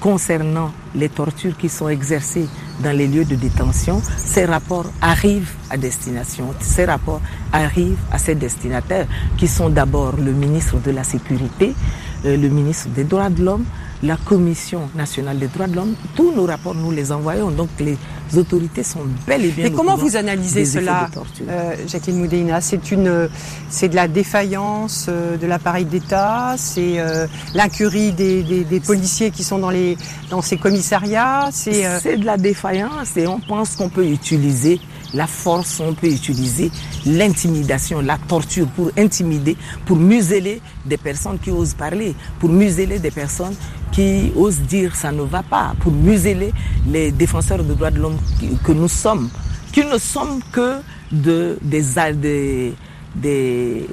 concernant 0.00 0.70
les 0.94 1.08
tortures 1.08 1.56
qui 1.56 1.68
sont 1.68 1.88
exercées 1.88 2.48
dans 2.82 2.96
les 2.96 3.06
lieux 3.06 3.24
de 3.24 3.34
détention, 3.34 4.00
ces 4.16 4.44
rapports 4.44 4.86
arrivent 5.00 5.52
à 5.70 5.76
destination. 5.76 6.54
Ces 6.60 6.84
rapports 6.84 7.20
arrivent 7.52 7.98
à 8.12 8.18
ses 8.18 8.34
destinataires, 8.34 9.06
qui 9.36 9.48
sont 9.48 9.68
d'abord 9.68 10.14
le 10.16 10.32
ministre 10.32 10.76
de 10.80 10.90
la 10.90 11.04
Sécurité, 11.04 11.74
euh, 12.24 12.36
le 12.36 12.48
ministre 12.48 12.88
des 12.88 13.04
Droits 13.04 13.30
de 13.30 13.44
l'Homme, 13.44 13.64
la 14.02 14.16
Commission 14.16 14.88
nationale 14.94 15.38
des 15.38 15.48
droits 15.48 15.66
de 15.66 15.76
l'homme, 15.76 15.94
tous 16.14 16.32
nos 16.32 16.46
rapports, 16.46 16.74
nous 16.74 16.90
les 16.90 17.10
envoyons. 17.12 17.50
Donc 17.50 17.68
les 17.80 17.96
autorités 18.36 18.82
sont 18.82 19.00
bel 19.26 19.44
et 19.44 19.48
bien. 19.50 19.64
Mais 19.64 19.72
comment 19.72 19.96
vous 19.96 20.16
analysez 20.16 20.64
cela, 20.64 21.08
euh, 21.48 21.74
Jacqueline 21.86 22.20
Moudéina? 22.20 22.60
C'est 22.60 22.90
une, 22.90 23.28
c'est 23.70 23.88
de 23.88 23.96
la 23.96 24.08
défaillance 24.08 25.06
euh, 25.08 25.36
de 25.36 25.46
l'appareil 25.46 25.84
d'État, 25.84 26.54
c'est 26.56 26.98
euh, 26.98 27.26
l'incurie 27.54 28.12
des, 28.12 28.42
des, 28.42 28.64
des, 28.64 28.80
policiers 28.80 29.30
qui 29.30 29.44
sont 29.44 29.58
dans 29.58 29.70
les 29.70 29.96
dans 30.30 30.42
ces 30.42 30.56
commissariats. 30.56 31.48
C'est 31.52 31.86
euh, 31.86 31.98
c'est 32.00 32.16
de 32.16 32.24
la 32.26 32.36
défaillance 32.36 33.16
et 33.16 33.26
on 33.26 33.40
pense 33.40 33.76
qu'on 33.76 33.88
peut 33.88 34.06
utiliser 34.06 34.80
la 35.14 35.26
force, 35.26 35.80
on 35.80 35.94
peut 35.94 36.08
utiliser 36.08 36.70
l'intimidation, 37.06 38.00
la 38.00 38.18
torture 38.18 38.66
pour 38.68 38.90
intimider, 38.98 39.56
pour 39.86 39.96
museler 39.96 40.60
des 40.84 40.98
personnes 40.98 41.38
qui 41.38 41.50
osent 41.50 41.74
parler, 41.74 42.14
pour 42.38 42.50
museler 42.50 42.98
des 42.98 43.10
personnes 43.10 43.54
qui 43.92 44.32
osent 44.36 44.60
dire 44.60 44.94
ça 44.94 45.12
ne 45.12 45.22
va 45.22 45.42
pas, 45.42 45.72
pour 45.80 45.92
museler 45.92 46.52
les 46.86 47.10
défenseurs 47.12 47.62
des 47.62 47.74
droits 47.74 47.90
de 47.90 47.98
l'homme 47.98 48.16
que 48.64 48.72
nous 48.72 48.88
sommes, 48.88 49.28
qui 49.72 49.84
ne 49.84 49.98
sommes 49.98 50.40
que 50.52 50.80
de, 51.12 51.58
des, 51.62 51.82
des, 52.14 52.74
des 53.14 53.86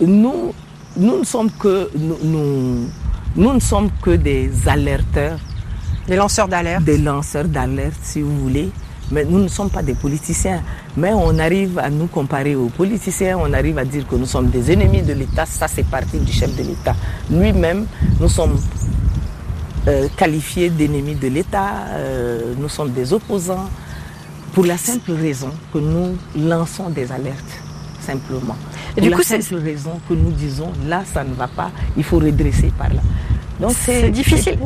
nous, 0.00 0.52
nous 0.96 1.18
ne 1.18 1.24
sommes 1.24 1.50
que 1.50 1.90
nous, 1.96 2.18
nous, 2.22 2.88
nous 3.36 3.52
ne 3.54 3.60
sommes 3.60 3.90
que 4.02 4.10
des 4.10 4.50
alerteurs, 4.66 5.38
des 6.06 6.16
lanceurs 6.16 6.48
d'alerte, 6.48 6.84
des 6.84 6.98
lanceurs 6.98 7.44
d'alerte 7.46 7.98
si 8.02 8.22
vous 8.22 8.36
voulez. 8.38 8.70
Mais 9.10 9.24
nous 9.24 9.38
ne 9.38 9.48
sommes 9.48 9.70
pas 9.70 9.82
des 9.82 9.94
politiciens. 9.94 10.62
Mais 10.96 11.12
on 11.12 11.38
arrive 11.38 11.78
à 11.78 11.90
nous 11.90 12.06
comparer 12.06 12.54
aux 12.56 12.68
politiciens, 12.68 13.38
on 13.38 13.52
arrive 13.52 13.78
à 13.78 13.84
dire 13.84 14.06
que 14.06 14.16
nous 14.16 14.26
sommes 14.26 14.48
des 14.48 14.72
ennemis 14.72 15.02
de 15.02 15.12
l'État. 15.12 15.46
Ça, 15.46 15.68
c'est 15.68 15.86
parti 15.86 16.18
du 16.18 16.32
chef 16.32 16.54
de 16.56 16.62
l'État. 16.62 16.94
Lui-même, 17.30 17.86
nous 18.20 18.28
sommes 18.28 18.58
euh, 19.88 20.08
qualifiés 20.16 20.68
d'ennemis 20.70 21.14
de 21.14 21.28
l'État, 21.28 21.86
euh, 21.90 22.54
nous 22.58 22.68
sommes 22.68 22.90
des 22.90 23.12
opposants, 23.12 23.68
pour 24.52 24.64
la 24.64 24.76
simple 24.78 25.12
raison 25.12 25.50
que 25.72 25.78
nous 25.78 26.16
lançons 26.36 26.88
des 26.90 27.12
alertes, 27.12 27.60
simplement. 28.00 28.56
Et 28.96 29.00
pour 29.00 29.08
du 29.10 29.10
coup, 29.14 29.18
la 29.30 29.40
simple 29.42 29.62
raison 29.62 30.00
que 30.08 30.14
nous 30.14 30.32
disons, 30.32 30.72
là, 30.86 31.04
ça 31.12 31.22
ne 31.22 31.34
va 31.34 31.46
pas, 31.46 31.70
il 31.96 32.02
faut 32.02 32.18
redresser 32.18 32.72
par 32.76 32.88
là. 32.88 33.00
Donc 33.60 33.72
c'est 33.72 34.10
difficile. 34.10 34.58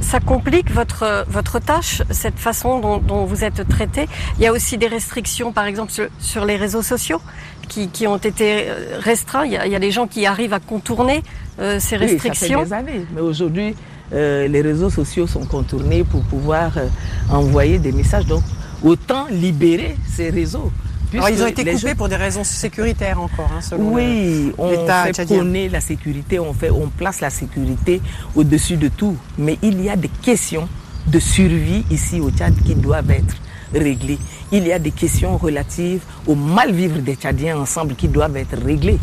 Ça 0.00 0.18
complique 0.20 0.70
votre 0.70 1.24
votre 1.28 1.58
tâche, 1.58 2.02
cette 2.10 2.38
façon 2.38 2.80
dont, 2.80 2.98
dont, 2.98 3.24
vous 3.24 3.44
êtes 3.44 3.68
traité. 3.68 4.08
Il 4.38 4.42
y 4.42 4.46
a 4.46 4.52
aussi 4.52 4.78
des 4.78 4.88
restrictions, 4.88 5.52
par 5.52 5.66
exemple 5.66 5.92
sur, 5.92 6.08
sur 6.18 6.44
les 6.44 6.56
réseaux 6.56 6.82
sociaux, 6.82 7.20
qui, 7.68 7.88
qui, 7.88 8.06
ont 8.06 8.16
été 8.16 8.66
restreints. 9.00 9.44
Il 9.44 9.52
y, 9.52 9.56
a, 9.56 9.66
il 9.66 9.72
y, 9.72 9.76
a, 9.76 9.78
des 9.78 9.90
gens 9.90 10.06
qui 10.06 10.26
arrivent 10.26 10.54
à 10.54 10.60
contourner 10.60 11.22
euh, 11.60 11.78
ces 11.78 11.96
restrictions. 11.96 12.64
Ça 12.66 12.78
fait 12.78 12.84
des 12.84 12.92
années. 12.92 13.06
Mais 13.14 13.20
aujourd'hui, 13.20 13.74
euh, 14.12 14.48
les 14.48 14.62
réseaux 14.62 14.90
sociaux 14.90 15.26
sont 15.26 15.44
contournés 15.44 16.04
pour 16.04 16.22
pouvoir 16.22 16.76
euh, 16.78 16.86
envoyer 17.30 17.78
des 17.78 17.92
messages. 17.92 18.26
Donc, 18.26 18.42
autant 18.82 19.26
libérer 19.30 19.96
ces 20.08 20.30
réseaux. 20.30 20.72
Alors, 21.12 21.28
ils 21.28 21.42
ont 21.42 21.46
été 21.46 21.64
coupés 21.64 21.94
pour 21.94 22.08
des 22.08 22.16
raisons 22.16 22.44
sécuritaires 22.44 23.20
encore, 23.20 23.50
hein, 23.52 23.60
selon 23.60 23.94
Oui, 23.94 24.52
on 24.58 24.86
fait 24.86 25.24
prôner 25.26 25.68
la 25.68 25.80
sécurité, 25.80 26.38
on, 26.38 26.52
fait, 26.52 26.70
on 26.70 26.88
place 26.88 27.20
la 27.20 27.30
sécurité 27.30 28.00
au-dessus 28.34 28.76
de 28.76 28.88
tout. 28.88 29.16
Mais 29.38 29.58
il 29.62 29.82
y 29.82 29.90
a 29.90 29.96
des 29.96 30.08
questions 30.08 30.68
de 31.06 31.18
survie 31.18 31.84
ici 31.90 32.20
au 32.20 32.30
Tchad 32.30 32.54
qui 32.64 32.74
doivent 32.74 33.10
être 33.10 33.36
réglées. 33.74 34.18
Il 34.52 34.66
y 34.66 34.72
a 34.72 34.78
des 34.78 34.90
questions 34.90 35.36
relatives 35.36 36.02
au 36.26 36.34
mal-vivre 36.34 36.98
des 36.98 37.14
Tchadiens 37.14 37.58
ensemble 37.58 37.94
qui 37.94 38.08
doivent 38.08 38.36
être 38.36 38.56
réglées. 38.64 38.98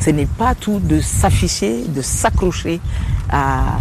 Ce 0.00 0.10
n'est 0.10 0.26
pas 0.26 0.54
tout 0.54 0.80
de 0.80 1.00
s'afficher, 1.00 1.84
de 1.88 2.02
s'accrocher 2.02 2.80
à, 3.30 3.78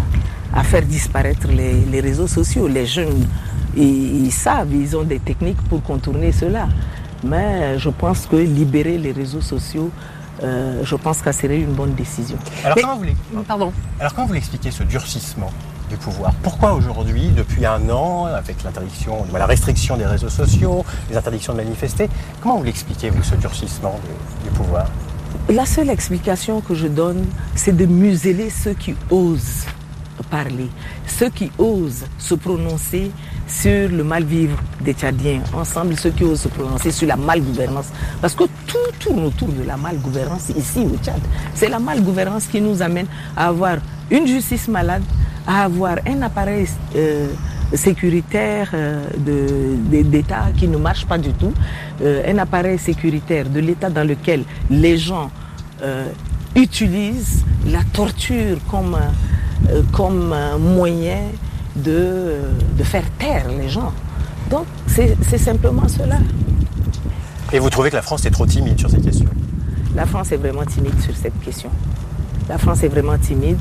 à, 0.54 0.64
faire 0.64 0.84
disparaître 0.84 1.48
les, 1.48 1.82
les, 1.92 2.00
réseaux 2.00 2.28
sociaux. 2.28 2.68
Les 2.68 2.86
jeunes, 2.86 3.28
ils, 3.76 4.26
ils 4.26 4.32
savent, 4.32 4.74
ils 4.74 4.96
ont 4.96 5.04
des 5.04 5.20
techniques 5.20 5.62
pour 5.70 5.84
contourner 5.84 6.32
cela. 6.32 6.68
Mais 7.24 7.80
je 7.80 7.90
pense 7.90 8.26
que 8.26 8.36
libérer 8.36 8.98
les 8.98 9.12
réseaux 9.12 9.42
sociaux, 9.42 9.92
euh, 10.44 10.82
je 10.84 10.96
pense 10.96 11.20
que 11.20 11.32
ça 11.32 11.34
serait 11.34 11.60
une 11.60 11.74
bonne 11.74 11.94
décision. 11.94 12.38
Alors, 12.64 12.76
Mais, 12.76 12.82
comment, 12.82 12.98
vous 12.98 13.44
Pardon. 13.44 13.74
Alors 14.00 14.14
comment 14.14 14.28
vous 14.28 14.34
l'expliquez 14.34 14.72
ce 14.72 14.84
durcissement 14.84 15.52
du 15.90 15.96
pouvoir? 15.98 16.34
Pourquoi 16.42 16.74
aujourd'hui, 16.74 17.30
depuis 17.30 17.66
un 17.66 17.90
an, 17.90 18.26
avec 18.26 18.64
l'interdiction, 18.64 19.26
la 19.32 19.46
restriction 19.46 19.96
des 19.96 20.06
réseaux 20.06 20.30
sociaux, 20.30 20.84
les 21.10 21.18
interdictions 21.18 21.54
de 21.54 21.58
manifester, 21.60 22.10
comment 22.42 22.58
vous 22.58 22.64
l'expliquez, 22.64 23.10
vous, 23.10 23.24
ce 23.24 23.36
durcissement 23.36 24.00
du, 24.04 24.50
du 24.50 24.56
pouvoir? 24.56 24.88
La 25.50 25.66
seule 25.66 25.90
explication 25.90 26.62
que 26.62 26.74
je 26.74 26.88
donne, 26.88 27.26
c'est 27.56 27.76
de 27.76 27.86
museler 27.86 28.50
ceux 28.50 28.74
qui 28.74 28.96
osent 29.10 29.66
parler, 30.30 30.70
ceux 31.08 31.30
qui 31.30 31.52
osent 31.58 32.06
se 32.18 32.36
prononcer 32.36 33.12
sur 33.48 33.90
le 33.90 34.04
mal-vivre 34.04 34.58
des 34.82 34.94
Tchadiens, 34.94 35.42
ensemble 35.54 35.96
ceux 35.98 36.12
qui 36.12 36.24
osent 36.24 36.42
se 36.42 36.48
prononcer 36.48 36.92
sur 36.92 37.08
la 37.08 37.16
mal-gouvernance. 37.16 37.88
Parce 38.22 38.36
que 38.36 38.44
tout 38.68 38.78
tourne 39.00 39.26
autour 39.26 39.50
de 39.50 39.64
la 39.64 39.78
mal-gouvernance 39.78 40.50
ici 40.50 40.80
au 40.80 40.98
Tchad. 41.04 41.22
C'est 41.54 41.70
la 41.70 41.80
mal-gouvernance 41.80 42.48
qui 42.48 42.62
nous 42.62 42.82
amène 42.82 43.08
à 43.36 43.48
avoir 43.48 43.78
une 44.10 44.28
justice 44.28 44.68
malade, 44.68 45.04
à 45.46 45.64
avoir 45.66 45.98
un 46.08 46.22
appareil 46.22 46.68
euh, 46.96 47.28
sécuritaire 47.74 48.70
euh, 48.74 49.04
d'État 49.88 50.46
qui 50.58 50.68
ne 50.68 50.78
marche 50.78 51.06
pas 51.06 51.18
du 51.18 51.34
tout, 51.34 51.54
euh, 52.02 52.24
un 52.32 52.38
appareil 52.38 52.78
sécuritaire 52.78 53.50
de 53.50 53.60
l'État 53.60 53.90
dans 53.90 54.08
lequel 54.08 54.44
les 54.70 54.98
gens 54.98 55.32
euh, 55.82 56.08
utilisent 56.56 57.44
la 57.68 57.84
torture 57.94 58.58
comme, 58.70 58.98
euh, 59.70 59.82
comme 59.92 60.36
moyen 60.60 61.22
de, 61.76 62.38
de 62.78 62.84
faire 62.84 63.10
taire 63.18 63.48
les 63.50 63.70
gens. 63.70 63.94
Donc 64.50 64.66
c'est 64.88 65.38
simplement 65.38 65.88
cela. 65.88 66.18
Et 67.52 67.60
vous 67.60 67.70
trouvez 67.70 67.90
que 67.90 67.96
la 67.96 68.02
France 68.02 68.26
est 68.26 68.32
trop 68.32 68.46
timide 68.46 68.80
sur 68.80 68.90
cette 68.90 69.04
question? 69.04 69.26
La 69.96 70.06
France 70.06 70.32
est 70.32 70.38
vraiment 70.38 70.66
timide 70.66 71.00
sur 71.02 71.16
cette 71.16 71.40
question. 71.42 71.70
La 72.50 72.58
France 72.58 72.84
est 72.84 72.88
vraiment 72.88 73.18
timide 73.18 73.60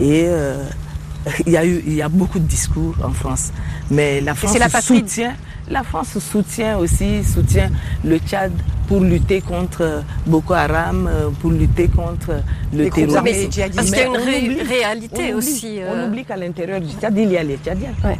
et 0.00 0.24
euh, 0.26 0.64
il, 1.46 1.52
y 1.52 1.56
a 1.56 1.64
eu, 1.64 1.82
il 1.86 1.94
y 1.94 2.02
a 2.02 2.08
beaucoup 2.08 2.38
de 2.38 2.46
discours 2.46 2.94
en 3.02 3.12
France. 3.12 3.50
Mais 3.90 4.20
la 4.20 4.34
France 4.34 4.58
la 4.58 4.68
soutient, 4.80 5.34
la 5.70 5.82
France 5.82 6.18
soutient 6.18 6.78
aussi, 6.78 7.24
soutient 7.24 7.70
le 8.04 8.18
Tchad 8.18 8.52
pour 8.86 9.00
lutter 9.00 9.40
contre 9.40 10.02
Boko 10.26 10.52
Haram, 10.54 11.08
pour 11.40 11.50
lutter 11.50 11.88
contre 11.88 12.42
le 12.72 12.90
terrorisme. 12.90 13.48
Parce 13.74 13.90
qu'il 13.90 13.98
y 13.98 14.02
a 14.02 14.06
une 14.06 14.16
ré 14.16 14.38
oublie, 14.42 14.62
réalité 14.62 15.16
on 15.16 15.22
oublie, 15.22 15.32
aussi. 15.34 15.80
Euh... 15.80 15.90
On 15.94 16.08
oublie 16.08 16.24
qu'à 16.24 16.36
l'intérieur 16.36 16.80
du 16.80 16.92
Tchad, 16.92 17.16
il 17.16 17.30
y 17.30 17.36
a 17.38 17.42
les 17.42 17.56
Tchadiens. 17.56 17.94
Ouais. 18.04 18.18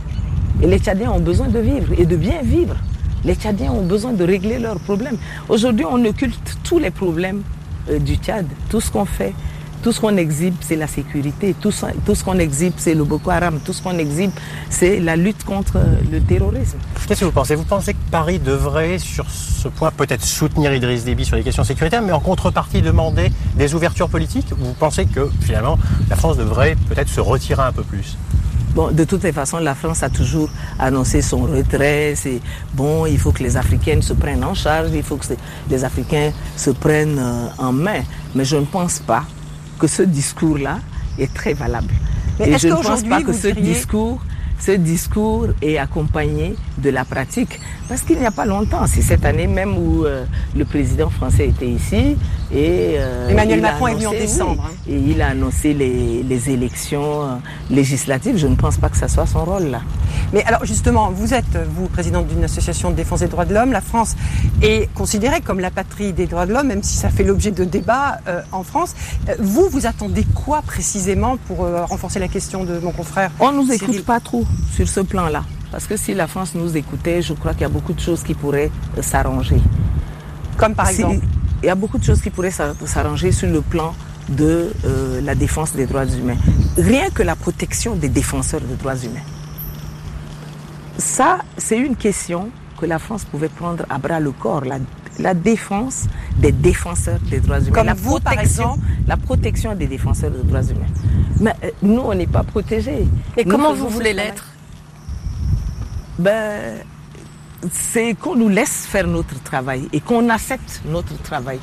Et 0.63 0.67
les 0.67 0.79
Tchadiens 0.79 1.11
ont 1.13 1.21
besoin 1.21 1.49
de 1.49 1.59
vivre 1.59 1.93
et 1.99 2.07
de 2.07 2.17
bien 2.17 2.41
vivre. 2.43 2.77
Les 3.25 3.35
Tchadiens 3.35 3.73
ont 3.73 3.85
besoin 3.85 4.13
de 4.13 4.25
régler 4.25 4.59
leurs 4.59 4.81
problèmes. 4.81 5.17
Aujourd'hui, 5.49 5.85
on 5.89 6.03
occulte 6.05 6.59
tous 6.63 6.79
les 6.79 6.91
problèmes 6.91 7.43
euh, 7.91 7.99
du 7.99 8.17
Tchad. 8.17 8.47
Tout 8.71 8.81
ce 8.81 8.91
qu'on 8.91 9.05
fait, 9.05 9.35
tout 9.85 9.93
ce 9.93 10.01
qu'on 10.01 10.17
exhibe, 10.17 10.55
c'est 10.63 10.77
la 10.77 10.87
sécurité. 10.87 11.55
Tout 11.61 11.71
ce, 11.71 11.85
tout 12.07 12.15
ce 12.15 12.25
qu'on 12.25 12.39
exhibe, 12.39 12.73
c'est 12.79 12.95
le 12.95 13.05
Boko 13.05 13.31
Haram. 13.31 13.61
Tout 13.63 13.75
ce 13.75 13.83
qu'on 13.83 13.99
exhibe, 13.99 14.31
c'est 14.71 14.99
la 14.99 15.15
lutte 15.15 15.45
contre 15.45 15.79
le 16.11 16.23
terrorisme. 16.23 16.79
Qu'est-ce 17.07 17.21
que 17.21 17.27
vous 17.27 17.33
pensez? 17.33 17.55
Vous 17.55 17.65
pensez 17.65 17.93
que 17.93 17.99
Paris 18.11 18.39
devrait, 18.39 18.99
sur 18.99 19.27
ce 19.29 19.69
point, 19.69 19.91
peut-être 19.91 20.25
soutenir 20.25 20.73
Idriss 20.73 21.05
Déby 21.05 21.27
sur 21.27 21.37
les 21.37 21.43
questions 21.43 21.65
sécuritaires, 21.65 22.01
mais 22.01 22.13
en 22.13 22.21
contrepartie 22.21 22.81
demander 22.81 23.31
des 23.57 23.75
ouvertures 23.75 24.09
politiques? 24.09 24.47
Ou 24.53 24.65
vous 24.65 24.73
pensez 24.73 25.05
que, 25.05 25.31
finalement, 25.43 25.79
la 26.09 26.17
France 26.17 26.39
devrait 26.39 26.77
peut-être 26.89 27.11
se 27.11 27.21
retirer 27.21 27.61
un 27.61 27.73
peu 27.73 27.83
plus? 27.83 28.17
Bon, 28.75 28.91
de 28.91 29.05
toutes 29.05 29.23
les 29.23 29.33
façons, 29.33 29.59
la 29.59 29.75
France 29.75 30.03
a 30.03 30.09
toujours 30.09 30.49
annoncé 30.79 31.21
son 31.21 31.43
retrait. 31.43 32.15
C'est 32.17 32.41
bon, 32.73 33.05
il 33.05 33.19
faut 33.19 33.33
que 33.33 33.43
les 33.43 33.59
Africaines 33.59 34.01
se 34.01 34.15
prennent 34.15 34.45
en 34.45 34.55
charge, 34.55 34.89
il 34.95 35.03
faut 35.03 35.17
que 35.17 35.27
les 35.69 35.85
Africains 35.85 36.33
se 36.57 36.71
prennent 36.71 37.21
en 37.59 37.73
main. 37.73 38.01
Mais 38.35 38.47
je 38.47 38.57
ne 38.57 38.65
pense 38.65 39.01
pas 39.01 39.25
que 39.79 39.87
ce 39.87 40.03
discours-là 40.03 40.79
est 41.19 41.33
très 41.33 41.55
valable. 41.55 41.93
Mais 42.39 42.51
Et 42.51 42.59
je 42.59 42.69
ne 42.69 42.75
pense 42.75 43.03
pas 43.05 43.23
que 43.23 43.33
ce 43.33 43.49
diriez... 43.49 43.75
discours 43.75 44.21
ce 44.59 44.73
discours 44.73 45.49
est 45.63 45.79
accompagné 45.79 46.57
de 46.79 46.91
la 46.91 47.05
pratique. 47.05 47.61
Parce 47.89 48.01
qu'il 48.03 48.19
n'y 48.19 48.27
a 48.27 48.31
pas 48.31 48.47
longtemps, 48.47 48.87
c'est 48.87 49.03
cette 49.03 49.25
année 49.27 49.47
même 49.47 49.77
où 49.77 50.05
euh, 50.05 50.25
le 50.57 50.65
président 50.65 51.11
français 51.11 51.49
était 51.49 51.69
ici 51.69 52.17
et 52.51 52.95
euh, 52.97 53.29
Emmanuel 53.29 53.61
Macron 53.61 53.89
est 53.89 53.95
venu 53.95 54.07
en 54.07 54.13
décembre. 54.13 54.71
Hein. 54.71 54.75
et 54.89 54.97
il 54.97 55.21
a 55.21 55.29
annoncé 55.29 55.75
les, 55.75 56.23
les, 56.23 56.51
élections 56.51 57.23
euh, 57.25 57.35
législatives. 57.69 58.39
Je 58.39 58.47
ne 58.47 58.55
pense 58.55 58.79
pas 58.79 58.89
que 58.89 58.97
ça 58.97 59.09
soit 59.09 59.27
son 59.27 59.45
rôle 59.45 59.65
là. 59.65 59.83
Mais 60.33 60.43
alors 60.45 60.65
justement, 60.65 61.11
vous 61.11 61.35
êtes 61.35 61.59
vous 61.77 61.89
présidente 61.89 62.27
d'une 62.27 62.45
association 62.45 62.91
de 62.91 62.97
défense 62.97 63.21
des 63.21 63.29
droits 63.29 63.45
de 63.45 63.53
l'homme. 63.53 63.73
La 63.73 63.83
France 63.83 64.17
est 64.63 64.93
considérée 64.95 65.43
comme 65.43 65.61
la 65.61 65.71
patrie 65.71 66.13
des 66.15 66.27
droits 66.27 66.47
de 66.47 66.55
l'homme, 66.55 66.69
même 66.69 66.83
si 66.83 66.97
ça 66.97 67.11
fait 67.11 67.25
l'objet 67.25 67.51
de 67.51 67.65
débats 67.65 68.21
en 68.53 68.63
France. 68.63 68.95
vous, 69.39 69.69
vous 69.69 69.87
attendez 69.87 70.25
quoi 70.35 70.63
précisément 70.63 71.37
pour 71.47 71.59
renforcer 71.59 72.19
la 72.19 72.29
question 72.29 72.65
de 72.65 72.79
mon 72.79 72.93
confrère 72.93 73.31
On 73.41 73.53
nous 73.53 73.71
écoute 73.71 74.05
pas 74.05 74.21
trop 74.21 74.44
sur 74.73 74.89
ce 74.89 75.01
plan-là. 75.01 75.45
Parce 75.71 75.87
que 75.87 75.97
si 75.97 76.15
la 76.15 76.27
France 76.27 76.55
nous 76.55 76.77
écoutait, 76.77 77.21
je 77.23 77.33
crois 77.35 77.53
qu'il 77.53 77.63
y 77.63 77.65
a 77.65 77.69
beaucoup 77.69 77.93
de 77.93 78.01
choses 78.01 78.23
qui 78.23 78.35
pourraient 78.35 78.71
euh, 78.97 79.03
s'arranger. 79.03 79.61
Comme 80.57 80.75
par 80.75 80.89
exemple 80.89 81.25
Il 81.63 81.67
y 81.67 81.71
a 81.71 81.75
beaucoup 81.75 81.99
de 81.99 82.05
choses 82.05 82.21
qui 82.21 82.31
pourraient 82.31 82.53
s'arranger 82.53 83.33
sur 83.33 83.49
le 83.49 83.61
plan 83.61 83.95
de 84.29 84.73
euh, 84.85 85.21
la 85.21 85.35
défense 85.35 85.73
des 85.73 85.87
droits 85.87 86.07
humains. 86.07 86.37
Rien 86.77 87.11
que 87.11 87.23
la 87.23 87.37
protection 87.37 87.97
des 87.97 88.09
défenseurs 88.09 88.61
des 88.61 88.77
droits 88.77 88.97
humains. 88.97 89.27
Ça, 90.99 91.39
c'est 91.59 91.79
une 91.79 91.97
question 91.97 92.51
que 92.79 92.87
la 92.87 92.99
France 92.99 93.25
pouvait 93.25 93.49
prendre 93.49 93.85
à 93.91 93.99
bras 93.99 94.21
le 94.21 94.31
corps, 94.33 94.65
la, 94.65 94.79
défense 95.35 96.07
des 96.39 96.53
défenseurs 96.53 97.21
des 97.31 97.41
droits 97.41 97.61
humains. 97.61 97.73
Comme 97.73 97.87
la 97.87 97.95
vous, 97.95 98.19
par 98.21 98.39
exemple 98.39 98.81
La 99.07 99.17
protection 99.17 99.75
des 99.75 99.87
défenseurs 99.87 100.31
des 100.31 100.43
droits 100.43 100.63
humains. 100.63 100.93
Mais 101.41 101.55
euh, 101.65 101.71
nous, 101.83 102.03
on 102.03 102.15
n'est 102.15 102.27
pas 102.27 102.43
protégés. 102.43 103.07
Et 103.37 103.45
comment 103.45 103.73
vous 103.73 103.89
voulez 103.89 104.13
l'être? 104.13 104.47
ben, 106.19 106.79
c'est 107.73 108.15
qu'on 108.15 108.37
nous 108.37 108.49
laisse 108.49 108.87
faire 108.87 109.07
notre 109.07 109.43
travail 109.43 109.89
et 109.93 110.01
qu'on 110.01 110.29
accepte 110.29 110.83
notre 110.87 111.21
travail. 111.23 111.59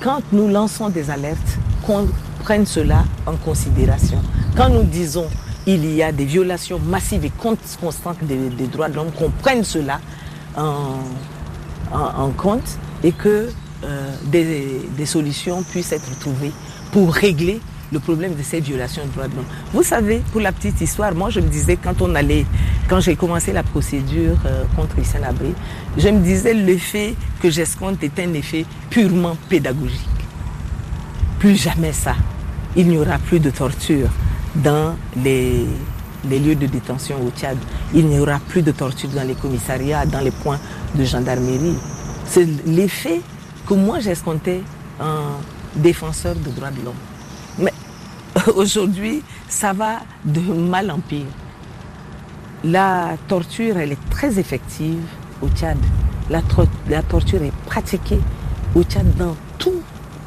Quand 0.00 0.20
nous 0.32 0.48
lançons 0.48 0.90
des 0.90 1.10
alertes, 1.10 1.58
qu'on 1.84 2.08
prenne 2.40 2.66
cela 2.66 3.04
en 3.26 3.36
considération. 3.36 4.20
Quand 4.56 4.68
nous 4.68 4.82
disons 4.82 5.26
il 5.66 5.84
y 5.92 6.02
a 6.02 6.12
des 6.12 6.24
violations 6.24 6.78
massives 6.78 7.24
et 7.24 7.32
constantes 7.80 8.22
des, 8.22 8.36
droits 8.68 8.88
de 8.88 8.94
l'homme, 8.94 9.10
qu'on 9.10 9.30
prenne 9.30 9.64
cela 9.64 10.00
en, 10.56 10.98
compte 12.36 12.78
et 13.02 13.12
que 13.12 13.48
euh, 13.84 14.16
des 14.96 15.06
solutions 15.06 15.62
puissent 15.62 15.92
être 15.92 16.18
trouvées 16.18 16.52
pour 16.92 17.12
régler 17.12 17.60
le 17.92 18.00
problème 18.00 18.34
de 18.34 18.42
ces 18.42 18.60
violations 18.60 19.04
de 19.04 19.10
droits 19.10 19.28
de 19.28 19.36
l'homme. 19.36 19.44
Vous 19.72 19.82
savez, 19.82 20.22
pour 20.32 20.40
la 20.40 20.52
petite 20.52 20.80
histoire, 20.80 21.14
moi 21.14 21.30
je 21.30 21.40
me 21.40 21.48
disais 21.48 21.76
quand 21.76 22.00
on 22.02 22.14
allait, 22.14 22.44
quand 22.88 23.00
j'ai 23.00 23.16
commencé 23.16 23.52
la 23.52 23.62
procédure 23.62 24.36
euh, 24.46 24.64
contre 24.74 24.98
Hissène 24.98 25.24
Abré, 25.24 25.52
je 25.96 26.08
me 26.08 26.20
disais 26.20 26.54
l'effet 26.54 27.14
que 27.40 27.50
j'escompte 27.50 28.02
est 28.02 28.18
un 28.18 28.32
effet 28.34 28.64
purement 28.90 29.36
pédagogique. 29.48 30.08
Plus 31.38 31.56
jamais 31.56 31.92
ça. 31.92 32.14
Il 32.76 32.88
n'y 32.88 32.98
aura 32.98 33.18
plus 33.18 33.40
de 33.40 33.50
torture 33.50 34.08
dans 34.56 34.96
les, 35.22 35.66
les 36.28 36.38
lieux 36.38 36.54
de 36.54 36.66
détention 36.66 37.16
au 37.24 37.30
Tchad. 37.30 37.56
Il 37.94 38.06
n'y 38.06 38.18
aura 38.18 38.38
plus 38.38 38.62
de 38.62 38.72
torture 38.72 39.08
dans 39.10 39.26
les 39.26 39.34
commissariats, 39.34 40.06
dans 40.06 40.20
les 40.20 40.30
points 40.30 40.58
de 40.94 41.04
gendarmerie. 41.04 41.76
C'est 42.26 42.46
l'effet 42.66 43.20
que 43.66 43.74
moi 43.74 44.00
j'escomptais 44.00 44.62
en 45.00 45.40
défenseur 45.76 46.34
de 46.34 46.50
droits 46.50 46.70
de 46.70 46.84
l'homme. 46.84 46.94
Mais 47.58 47.72
aujourd'hui, 48.54 49.22
ça 49.48 49.72
va 49.72 50.00
de 50.24 50.40
mal 50.40 50.90
en 50.90 50.98
pire. 50.98 51.26
La 52.64 53.16
torture, 53.28 53.76
elle 53.76 53.92
est 53.92 54.10
très 54.10 54.38
effective 54.38 54.98
au 55.42 55.48
Tchad. 55.48 55.76
La, 56.30 56.42
torture 57.02 57.42
est 57.42 57.52
pratiquée 57.66 58.18
au 58.74 58.82
Tchad 58.82 59.06
dans 59.16 59.36
tous 59.58 59.80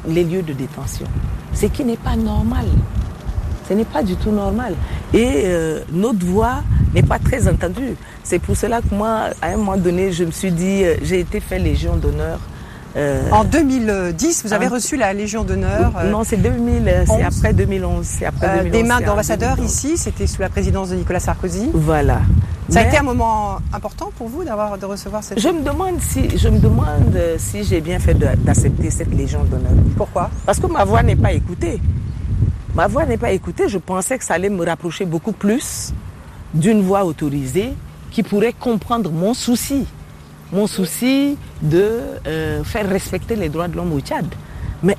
les 0.08 0.24
lieux 0.24 0.42
de 0.42 0.52
détention. 0.52 1.06
Ce 1.52 1.66
qui 1.66 1.84
n'est 1.84 1.96
pas 1.96 2.16
normal. 2.16 2.66
Ce 3.70 3.74
n'est 3.74 3.84
pas 3.84 4.02
du 4.02 4.16
tout 4.16 4.32
normal. 4.32 4.74
Et 5.14 5.42
euh, 5.44 5.80
notre 5.92 6.26
voix 6.26 6.64
n'est 6.92 7.04
pas 7.04 7.20
très 7.20 7.46
entendue. 7.46 7.94
C'est 8.24 8.40
pour 8.40 8.56
cela 8.56 8.80
que 8.80 8.92
moi, 8.92 9.28
à 9.40 9.50
un 9.50 9.56
moment 9.58 9.76
donné, 9.76 10.10
je 10.10 10.24
me 10.24 10.32
suis 10.32 10.50
dit, 10.50 10.82
euh, 10.82 10.96
j'ai 11.02 11.20
été 11.20 11.38
fait 11.38 11.60
Légion 11.60 11.94
d'honneur 11.96 12.40
euh, 12.96 13.22
en 13.30 13.44
2010, 13.44 14.42
vous 14.44 14.52
avez 14.52 14.66
reçu 14.66 14.96
la 14.96 15.12
Légion 15.12 15.44
d'honneur. 15.44 15.92
Non, 16.10 16.24
c'est 16.24 16.36
2000, 16.36 17.04
c'est 17.06 17.22
après 17.22 17.52
2011. 17.52 18.04
C'est 18.04 18.26
après 18.26 18.66
euh, 18.66 18.68
des 18.68 18.82
mains 18.82 19.00
d'ambassadeurs 19.00 19.60
ici, 19.60 19.96
c'était 19.96 20.26
sous 20.26 20.42
la 20.42 20.48
présidence 20.48 20.90
de 20.90 20.96
Nicolas 20.96 21.20
Sarkozy. 21.20 21.70
Voilà. 21.72 22.22
Ça 22.68 22.80
a 22.80 22.82
été 22.88 22.96
un 22.96 23.04
moment 23.04 23.58
important 23.72 24.10
pour 24.18 24.26
vous 24.26 24.42
d'avoir 24.42 24.76
de 24.76 24.86
recevoir 24.86 25.22
cette. 25.22 25.38
Je 25.38 25.48
me 25.48 25.62
demande 25.62 26.00
si 26.00 26.36
je 26.36 26.48
me 26.48 26.58
demande 26.58 27.16
si 27.38 27.62
j'ai 27.62 27.80
bien 27.80 28.00
fait 28.00 28.14
d'accepter 28.14 28.90
cette 28.90 29.14
Légion 29.14 29.44
d'honneur. 29.44 29.70
Pourquoi? 29.96 30.28
Parce 30.44 30.58
que 30.58 30.66
ma 30.66 30.84
voix 30.84 31.04
n'est 31.04 31.14
pas 31.14 31.32
écoutée. 31.32 31.80
Ma 32.74 32.86
voix 32.86 33.04
n'est 33.06 33.18
pas 33.18 33.32
écoutée. 33.32 33.68
Je 33.68 33.78
pensais 33.78 34.18
que 34.18 34.24
ça 34.24 34.34
allait 34.34 34.48
me 34.48 34.64
rapprocher 34.64 35.04
beaucoup 35.04 35.32
plus 35.32 35.92
d'une 36.54 36.82
voix 36.82 37.04
autorisée 37.04 37.72
qui 38.10 38.22
pourrait 38.22 38.52
comprendre 38.52 39.10
mon 39.10 39.34
souci 39.34 39.86
mon 40.52 40.66
souci 40.66 41.36
de 41.62 42.00
euh, 42.26 42.64
faire 42.64 42.88
respecter 42.88 43.36
les 43.36 43.48
droits 43.48 43.68
de 43.68 43.76
l'homme 43.76 43.92
au 43.92 44.00
Tchad. 44.00 44.26
Mais 44.82 44.96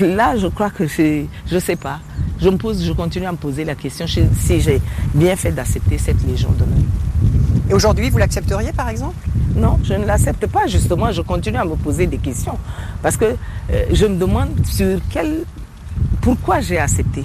là, 0.00 0.36
je 0.36 0.46
crois 0.48 0.70
que 0.70 0.86
je 0.86 1.24
ne 1.52 1.60
sais 1.60 1.76
pas. 1.76 2.00
Je 2.40 2.48
me 2.48 2.56
pose, 2.56 2.84
je 2.84 2.92
continue 2.92 3.26
à 3.26 3.32
me 3.32 3.36
poser 3.36 3.64
la 3.64 3.74
question 3.74 4.06
si 4.06 4.60
j'ai 4.60 4.80
bien 5.14 5.36
fait 5.36 5.52
d'accepter 5.52 5.98
cette 5.98 6.26
légion 6.26 6.50
d'honneur. 6.50 6.78
Et 7.68 7.74
aujourd'hui, 7.74 8.10
vous 8.10 8.18
l'accepteriez 8.18 8.72
par 8.72 8.88
exemple? 8.88 9.14
Non, 9.54 9.78
je 9.84 9.94
ne 9.94 10.04
l'accepte 10.04 10.46
pas. 10.46 10.66
Justement, 10.66 11.12
je 11.12 11.22
continue 11.22 11.58
à 11.58 11.64
me 11.64 11.76
poser 11.76 12.06
des 12.06 12.18
questions. 12.18 12.58
Parce 13.02 13.16
que 13.16 13.24
euh, 13.24 13.84
je 13.92 14.06
me 14.06 14.16
demande 14.16 14.50
sur 14.66 14.98
quel. 15.10 15.44
Pourquoi 16.20 16.60
j'ai 16.60 16.78
accepté? 16.78 17.24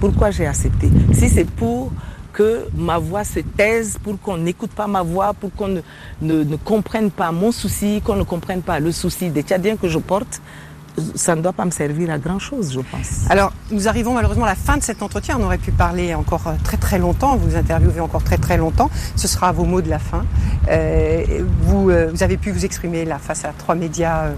Pourquoi 0.00 0.30
j'ai 0.30 0.46
accepté? 0.46 0.88
Si 1.12 1.28
c'est 1.28 1.50
pour 1.50 1.90
que 2.32 2.68
ma 2.76 2.98
voix 2.98 3.24
se 3.24 3.40
taise, 3.40 3.98
pour 4.02 4.20
qu'on 4.20 4.36
n'écoute 4.36 4.70
pas 4.70 4.86
ma 4.86 5.02
voix, 5.02 5.32
pour 5.32 5.52
qu'on 5.52 5.68
ne, 5.68 5.80
ne, 6.20 6.56
comprenne 6.56 7.10
pas 7.10 7.32
mon 7.32 7.50
souci, 7.50 8.02
qu'on 8.04 8.14
ne 8.14 8.22
comprenne 8.22 8.62
pas 8.62 8.78
le 8.78 8.92
souci 8.92 9.30
des 9.30 9.42
Tchadiens 9.42 9.76
que 9.76 9.88
je 9.88 9.98
porte, 9.98 10.40
ça 11.14 11.34
ne 11.34 11.42
doit 11.42 11.52
pas 11.52 11.64
me 11.64 11.70
servir 11.70 12.10
à 12.10 12.18
grand 12.18 12.38
chose, 12.38 12.72
je 12.72 12.80
pense. 12.80 13.28
Alors, 13.30 13.52
nous 13.70 13.88
arrivons 13.88 14.14
malheureusement 14.14 14.44
à 14.44 14.48
la 14.48 14.54
fin 14.54 14.76
de 14.76 14.82
cet 14.82 15.02
entretien. 15.02 15.36
On 15.40 15.44
aurait 15.44 15.58
pu 15.58 15.72
parler 15.72 16.14
encore 16.14 16.46
euh, 16.46 16.52
très 16.62 16.76
très 16.76 16.98
longtemps, 16.98 17.36
vous 17.36 17.56
interviewer 17.56 18.00
encore 18.00 18.22
très 18.22 18.38
très 18.38 18.56
longtemps. 18.56 18.90
Ce 19.16 19.28
sera 19.28 19.52
vos 19.52 19.64
mots 19.64 19.82
de 19.82 19.90
la 19.90 19.98
fin. 19.98 20.24
Euh, 20.68 21.42
vous, 21.62 21.90
euh, 21.90 22.10
vous 22.12 22.22
avez 22.22 22.36
pu 22.36 22.50
vous 22.50 22.64
exprimer 22.64 23.04
là 23.04 23.18
face 23.18 23.44
à 23.44 23.52
trois 23.56 23.74
médias 23.74 24.30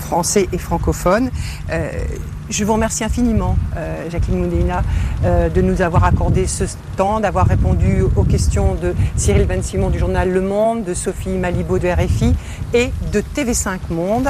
français 0.00 0.48
et 0.52 0.58
francophones. 0.58 1.30
Je 2.52 2.66
vous 2.66 2.74
remercie 2.74 3.02
infiniment, 3.02 3.56
euh, 3.78 4.10
Jacqueline 4.10 4.40
Moudina, 4.40 4.82
euh, 5.24 5.48
de 5.48 5.62
nous 5.62 5.80
avoir 5.80 6.04
accordé 6.04 6.46
ce 6.46 6.64
temps, 6.98 7.18
d'avoir 7.18 7.46
répondu 7.46 8.02
aux 8.14 8.24
questions 8.24 8.74
de 8.74 8.94
Cyril 9.16 9.46
Van 9.46 9.62
Simon 9.62 9.88
du 9.88 9.98
journal 9.98 10.30
Le 10.30 10.42
Monde, 10.42 10.84
de 10.84 10.92
Sophie 10.92 11.30
Malibaud 11.30 11.78
de 11.78 11.88
RFI 11.88 12.34
et 12.74 12.90
de 13.10 13.22
TV5 13.34 13.78
Monde. 13.88 14.28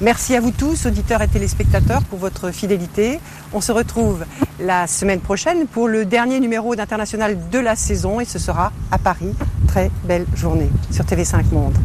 Merci 0.00 0.36
à 0.36 0.40
vous 0.40 0.52
tous, 0.52 0.86
auditeurs 0.86 1.22
et 1.22 1.28
téléspectateurs, 1.28 2.02
pour 2.02 2.20
votre 2.20 2.52
fidélité. 2.52 3.18
On 3.52 3.60
se 3.60 3.72
retrouve 3.72 4.24
la 4.60 4.86
semaine 4.86 5.18
prochaine 5.18 5.66
pour 5.66 5.88
le 5.88 6.04
dernier 6.04 6.38
numéro 6.38 6.76
d'International 6.76 7.36
de 7.50 7.58
la 7.58 7.74
saison 7.74 8.20
et 8.20 8.24
ce 8.24 8.38
sera 8.38 8.70
à 8.92 8.98
Paris. 8.98 9.34
Très 9.66 9.90
belle 10.04 10.26
journée 10.36 10.70
sur 10.92 11.04
TV5 11.04 11.52
Monde. 11.52 11.76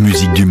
musique 0.00 0.32
du. 0.32 0.46